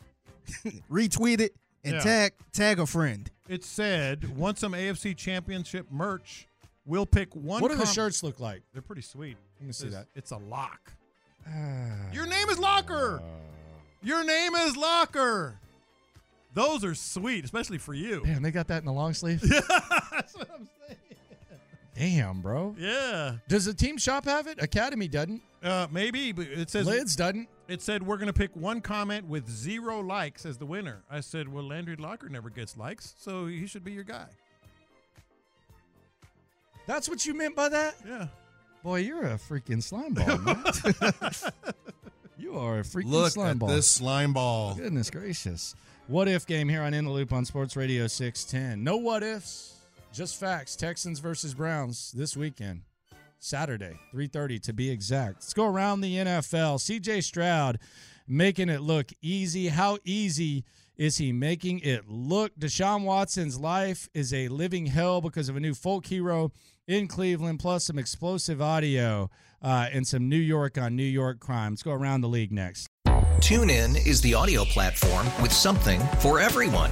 retweet 0.91 1.39
it, 1.41 1.55
and 1.87 1.95
Yeah. 1.95 2.01
tag 2.03 2.33
tag 2.53 2.79
a 2.79 2.85
friend. 2.85 3.29
It 3.49 3.63
said, 3.63 4.35
want 4.37 4.59
some 4.59 4.73
AFC 4.73 5.15
Championship 5.15 5.87
merch? 5.91 6.47
We'll 6.85 7.05
pick 7.05 7.35
one. 7.35 7.61
What 7.61 7.71
do 7.71 7.77
the 7.77 7.85
shirts 7.85 8.23
look 8.23 8.39
like? 8.39 8.61
They're 8.73 8.81
pretty 8.81 9.01
sweet. 9.01 9.37
Let 9.59 9.67
me 9.67 9.73
see 9.73 9.87
It's- 9.87 10.01
that. 10.03 10.07
It's 10.17 10.31
a 10.31 10.37
lock. 10.37 10.93
Your 12.13 12.25
name 12.25 12.49
is 12.49 12.59
Locker. 12.59 13.21
Your 14.03 14.23
name 14.25 14.53
is 14.55 14.75
Locker. 14.75 15.57
Those 16.53 16.83
are 16.83 16.93
sweet, 16.95 17.45
especially 17.45 17.77
for 17.77 17.93
you. 17.93 18.21
Damn, 18.25 18.41
they 18.41 18.51
got 18.51 18.67
that 18.67 18.79
in 18.79 18.85
the 18.85 18.91
long 18.91 19.13
sleeve. 19.13 19.39
That's 19.41 20.35
what 20.35 20.49
I'm 20.53 20.67
saying. 20.87 20.97
Damn, 21.95 22.41
bro. 22.41 22.75
Yeah. 22.77 23.37
Does 23.47 23.65
the 23.65 23.73
team 23.73 23.97
shop 23.97 24.25
have 24.25 24.47
it? 24.47 24.61
Academy 24.61 25.07
doesn't. 25.07 25.41
Uh, 25.63 25.87
maybe, 25.91 26.31
but 26.31 26.47
it 26.47 26.69
says 26.69 26.85
Lids 26.85 27.15
doesn't. 27.15 27.47
It 27.67 27.81
said 27.81 28.01
we're 28.03 28.17
going 28.17 28.27
to 28.27 28.33
pick 28.33 28.55
one 28.55 28.79
comment 28.81 29.27
with 29.27 29.49
zero 29.49 29.99
likes 29.99 30.45
as 30.45 30.57
the 30.57 30.65
winner. 30.65 31.03
I 31.11 31.19
said, 31.19 31.51
well, 31.51 31.65
Landry 31.65 31.97
Locker 31.97 32.29
never 32.29 32.49
gets 32.49 32.77
likes, 32.77 33.13
so 33.17 33.45
he 33.45 33.67
should 33.67 33.83
be 33.83 33.91
your 33.91 34.05
guy. 34.05 34.27
That's 36.85 37.09
what 37.09 37.25
you 37.25 37.33
meant 37.33 37.55
by 37.55 37.67
that? 37.69 37.95
Yeah. 38.07 38.27
Boy, 38.83 38.99
you're 38.99 39.23
a 39.23 39.33
freaking 39.37 39.83
slime 39.83 40.13
ball, 40.13 40.37
man. 40.37 40.63
you 42.37 42.57
are 42.57 42.79
a 42.79 42.83
freaking 42.83 43.11
Look 43.11 43.33
slime 43.33 43.49
at 43.49 43.59
ball. 43.59 43.69
this 43.69 43.87
slime 43.91 44.31
ball. 44.31 44.75
Goodness 44.75 45.09
gracious. 45.09 45.75
What 46.07 46.29
if 46.29 46.45
game 46.47 46.69
here 46.69 46.81
on 46.83 46.93
In 46.93 47.03
the 47.03 47.11
Loop 47.11 47.33
on 47.33 47.43
Sports 47.43 47.75
Radio 47.75 48.07
610. 48.07 48.81
No 48.81 48.95
what 48.95 49.23
ifs, 49.23 49.75
just 50.13 50.39
facts. 50.39 50.77
Texans 50.77 51.19
versus 51.19 51.53
Browns 51.53 52.13
this 52.13 52.37
weekend. 52.37 52.83
Saturday, 53.39 53.99
3:30 54.13 54.59
to 54.63 54.73
be 54.73 54.89
exact. 54.89 55.35
Let's 55.37 55.53
go 55.53 55.65
around 55.65 56.01
the 56.01 56.15
NFL. 56.15 56.79
CJ 56.79 57.23
Stroud 57.23 57.79
making 58.27 58.69
it 58.69 58.81
look 58.81 59.11
easy. 59.21 59.69
How 59.69 59.97
easy 60.03 60.65
is 60.97 61.17
he 61.17 61.31
making 61.31 61.79
it 61.79 62.07
look? 62.07 62.55
Deshaun 62.57 63.03
Watson's 63.03 63.59
life 63.59 64.09
is 64.13 64.33
a 64.33 64.47
living 64.47 64.87
hell 64.87 65.21
because 65.21 65.49
of 65.49 65.55
a 65.55 65.59
new 65.59 65.73
folk 65.73 66.07
hero 66.07 66.51
in 66.87 67.07
Cleveland, 67.07 67.59
plus 67.59 67.85
some 67.85 67.99
explosive 67.99 68.61
audio 68.61 69.29
uh, 69.61 69.87
and 69.91 70.07
some 70.07 70.29
New 70.29 70.37
York 70.37 70.77
on 70.77 70.95
New 70.95 71.03
York 71.03 71.39
crime. 71.39 71.73
Let's 71.73 71.83
go 71.83 71.91
around 71.91 72.21
the 72.21 72.29
league 72.29 72.51
next. 72.51 72.87
TuneIn 73.39 74.05
is 74.05 74.21
the 74.21 74.33
audio 74.33 74.65
platform 74.65 75.27
with 75.41 75.51
something 75.51 76.01
for 76.19 76.39
everyone. 76.39 76.91